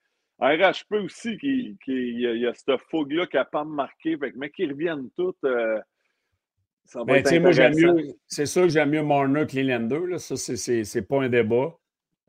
RHP 0.41 0.93
aussi, 1.05 1.37
qui, 1.39 1.77
qui, 1.85 1.93
il 1.93 2.21
y 2.21 2.27
a, 2.27 2.33
il 2.33 2.41
y 2.41 2.47
a 2.47 2.55
cette 2.55 2.81
fougue-là 2.91 3.27
qui 3.27 3.37
n'a 3.37 3.45
pas 3.45 3.65
marqué. 3.65 4.17
Fait 4.17 4.33
que, 4.33 4.39
mais 4.39 4.51
qu'ils 4.51 4.73
reviennent 4.73 5.11
tous, 5.17 5.35
euh, 5.45 5.79
ça 6.85 7.01
va 7.01 7.05
Mais 7.13 7.19
être 7.21 7.39
moi, 7.41 7.53
j'aime 7.53 7.75
mieux. 7.77 8.15
C'est 8.27 8.47
sûr 8.47 8.63
que 8.63 8.69
j'aime 8.71 8.91
mieux 8.91 9.03
Marner 9.03 9.47
que 9.47 9.55
Nylander. 9.57 10.01
Là. 10.09 10.19
Ça, 10.19 10.37
c'est- 10.37 11.03
pas 11.09 11.23
un 11.23 11.29
débat. 11.29 11.75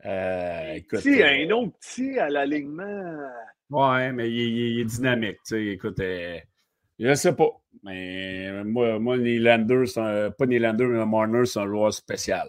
Euh, 0.04 0.74
écoute, 0.74 0.98
Si, 1.00 1.22
euh, 1.22 1.26
un 1.46 1.50
autre 1.50 1.72
petit 1.78 2.18
à 2.18 2.28
l'alignement. 2.28 3.16
Ouais, 3.70 4.12
mais 4.12 4.28
il, 4.30 4.36
il- 4.40 4.68
il 4.74 4.80
est 4.80 4.84
dynamique. 4.84 5.36
tu 5.46 5.54
sais. 5.56 5.66
Écoute, 5.68 5.98
euh, 6.00 6.38
je 6.98 7.14
sais 7.14 7.34
pas. 7.34 7.48
Mais 7.84 8.62
moi, 8.64 8.98
moi 8.98 9.16
Nylander, 9.16 9.84
un, 9.96 10.30
pas 10.30 10.46
Nylander, 10.46 10.86
mais 10.86 11.06
Marner, 11.06 11.46
c'est 11.46 11.60
un 11.60 11.66
joueur 11.66 11.92
spécial. 11.94 12.48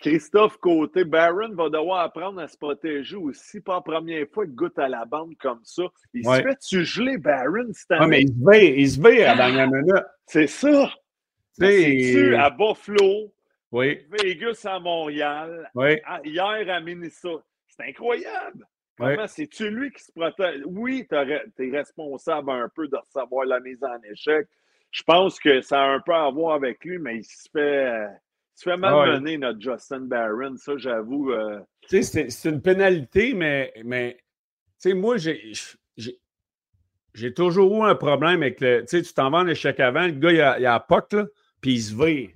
Christophe 0.00 0.56
Côté, 0.58 1.04
Barron 1.04 1.52
va 1.54 1.68
devoir 1.68 2.00
apprendre 2.00 2.40
à 2.40 2.48
se 2.48 2.56
protéger 2.56 3.16
aussi. 3.16 3.60
Pas 3.60 3.74
la 3.74 3.80
première 3.82 4.26
fois 4.32 4.44
qu'il 4.46 4.54
goûte 4.54 4.78
à 4.78 4.88
la 4.88 5.04
bande 5.04 5.36
comme 5.38 5.60
ça. 5.62 5.82
Il 6.14 6.26
Ouais. 6.26 6.38
se 6.38 6.42
fait-tu 6.42 6.84
geler, 6.84 7.18
Barron, 7.18 7.68
cette 7.72 7.90
année? 7.92 8.06
mais 8.08 8.22
il 8.22 8.28
se 8.28 8.50
vire, 8.50 8.78
il 8.78 8.90
se 8.90 9.00
vire 9.00 9.30
à 9.30 9.34
la 9.34 9.46
dernière 9.50 9.70
minute. 9.70 10.04
C'est 10.26 10.46
ça! 10.46 10.90
C'est-tu 11.52 12.34
à 12.36 12.50
Buffalo, 12.50 13.32
Oui, 13.72 14.00
Vegas 14.10 14.62
à 14.64 14.80
Montréal, 14.80 15.70
oui. 15.74 15.98
à- 16.04 16.20
hier 16.24 16.68
à 16.74 16.80
Minnesota? 16.80 17.44
C'est 17.68 17.88
incroyable! 17.88 18.66
C'est-tu 19.28 19.70
lui 19.70 19.90
qui 19.92 20.02
se 20.02 20.12
protège? 20.12 20.60
Oui, 20.66 21.06
tu 21.08 21.14
es 21.16 21.70
responsable 21.70 22.50
un 22.50 22.68
peu 22.74 22.86
de 22.88 22.96
recevoir 22.96 23.46
la 23.46 23.58
mise 23.60 23.82
en 23.82 23.98
échec. 24.10 24.46
Je 24.90 25.02
pense 25.04 25.38
que 25.38 25.60
ça 25.62 25.80
a 25.82 25.86
un 25.86 26.00
peu 26.00 26.12
à 26.12 26.28
voir 26.30 26.54
avec 26.56 26.84
lui, 26.84 26.98
mais 26.98 27.18
il 27.18 27.24
se 27.24 27.48
fait, 27.50 28.06
euh, 28.50 28.56
il 28.56 28.60
se 28.60 28.70
fait 28.70 28.76
malmener, 28.76 29.38
notre 29.38 29.60
Justin 29.60 30.00
Barron. 30.00 30.56
Ça, 30.56 30.76
j'avoue. 30.76 31.32
euh, 31.32 31.60
Tu 31.88 32.02
sais, 32.02 32.30
c'est- 32.30 32.48
une 32.48 32.60
pénalité, 32.62 33.34
mais, 33.34 33.72
mais 33.84 34.16
tu 34.18 34.90
sais, 34.90 34.94
moi, 34.94 35.16
j'ai- 35.16 35.52
j'ai 37.14 37.34
toujours 37.34 37.84
eu 37.84 37.88
un 37.90 37.94
problème 37.94 38.42
avec 38.42 38.60
le. 38.60 38.80
Tu 38.82 38.98
sais, 38.98 39.02
tu 39.02 39.12
t'en 39.12 39.30
vas 39.30 39.38
en 39.38 39.46
échec 39.48 39.78
avant, 39.80 40.06
le 40.06 40.12
gars, 40.12 40.32
il 40.32 40.40
a, 40.40 40.58
il 40.60 40.66
a 40.66 40.72
la 40.72 40.80
POC, 40.80 41.12
là, 41.14 41.26
puis 41.60 41.72
il 41.74 41.82
se 41.82 41.94
vire. 41.94 42.30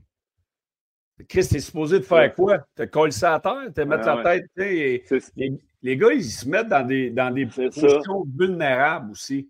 Chris, 1.29 1.47
t'es 1.49 1.61
supposé 1.61 2.01
de 2.01 2.05
faire 2.05 2.35
quoi? 2.35 2.59
Te 2.75 2.83
coller 2.83 3.13
ça 3.13 3.35
à 3.35 3.41
terre, 3.41 3.73
te 3.73 3.81
mettre 3.83 4.09
Ah 4.09 4.17
la 4.17 4.23
ouais. 4.25 4.41
tête, 4.41 4.51
tu 4.57 5.21
Les, 5.37 5.53
les 5.83 5.97
gars, 5.97 6.13
ils 6.13 6.25
se 6.25 6.49
mettent 6.49 6.69
dans 6.69 6.85
des, 6.85 7.11
dans 7.11 7.33
des 7.33 7.49
ça. 7.51 7.63
positions 7.63 8.25
vulnérables 8.37 9.13
aussi. 9.13 9.49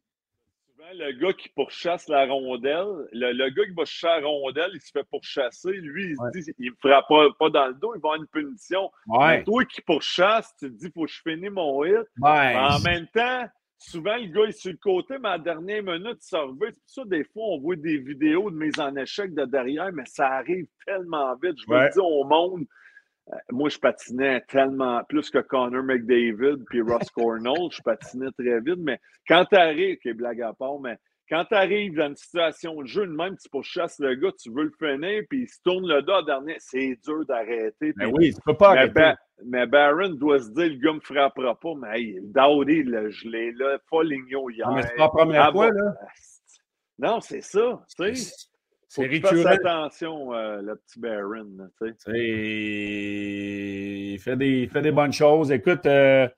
Le 0.93 1.13
gars 1.13 1.33
qui 1.33 1.49
pourchasse 1.51 2.09
la 2.09 2.27
rondelle. 2.27 3.09
Le, 3.13 3.33
le 3.33 3.49
gars 3.51 3.65
qui 3.65 3.73
va 3.73 3.85
chercher 3.85 4.21
la 4.21 4.27
rondelle, 4.29 4.71
il 4.75 4.81
se 4.81 4.91
fait 4.93 5.05
pourchasser. 5.11 5.73
Lui, 5.73 6.11
il 6.11 6.17
se 6.17 6.23
Ouais. 6.23 6.31
dit 6.33 6.53
il 6.59 6.71
ne 6.71 6.77
fera 6.83 7.07
pas, 7.07 7.27
pas 7.39 7.51
dans 7.51 7.69
le 7.69 7.75
dos, 7.75 7.95
il 7.95 8.01
va 8.01 8.11
avoir 8.11 8.15
une 8.17 8.27
punition. 8.27 8.91
Mais 9.07 9.45
toi 9.45 9.65
qui 9.65 9.81
pourchasses, 9.83 10.55
tu 10.59 10.67
te 10.71 10.73
dis 10.75 10.91
faut 10.93 11.05
que 11.05 11.11
je 11.11 11.21
finisse 11.23 11.51
mon 11.51 11.85
hit. 11.85 12.07
Ouais. 12.21 12.57
En 12.57 12.79
même 12.81 13.07
temps, 13.09 13.45
souvent, 13.79 14.17
le 14.17 14.27
gars 14.27 14.45
est 14.49 14.53
sur 14.53 14.73
le 14.73 14.79
côté, 14.79 15.17
mais 15.21 15.29
à 15.29 15.33
la 15.33 15.39
dernière 15.39 15.83
minute, 15.83 16.19
il. 16.21 16.71
C'est 16.73 16.81
pour 16.81 16.89
ça, 16.89 17.05
des 17.05 17.25
fois, 17.25 17.43
on 17.47 17.59
voit 17.61 17.77
des 17.77 17.99
vidéos 17.99 18.51
de 18.51 18.57
mise 18.57 18.79
en 18.79 18.95
échec 18.97 19.35
de 19.35 19.45
derrière, 19.45 19.93
mais 19.93 20.05
ça 20.07 20.29
arrive 20.29 20.67
tellement 20.87 21.35
vite. 21.37 21.55
Je 21.61 21.67
vous 21.67 21.75
le 21.75 21.91
dis 21.93 21.99
au 22.01 22.25
monde. 22.25 22.65
Euh, 23.33 23.37
Moi, 23.51 23.69
je 23.71 23.79
patinais 23.79 24.41
tellement 24.49 25.03
plus 25.05 25.31
que 25.31 25.39
Connor 25.39 25.83
McDavid 25.83 26.65
puis 26.69 26.81
Ross 26.83 27.09
Cornell. 27.15 27.71
Je 27.71 27.83
patinais 27.83 28.31
très 28.39 28.61
vite, 28.61 28.79
mais 28.81 28.99
quand 29.29 29.45
tu 29.47 29.57
arrives, 29.57 29.99
qui 29.99 30.13
blague 30.13 30.43
à 30.43 30.53
part, 30.53 30.79
mais 30.81 30.97
quand 31.31 31.45
tu 31.47 31.55
arrives 31.55 31.95
dans 31.95 32.09
une 32.09 32.17
situation 32.17 32.83
de 32.83 32.87
jeu, 32.87 33.07
de 33.07 33.13
même, 33.13 33.35
tu 33.39 33.49
pourchasses 33.49 33.99
le 33.99 34.15
gars, 34.15 34.31
tu 34.39 34.51
veux 34.51 34.65
le 34.65 34.73
finir, 34.79 35.23
puis 35.31 35.45
il 35.45 35.49
se 35.49 35.59
tourne 35.63 35.89
le 35.89 36.03
dos 36.03 36.21
dernière, 36.23 36.57
c'est 36.59 36.99
dur 37.03 37.25
d'arrêter. 37.25 37.95
Ben 37.97 38.09
puis- 38.09 38.13
oui, 38.13 38.35
tu 38.35 38.41
peux 38.45 38.55
pas 38.55 38.75
mais, 38.75 38.81
arrêter. 38.81 39.19
Mais 39.47 39.67
Barron 39.67 40.11
doit 40.11 40.39
se 40.41 40.51
dire 40.51 40.67
le 40.69 40.77
gars 40.77 40.93
me 40.93 41.01
frappera 41.01 41.59
pas. 41.59 41.73
Mais 41.81 41.99
hey, 41.99 42.19
Dowdy, 42.23 42.83
le 42.83 43.09
gelé, 43.11 43.53
là, 43.53 43.79
pas 43.91 44.03
Lignon 44.05 44.49
hier. 44.51 44.69
Non, 44.69 44.75
mais 44.77 44.83
c'est 44.83 44.95
pas 44.97 45.05
la 45.05 45.09
première 45.09 45.45
Ah, 45.47 45.53
fois, 45.53 45.71
bon? 45.71 45.77
là. 45.79 45.93
Non, 46.99 47.21
c'est 47.21 47.41
ça. 47.41 47.83
Tu 47.99 48.15
sais, 48.15 48.33
faut 48.95 49.03
C'est 49.03 49.09
récurrent. 49.09 49.51
attention, 49.51 50.33
euh, 50.35 50.63
le 50.63 50.77
petit 50.77 50.99
tu 51.79 51.87
sais. 51.89 51.95
Sais, 51.99 52.13
Il 54.13 54.19
fait 54.21 54.37
des, 54.37 54.63
il 54.63 54.69
fait 54.71 54.83
des 54.83 54.93
bonnes 54.93 55.13
choses. 55.13 55.51
Écoute, 55.53 55.87
euh, 55.87 56.29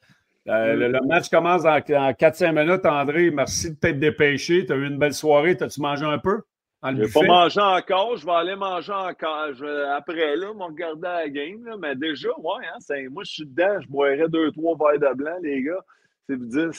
euh, 0.48 0.74
le, 0.74 0.88
le 0.88 1.00
match 1.06 1.28
commence 1.28 1.64
en, 1.64 1.76
en 1.76 2.10
4-5 2.12 2.52
minutes. 2.64 2.86
André, 2.86 3.30
merci 3.30 3.70
de 3.72 3.76
t'être 3.76 3.98
dépêché. 3.98 4.64
Tu 4.66 4.72
as 4.72 4.76
eu 4.76 4.86
une 4.86 4.98
belle 4.98 5.14
soirée. 5.14 5.56
T'as-tu 5.56 5.80
mangé 5.80 6.04
un 6.04 6.18
peu? 6.18 6.40
Je 6.84 6.90
vais 7.02 7.08
pas 7.12 7.22
manger 7.26 7.60
encore. 7.60 8.16
Je 8.16 8.24
vais 8.26 8.32
aller 8.32 8.54
manger 8.54 8.92
encore. 8.92 9.48
Je- 9.54 9.90
après, 9.96 10.36
là, 10.36 10.46
on 10.56 10.66
regarder 10.66 11.02
la 11.02 11.28
game. 11.28 11.64
Là, 11.64 11.76
mais 11.80 11.96
déjà, 11.96 12.28
ouais, 12.38 12.64
hein, 12.64 12.76
c'est- 12.78 13.08
moi, 13.08 13.24
je 13.24 13.32
suis 13.32 13.46
dedans. 13.46 13.80
Je 13.80 13.88
boirais 13.88 14.28
deux, 14.28 14.52
trois 14.52 14.76
verres 14.78 15.00
de 15.10 15.16
blanc, 15.16 15.36
les 15.42 15.62
gars. 15.62 15.84
C'est 16.28 16.36
vous 16.36 16.46
dire. 16.46 16.70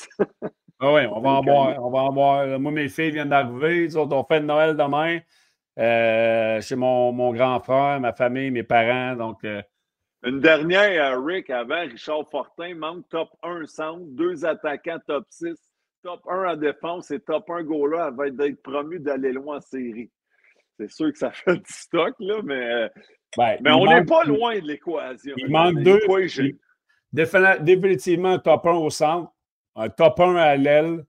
Ah 0.79 0.93
oui, 0.93 1.01
on 1.11 1.19
va 1.19 1.29
en 1.31 1.41
boire. 1.43 1.75
On 1.83 1.89
va 1.89 1.99
en 1.99 2.13
boire. 2.13 2.59
Moi, 2.59 2.71
mes 2.71 2.87
filles 2.87 3.11
viennent 3.11 3.29
d'arriver. 3.29 3.85
Ils 3.85 3.97
autres, 3.97 4.15
on 4.15 4.23
fait 4.23 4.39
Noël 4.39 4.77
demain. 4.77 5.19
Euh, 5.77 6.59
chez 6.61 6.75
mon, 6.75 7.11
mon 7.11 7.33
grand 7.33 7.59
frère, 7.59 7.99
ma 7.99 8.13
famille, 8.13 8.49
mes 8.49 8.63
parents. 8.63 9.15
Donc, 9.15 9.43
euh, 9.43 9.61
Une 10.23 10.39
dernière, 10.39 11.13
euh, 11.13 11.19
Rick, 11.19 11.49
avant, 11.51 11.81
Richard 11.81 12.27
Fortin 12.29 12.73
manque 12.75 13.07
top 13.09 13.29
1 13.43 13.65
centre, 13.67 14.05
deux 14.07 14.43
attaquants 14.43 14.99
top 15.05 15.25
6, 15.29 15.55
top 16.01 16.21
1 16.27 16.53
en 16.53 16.55
défense 16.55 17.11
et 17.11 17.19
top 17.19 17.49
1 17.49 17.63
goaler 17.63 17.99
avant 17.99 18.29
d'être 18.29 18.61
promu 18.63 18.99
d'aller 18.99 19.31
loin 19.33 19.57
en 19.57 19.61
série. 19.61 20.09
C'est 20.79 20.89
sûr 20.89 21.11
que 21.11 21.17
ça 21.17 21.31
fait 21.33 21.57
du 21.57 21.71
stock, 21.71 22.15
là, 22.19 22.41
mais, 22.43 22.89
ben, 23.37 23.57
mais 23.61 23.71
on 23.71 23.85
n'est 23.85 24.05
pas 24.05 24.23
loin 24.23 24.55
de 24.55 24.65
l'équation. 24.65 25.33
il 25.37 25.49
manque 25.49 25.81
deux. 25.83 25.99
Définitivement 27.61 28.29
un 28.29 28.39
top 28.39 28.65
1 28.65 28.71
au 28.71 28.89
centre, 28.89 29.31
un 29.75 29.89
top 29.89 30.19
1 30.19 30.35
à 30.37 30.55
l'aile, 30.55 31.05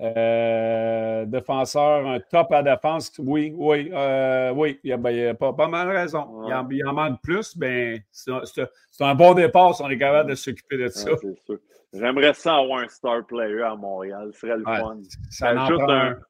euh, 0.00 1.24
défenseur, 1.26 2.06
un 2.06 2.20
top 2.20 2.52
à 2.52 2.62
défense. 2.62 3.12
Oui, 3.18 3.52
oui, 3.56 3.90
euh, 3.92 4.50
oui, 4.54 4.80
il 4.82 4.90
y 4.90 4.92
a, 4.92 4.96
ben, 4.96 5.10
il 5.10 5.16
y 5.18 5.26
a 5.26 5.34
pas, 5.34 5.52
pas 5.52 5.68
mal 5.68 5.88
raison. 5.88 6.44
Il, 6.46 6.54
en, 6.54 6.68
il 6.70 6.86
en 6.86 6.92
manque 6.94 7.20
plus, 7.22 7.54
mais 7.56 8.02
c'est 8.10 8.30
un, 8.32 8.42
c'est 8.44 9.04
un- 9.04 9.14
bon 9.14 9.34
départ 9.34 9.74
si 9.74 9.82
on 9.82 9.90
est 9.90 9.98
capable 9.98 10.30
de 10.30 10.34
s'occuper 10.34 10.78
de 10.78 10.88
ça. 10.88 11.10
Ouais. 11.12 11.56
J'aimerais 11.92 12.34
ça 12.34 12.56
avoir 12.56 12.80
un 12.80 12.88
star 12.88 13.26
player 13.26 13.62
à 13.62 13.74
Montréal. 13.74 14.30
Ce 14.32 14.40
serait 14.40 14.56
le 14.56 14.64
Ouais, 14.66 14.78
fun. 14.78 15.00
Ça 15.30 15.52
en 15.54 15.66
Juste 15.66 15.80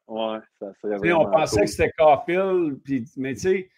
prend 0.07 0.33
un. 0.35 0.41
ça 0.59 0.73
serait 0.81 1.13
on 1.13 1.31
pensait 1.31 1.57
cool. 1.57 1.65
que 1.67 1.71
c'était 1.71 1.93
Caulfield, 1.99 2.79
puis, 2.83 3.05
mais 3.19 3.35
tu 3.35 3.41
sais, 3.41 3.71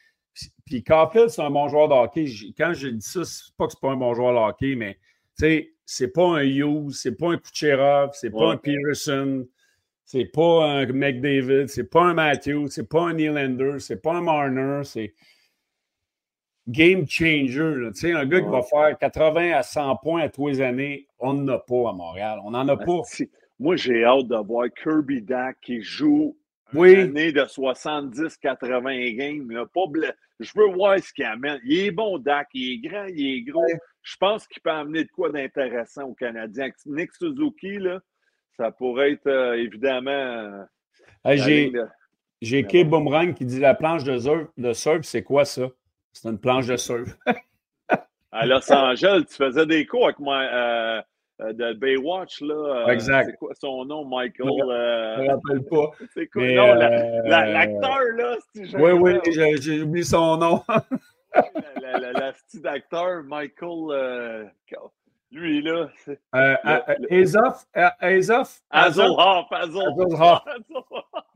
Puis 0.65 0.83
Caulfield, 0.85 1.29
c'est 1.31 1.43
un 1.43 1.51
bon 1.51 1.69
joueur 1.69 1.89
de 1.89 1.95
hockey. 1.95 2.27
Quand 2.57 2.73
je 2.73 2.89
dis 2.89 3.05
ça, 3.07 3.25
c'est 3.25 3.53
pas 3.59 3.67
que 3.67 3.73
c'est 3.73 3.81
pas 3.81 3.91
un 3.91 3.97
bon 3.97 4.15
joueur 4.15 4.33
de 4.33 4.39
hockey, 4.51 4.75
mais 4.77 4.95
tu 4.95 5.45
sais, 5.45 5.69
c'est 5.85 6.13
pas 6.13 6.25
un 6.39 6.43
Hughes, 6.45 6.93
c'est 6.93 7.17
pas 7.19 7.33
un 7.33 7.37
Kucherov, 7.37 8.11
c'est 8.15 8.31
pas 8.31 8.53
un 8.53 8.57
Peterson, 8.57 9.45
c'est 10.05 10.27
pas 10.27 10.65
un 10.67 10.87
McDavid, 10.87 11.69
c'est 11.69 11.89
pas 11.91 12.03
un 12.03 12.15
Matthews, 12.15 12.69
c'est 12.69 12.89
pas 12.89 13.03
un 13.09 13.15
Nylander, 13.15 13.79
c'est 13.79 14.01
pas 14.03 14.15
un 14.15 14.21
Marner, 14.23 14.83
c'est 14.85 15.15
game 16.69 17.07
changer. 17.09 17.75
là. 17.77 17.91
Tu 17.93 18.01
sais, 18.01 18.13
un 18.13 18.27
gars 18.27 18.41
qui 18.41 18.49
va 18.49 18.63
faire 18.63 18.97
80 18.99 19.53
à 19.53 19.63
100 19.63 19.97
points 19.97 20.23
à 20.23 20.29
tous 20.29 20.49
les 20.49 20.61
années, 20.61 21.07
on 21.19 21.33
n'en 21.35 21.55
a 21.55 21.59
pas 21.59 21.91
à 21.91 21.93
Montréal. 21.93 22.39
On 22.45 22.51
n'en 22.53 22.67
a 22.69 22.77
pas. 22.77 23.01
Si- 23.05 23.31
Moi, 23.59 23.77
j'ai 23.77 24.05
hâte 24.05 24.27
de 24.29 24.37
voir 24.37 24.67
Kirby 24.83 25.23
Dak 25.23 25.57
qui 25.63 25.83
joue 25.83 26.37
Oui. 26.75 26.93
une 26.95 27.01
année 27.01 27.33
de 27.33 27.45
70-80 27.47 29.13
games. 29.17 29.51
là. 29.51 29.67
Pas 29.73 29.87
bla- 29.89 30.15
Je 30.41 30.51
veux 30.57 30.73
voir 30.73 30.99
ce 30.99 31.13
qu'il 31.13 31.25
amène. 31.25 31.61
Il 31.65 31.79
est 31.79 31.91
bon, 31.93 32.19
Dak. 32.19 32.49
Il 32.55 32.73
est 32.73 32.89
grand, 32.89 33.07
il 33.07 33.37
est 33.37 33.43
gros. 33.43 33.65
Je 34.03 34.17
pense 34.17 34.47
qu'il 34.49 34.61
peut 34.63 34.71
amener 34.71 35.05
de 35.05 35.11
quoi 35.11 35.31
d'intéressant 35.31 36.05
aux 36.09 36.15
Canadiens. 36.15 36.71
Nick 36.87 37.13
Suzuki, 37.13 37.79
là, 37.79 38.01
ça 38.57 38.71
pourrait 38.71 39.13
être 39.13 39.27
euh, 39.27 39.55
évidemment. 39.55 40.11
euh, 40.11 40.65
J'ai 41.37 41.73
j'ai 42.41 42.65
Kay 42.65 42.85
Boomerang 42.85 43.35
qui 43.35 43.45
dit 43.45 43.61
la 43.61 43.75
planche 43.75 44.03
de 44.05 44.19
surf, 44.19 44.49
de 44.57 44.73
surf 44.73 45.03
c'est 45.03 45.23
quoi 45.23 45.45
ça? 45.45 45.69
C'est 46.13 46.29
une 46.29 46.39
planche 46.39 46.67
de 46.67 46.77
surf. 46.77 47.17
À 48.35 48.47
Los 48.47 48.73
Angeles, 48.73 49.25
tu 49.29 49.35
faisais 49.37 49.67
des 49.67 49.85
cours 49.85 50.07
avec 50.07 50.19
moi 50.19 50.39
euh, 50.41 51.03
de 51.53 51.75
Baywatch, 51.75 52.41
là. 52.41 52.87
Exact. 52.89 53.27
C'est 53.31 53.37
quoi 53.37 53.53
son 53.55 53.85
nom, 53.85 54.07
Michael? 54.07 54.49
Je 54.59 54.65
euh, 54.71 55.17
Je 55.17 55.23
me 55.23 55.29
rappelle 55.29 55.65
pas. 55.69 55.91
c'est 56.15 56.27
quoi? 56.29 56.43
Mais, 56.43 56.55
non, 56.55 56.73
la- 56.73 57.23
la- 57.25 57.47
l'acteur, 57.47 57.99
là, 58.17 58.37
Oui, 58.79 58.93
oui, 58.93 59.19
j'ai 59.61 59.83
oublié 59.83 60.03
son 60.05 60.39
nom. 60.39 60.63
la, 61.83 61.99
la, 61.99 62.13
la 62.15 62.33
petite 62.33 62.65
acteur, 62.65 63.23
Michael. 63.25 64.51
Euh, 65.35 65.39
lui, 65.41 65.63
là, 65.63 65.89
c'est 66.05 66.21
Euh, 66.35 66.55
Le- 66.65 67.13
euh, 67.13 67.23
Azoff, 67.23 67.67
euh, 67.77 67.89
Azoff, 68.01 68.61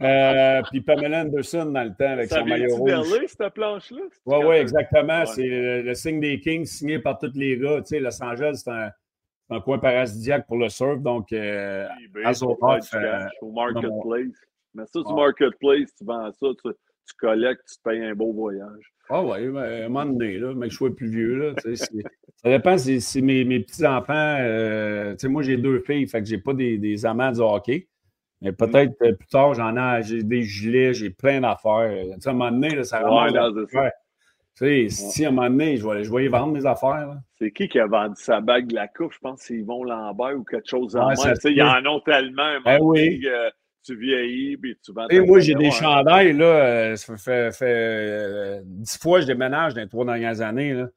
euh, 0.03 0.63
puis 0.71 0.81
Pamela 0.83 1.23
Anderson 1.23 1.67
dans 1.67 1.85
le 1.85 1.95
temps 1.95 2.11
avec 2.13 2.29
Ça 2.29 2.41
son 2.41 2.47
maillot 2.47 2.77
rouge. 2.77 2.91
LA, 2.91 3.29
cette 3.29 3.49
planche-là? 3.55 4.03
Oui, 4.27 4.37
oui, 4.45 4.57
exactement. 4.57 5.21
Ouais. 5.21 5.27
C'est 5.27 5.47
le, 5.47 5.83
le 5.83 5.95
signe 5.95 6.21
des 6.21 6.39
Kings 6.41 6.67
signé 6.67 6.99
par 6.99 7.19
tous 7.19 7.33
les 7.35 7.57
gars. 7.59 7.79
Tu 7.81 7.87
sais, 7.87 8.01
Los 8.01 8.23
Angeles, 8.23 8.61
c'est 8.65 8.71
un, 8.71 9.61
coin 9.61 9.79
paradisiaque 9.79 10.47
pour 10.47 10.59
le 10.59 10.69
surf. 10.69 10.99
Donc, 11.01 11.33
euh, 11.33 11.87
euh, 11.87 12.23
cash 12.23 12.43
au 12.43 13.53
marketplace. 13.53 14.35
Mais 14.75 14.85
ça, 14.87 15.01
du 15.03 15.15
marketplace, 15.15 15.95
tu 15.97 16.05
vends 16.05 16.31
ça, 16.33 16.47
tu, 16.63 16.71
tu 17.07 17.15
collectes, 17.19 17.63
tu 17.69 17.77
te 17.79 17.89
payes 17.89 18.05
un 18.05 18.15
beau 18.15 18.33
voyage. 18.33 18.93
ah 19.09 19.23
oui, 19.23 19.39
à 19.59 19.85
un 19.85 19.89
moment 19.89 20.07
donné, 20.07 20.39
là, 20.39 20.53
mais 20.55 20.67
que 20.67 20.73
je 20.73 20.77
sois 20.77 20.95
plus 20.95 21.09
vieux. 21.09 21.37
Là, 21.37 21.75
ça 21.75 22.51
dépend 22.51 22.77
si, 22.79 23.01
si 23.01 23.23
mes, 23.23 23.45
mes 23.45 23.61
petits-enfants. 23.61 24.37
euh, 24.41 25.13
tu 25.13 25.19
sais, 25.21 25.29
moi, 25.29 25.43
j'ai 25.43 25.57
deux 25.57 25.81
filles, 25.81 26.07
fait 26.07 26.21
que 26.23 26.27
j'ai 26.29 26.39
pas 26.39 26.53
des, 26.55 26.79
des 26.79 27.07
amants 27.07 27.33
du 27.33 27.41
hockey. 27.41 27.89
Mais 28.43 28.53
peut-être 28.53 28.93
euh, 29.03 29.15
plus 29.15 29.29
tard, 29.29 29.55
j'en 29.55 29.77
ai, 29.77 30.03
j'ai 30.03 30.23
des 30.23 30.43
gilets, 30.43 30.93
j'ai 30.93 31.09
plein 31.11 31.41
d'affaires. 31.41 31.73
À 32.27 32.29
un 32.31 32.33
moment 32.33 32.51
donné, 32.51 32.75
là, 32.75 32.85
ça 32.85 33.03
Ouais, 33.03 33.37
affaires. 33.37 33.93
Tu 34.59 34.89
sais, 34.89 34.89
si 34.89 35.25
à 35.25 35.29
un 35.29 35.33
moment 35.33 35.49
donné, 35.51 35.77
je 35.77 35.87
vais, 35.87 36.05
je 36.05 36.13
vais 36.13 36.25
y 36.25 36.29
vendre 36.29 36.53
mes 36.53 36.65
affaires. 36.67 37.07
là. 37.09 37.17
C'est 37.39 37.51
qui 37.51 37.69
qui 37.69 37.79
a 37.79 37.87
vendu 37.87 38.15
sa 38.17 38.41
bague 38.41 38.69
de 38.69 38.75
la 38.75 38.89
coupe? 38.89 39.13
Je 39.13 39.19
pense 39.19 39.41
que 39.41 39.47
c'est 39.47 39.55
Yvon 39.55 39.85
Lambert 39.85 40.37
ou 40.39 40.45
quelque 40.45 40.69
chose 40.69 40.97
en 40.97 41.09
Ouais, 41.09 41.15
même. 41.25 41.35
Ils 41.45 41.55
peut. 41.57 41.63
en 41.63 41.87
ont 41.87 42.01
tellement. 42.01 42.61
Ben 42.65 42.79
oui. 42.81 43.21
que 43.21 43.51
tu 43.87 43.97
vieillis, 43.97 44.57
puis 44.57 44.77
tu 44.85 44.93
vends 44.93 45.07
Et 45.09 45.21
moi, 45.21 45.39
j'ai 45.41 45.55
des 45.55 45.67
hein. 45.69 45.71
chandails, 45.71 46.33
là. 46.33 46.45
euh, 46.45 46.97
Ça 46.97 47.17
fait, 47.17 47.53
fait, 47.53 47.65
euh, 47.69 48.61
dix 48.65 48.99
fois 48.99 49.19
que 49.19 49.23
je 49.23 49.27
déménage 49.29 49.75
dans 49.75 49.81
les 49.83 49.89
trois 49.89 50.05
dernières 50.05 50.41
années, 50.41 50.75
là. 50.75 50.89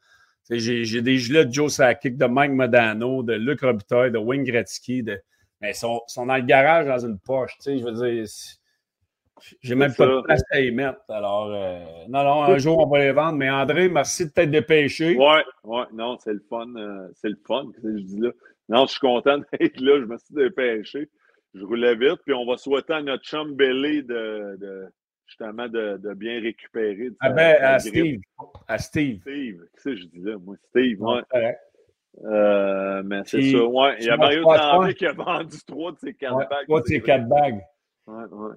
J'ai 0.50 1.02
des 1.04 1.18
gilets 1.18 1.46
de 1.46 1.54
Joe 1.54 1.72
Sakic, 1.72 2.18
de 2.18 2.26
Mike 2.26 2.54
Modano, 2.54 3.22
de 3.22 3.34
Luc 3.34 3.62
Robitaille, 3.62 4.12
de 4.12 4.18
Wayne 4.18 4.44
Gretzky. 4.44 5.04
De... 5.04 5.22
Mais 5.62 5.72
ils 5.72 5.76
sont, 5.76 6.02
sont 6.08 6.26
dans 6.26 6.38
le 6.38 6.42
garage 6.42 6.88
dans 6.88 7.06
une 7.06 7.20
poche. 7.20 7.52
Tu 7.58 7.64
sais, 7.66 7.78
je 7.78 7.84
veux 7.84 7.92
dire, 7.92 8.26
j'ai 9.62 9.76
même 9.76 9.94
pas 9.94 10.08
de 10.08 10.22
place 10.24 10.42
à 10.52 10.60
y 10.60 10.72
mettre. 10.72 11.00
Alors, 11.10 11.52
euh, 11.54 11.80
non, 12.10 12.24
non, 12.24 12.44
un 12.44 12.58
jour, 12.58 12.80
on 12.80 12.90
va 12.90 12.98
les 12.98 13.12
vendre. 13.12 13.38
Mais 13.38 13.50
André, 13.50 13.90
merci 13.90 14.26
de 14.26 14.32
t'être 14.32 14.50
dépêché. 14.50 15.16
Ouais, 15.18 15.44
ouais, 15.66 15.84
non, 15.94 16.18
c'est 16.18 16.34
le 16.34 16.44
fun. 16.50 16.66
euh, 16.76 17.08
c'est 17.14 17.30
le 17.30 17.40
fun, 17.46 17.66
que 17.72 17.98
je 17.98 18.02
dis 18.04 18.20
là. 18.20 18.32
Non, 18.70 18.86
je 18.88 18.92
suis 18.94 19.00
content 19.00 19.38
d'être 19.60 19.80
là. 19.80 20.00
Je 20.00 20.06
me 20.06 20.18
suis 20.18 20.34
dépêché. 20.34 21.10
Je 21.54 21.64
roulais 21.66 21.96
vite. 21.96 22.20
Puis 22.26 22.34
on 22.34 22.46
va 22.46 22.58
souhaiter 22.58 22.94
à 22.94 23.02
notre 23.02 23.24
chum 23.24 23.56
Belly 23.56 24.04
de, 24.04 24.56
de- 24.60 24.88
justement 25.26 25.68
de, 25.68 25.98
de 25.98 26.14
bien 26.14 26.42
récupérer. 26.42 27.10
de 27.10 27.16
Ah 27.20 27.30
ben, 27.32 27.58
à 27.62 27.78
grippe. 27.78 27.90
Steve. 27.96 28.22
À 28.68 28.78
Steve. 28.78 29.22
Steve. 29.22 29.62
Qu'est-ce 29.74 29.84
que 29.84 29.96
je 29.96 30.06
dis 30.06 30.20
là, 30.20 30.38
moi? 30.40 30.56
Steve, 30.70 31.02
ouais. 31.02 31.22
Euh, 32.26 33.04
mais 33.06 33.22
c'est 33.26 33.42
ça, 33.52 33.64
ouais. 33.64 33.96
Il 34.00 34.06
y 34.06 34.10
a 34.10 34.18
Mario 34.18 34.44
quoi? 34.44 34.94
qui 34.94 35.06
a 35.06 35.14
vendu 35.14 35.58
trois 35.66 35.92
de 35.92 35.98
ses 36.00 36.14
quatre 36.14 36.36
Ouais, 36.36 36.48
bagues. 36.50 36.66
C'est 36.86 36.94
tes 36.94 37.00
vrai. 37.00 37.06
quatre 37.06 37.28
bagues. 37.30 37.62
Ouais, 38.08 38.24
ouais. 38.32 38.56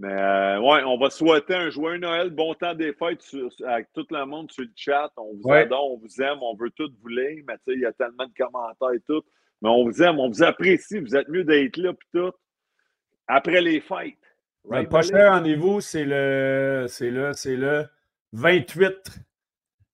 Mais 0.00 0.12
euh, 0.12 0.60
ouais, 0.60 0.84
on 0.84 0.96
va 0.96 1.10
souhaiter 1.10 1.54
un 1.54 1.70
joyeux 1.70 1.98
Noël, 1.98 2.30
bon 2.30 2.54
temps 2.54 2.74
des 2.74 2.92
fêtes 2.92 3.22
sur- 3.22 3.48
avec 3.66 3.88
tout 3.92 4.06
le 4.10 4.24
monde 4.26 4.48
sur 4.52 4.62
le 4.62 4.70
chat. 4.76 5.10
On 5.16 5.34
vous 5.34 5.50
adore, 5.50 5.92
on 5.94 5.96
vous 5.96 6.22
aime, 6.22 6.38
on 6.40 6.54
veut 6.54 6.70
tout 6.70 6.88
vous 7.02 7.08
lire, 7.08 7.42
mais 7.48 7.54
tu 7.54 7.60
sais, 7.66 7.72
il 7.74 7.80
y 7.80 7.86
a 7.86 7.92
tellement 7.92 8.26
de 8.26 8.32
commentaires 8.36 8.92
et 8.94 9.00
tout. 9.00 9.22
Mais 9.62 9.68
on 9.68 9.84
vous 9.84 10.02
aime, 10.02 10.18
on 10.18 10.28
vous 10.28 10.42
apprécie, 10.42 11.00
vous 11.00 11.16
êtes 11.16 11.28
mieux 11.28 11.44
d'être 11.44 11.76
là 11.76 11.92
puis 11.92 12.08
tout. 12.14 12.32
Après 13.26 13.60
les 13.60 13.80
fêtes. 13.80 14.14
Le 14.70 14.84
prochain 14.84 15.30
rendez-vous, 15.30 15.80
c'est 15.80 16.04
le, 16.04 16.86
c'est 16.88 17.10
le, 17.10 17.32
c'est 17.32 17.56
le 17.56 17.86
28, 18.32 18.92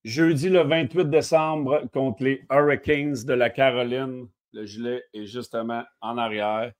jeudi 0.04 0.48
le 0.48 0.62
28 0.62 1.08
décembre 1.08 1.82
contre 1.92 2.24
les 2.24 2.44
Hurricanes 2.50 3.14
de 3.24 3.34
la 3.34 3.50
Caroline. 3.50 4.26
Le 4.52 4.64
gilet 4.66 5.04
est 5.14 5.26
justement 5.26 5.84
en 6.00 6.18
arrière. 6.18 6.72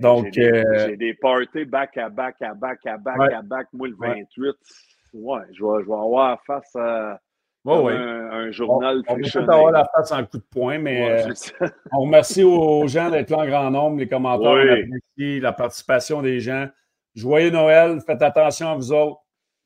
Donc, 0.00 0.28
j'ai 0.32 0.50
des, 0.52 0.64
euh, 0.64 0.96
des 0.96 1.14
parties 1.14 1.64
back 1.64 1.96
à 1.96 2.08
back 2.08 2.40
à 2.42 2.54
back 2.54 2.86
à 2.86 2.96
back 2.98 3.18
Ouais. 3.18 3.32
à 3.34 3.42
back. 3.42 3.66
Moi, 3.72 3.88
le 3.88 3.94
Ouais. 3.96 4.20
28, 4.36 4.54
ouais, 5.14 5.40
je 5.52 5.64
vais, 5.64 5.82
je 5.82 5.88
vais 5.88 5.94
avoir 5.94 6.40
face 6.44 6.74
à 6.76 7.20
ouais, 7.64 7.78
ouais. 7.80 7.92
un, 7.92 8.30
un 8.30 8.48
On, 8.48 8.52
journal 8.52 9.02
on 9.08 9.14
peut-être 9.16 9.36
avoir 9.50 9.72
la 9.72 9.84
face 9.94 10.12
en 10.12 10.24
coup 10.24 10.38
de 10.38 10.44
poing, 10.50 10.78
mais 10.78 11.04
Ouais, 11.26 11.32
euh, 11.62 11.68
on 11.92 12.02
remercie 12.02 12.42
aux 12.44 12.86
gens 12.86 13.10
d'être 13.10 13.30
là 13.30 13.38
en 13.38 13.46
grand 13.46 13.70
nombre, 13.70 13.98
les 13.98 14.08
commentaires, 14.08 14.52
Oui. 14.52 14.84
on 14.90 14.96
apprécie 14.96 15.40
la 15.40 15.52
participation 15.52 16.22
des 16.22 16.40
gens. 16.40 16.68
Joyeux 17.14 17.50
Noël, 17.50 18.00
faites 18.06 18.22
attention 18.22 18.68
à 18.70 18.74
vous 18.76 18.92
autres. 18.92 19.20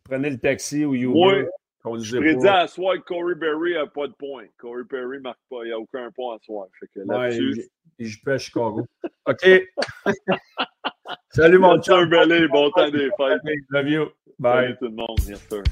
Prenez 0.09 0.31
le 0.31 0.39
taxi 0.39 0.85
ou 0.85 0.95
Uber. 0.95 1.49
Oui. 1.85 2.01
Je 2.01 2.17
prédis 2.17 2.47
à 2.47 2.67
soir 2.69 2.95
que 2.95 3.01
Corey 3.01 3.35
Berry 3.35 3.75
n'a 3.75 3.87
pas 3.89 4.07
de 4.07 4.13
points. 4.13 4.45
Corey 4.57 4.85
Berry 4.89 5.17
ne 5.19 5.23
marque 5.23 5.41
pas. 5.51 5.59
Il 5.65 5.67
n'y 5.67 5.73
a 5.73 5.79
aucun 5.81 6.11
point 6.13 6.37
à 6.37 6.39
soir. 6.39 6.67
Fait 6.79 6.87
que 6.87 7.01
Ouais, 7.01 7.19
là-dessus, 7.29 7.55
il- 7.57 7.69
il 7.99 8.07
joue 8.07 8.19
pas 8.25 8.33
à 8.35 8.39
Chicago. 8.39 8.87
OK. 9.27 9.63
Salut, 11.31 11.59
mon 11.59 11.81
chum. 11.81 12.09
bon 12.09 12.71
temps 12.71 12.89
des 12.89 13.11
fêtes. 13.19 13.41
Love 13.71 13.89
you. 13.89 14.05
Bye. 14.39 14.63
Salut 14.65 14.77
tout 14.79 14.85
le 14.85 14.91
monde. 14.93 15.19
Yes, 15.27 15.47
sir. 15.49 15.63